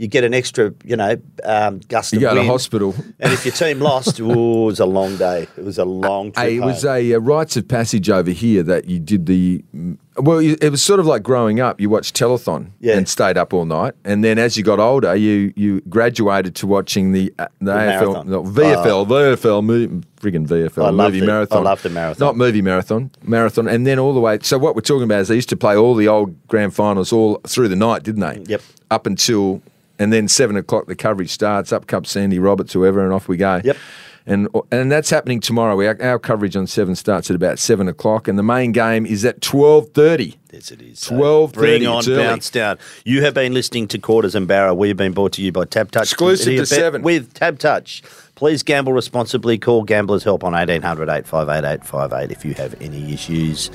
you 0.02 0.08
get 0.08 0.24
an 0.24 0.34
extra, 0.34 0.74
you 0.84 0.96
know, 0.96 1.16
um, 1.44 1.80
gust 1.88 2.12
You 2.12 2.18
of 2.20 2.22
go 2.24 2.30
to 2.32 2.36
wind. 2.40 2.50
hospital. 2.50 2.96
And 3.20 3.32
if 3.34 3.46
your 3.46 3.54
team 3.54 3.80
lost, 3.80 4.20
ooh, 4.20 4.64
it 4.64 4.66
was 4.66 4.80
a 4.80 4.86
long 4.86 5.16
day. 5.18 5.44
It 5.58 5.64
was 5.64 5.78
a 5.78 5.86
long 5.86 6.32
trip. 6.32 6.44
Hey, 6.46 6.58
it 6.58 6.62
was 6.64 6.82
home. 6.82 6.96
a, 6.96 7.14
uh 7.16 7.20
rites 7.20 7.56
of 7.56 7.68
passage 7.68 8.10
over 8.10 8.32
here 8.32 8.64
that 8.64 8.86
you 8.86 8.98
did 9.00 9.28
the. 9.28 9.64
mm, 9.76 9.98
Well, 10.18 10.42
you- 10.42 10.58
it 10.60 10.70
was 10.72 10.82
sort 10.82 11.00
of 11.00 11.06
like 11.06 11.22
growing 11.22 11.60
up. 11.60 11.80
You 11.80 11.90
watched 11.90 12.16
telethon 12.16 12.72
Yeah. 12.80 12.98
and 12.98 13.08
stayed 13.08 13.38
up 13.38 13.54
all 13.54 13.66
night, 13.66 13.94
and 14.04 14.24
then 14.24 14.40
as 14.40 14.58
you 14.58 14.64
got 14.64 14.80
older, 14.80 15.16
you 15.16 15.54
you 15.56 15.82
graduated 15.88 16.56
to 16.56 16.68
watching 16.68 17.12
the 17.12 17.32
uh, 17.38 17.46
the, 17.60 17.72
AFL, 17.72 18.26
no, 18.26 18.44
VFL, 18.44 19.06
VFL, 19.08 19.64
mo- 19.64 20.02
friggin' 20.20 20.48
VFL, 20.48 20.88
I 20.88 20.92
movie 20.92 21.20
it. 21.20 21.26
marathon. 21.26 21.60
I 21.60 21.70
loved 21.70 21.84
the 21.84 21.90
marathon. 21.92 22.26
not 22.28 22.36
movie 22.38 22.62
marathon, 22.64 23.12
marathon, 23.24 23.68
and 23.68 23.86
then 23.86 24.00
all 24.00 24.14
the 24.16 24.20
way. 24.20 24.40
So 24.42 24.58
what 24.58 24.74
we're 24.76 24.82
talking 24.82 25.04
about 25.04 25.22
is 25.22 25.28
they 25.28 25.36
used 25.36 25.50
to 25.50 25.58
play 25.58 25.76
all 25.76 25.94
the 25.96 26.08
old 26.08 26.30
grand 26.48 26.74
finals 26.74 27.14
all 27.14 27.40
through 27.48 27.68
the 27.70 27.76
night, 27.76 28.02
didn't 28.04 28.22
they? 28.22 28.42
Yep. 28.48 28.62
Up 28.90 29.06
until 29.06 29.62
and 30.02 30.12
then 30.12 30.28
seven 30.28 30.56
o'clock 30.56 30.88
the 30.88 30.96
coverage 30.96 31.30
starts. 31.30 31.72
Up 31.72 31.88
comes 31.88 32.10
Sandy 32.10 32.40
Roberts, 32.40 32.74
whoever, 32.74 33.04
and 33.04 33.14
off 33.14 33.28
we 33.28 33.38
go. 33.38 33.62
Yep. 33.64 33.78
And 34.26 34.48
and 34.72 34.92
that's 34.92 35.10
happening 35.10 35.40
tomorrow. 35.40 35.76
We, 35.76 35.88
our 35.88 36.20
coverage 36.20 36.56
on 36.56 36.68
Seven 36.68 36.96
starts 36.96 37.30
at 37.32 37.36
about 37.36 37.58
seven 37.58 37.88
o'clock, 37.88 38.28
and 38.28 38.38
the 38.38 38.44
main 38.44 38.72
game 38.72 39.06
is 39.06 39.26
at 39.26 39.42
twelve 39.42 39.90
thirty. 39.94 40.38
Yes, 40.52 40.70
it 40.70 40.82
is. 40.82 41.00
12:30, 41.00 41.54
Bring 41.54 41.88
on, 41.88 42.06
bounce 42.06 42.50
down. 42.50 42.78
You 43.06 43.24
have 43.24 43.34
been 43.34 43.54
listening 43.54 43.88
to 43.88 43.98
Quarters 43.98 44.36
and 44.36 44.48
Barra. 44.48 44.76
We've 44.76 44.98
been 44.98 45.14
brought 45.14 45.34
to 45.34 45.42
you 45.42 45.52
by 45.52 45.66
Tab 45.66 45.92
Touch. 45.92 46.04
Exclusive 46.04 46.56
to 46.58 46.66
Seven. 46.66 47.02
With 47.02 47.34
Tab 47.34 47.58
Touch. 47.58 48.04
Please 48.36 48.62
gamble 48.62 48.94
responsibly. 48.94 49.58
Call 49.58 49.84
Gamblers 49.84 50.24
Help 50.24 50.44
on 50.44 50.54
1800 50.54 51.10
858 51.10 51.68
858 51.84 52.32
if 52.32 52.46
you 52.46 52.54
have 52.56 52.80
any 52.82 53.14
issues. 53.14 53.70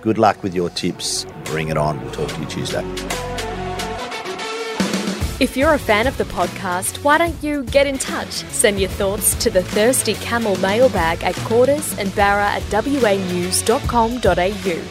Good 0.00 0.18
luck 0.18 0.42
with 0.42 0.54
your 0.54 0.70
tips. 0.70 1.24
Bring 1.44 1.68
it 1.68 1.76
on. 1.76 2.00
We'll 2.02 2.12
talk 2.12 2.28
to 2.28 2.40
you 2.40 2.46
Tuesday. 2.46 3.31
If 5.42 5.56
you're 5.56 5.74
a 5.74 5.78
fan 5.78 6.06
of 6.06 6.16
the 6.18 6.24
podcast, 6.24 7.02
why 7.02 7.18
don't 7.18 7.42
you 7.42 7.64
get 7.64 7.88
in 7.88 7.98
touch? 7.98 8.44
Send 8.50 8.78
your 8.78 8.90
thoughts 8.90 9.34
to 9.42 9.50
the 9.50 9.64
Thirsty 9.64 10.14
Camel 10.14 10.54
mailbag 10.60 11.24
at 11.24 11.34
quarters 11.34 11.98
and 11.98 12.14
barra 12.14 12.46
at 12.46 12.62
wanews.com.au. 12.62 13.40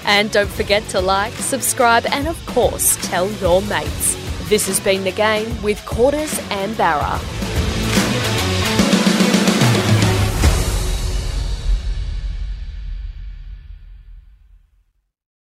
And 0.03 0.29
don't 0.29 0.49
forget 0.49 0.83
to 0.89 0.99
like, 0.99 1.31
subscribe, 1.35 2.05
and 2.07 2.27
of 2.27 2.45
course, 2.47 2.97
tell 3.01 3.31
your 3.35 3.61
mates. 3.61 4.17
This 4.49 4.67
has 4.67 4.81
been 4.81 5.05
The 5.05 5.13
Game 5.13 5.63
with 5.63 5.85
Quarters 5.85 6.37
and 6.49 6.75
Barra. 6.77 7.17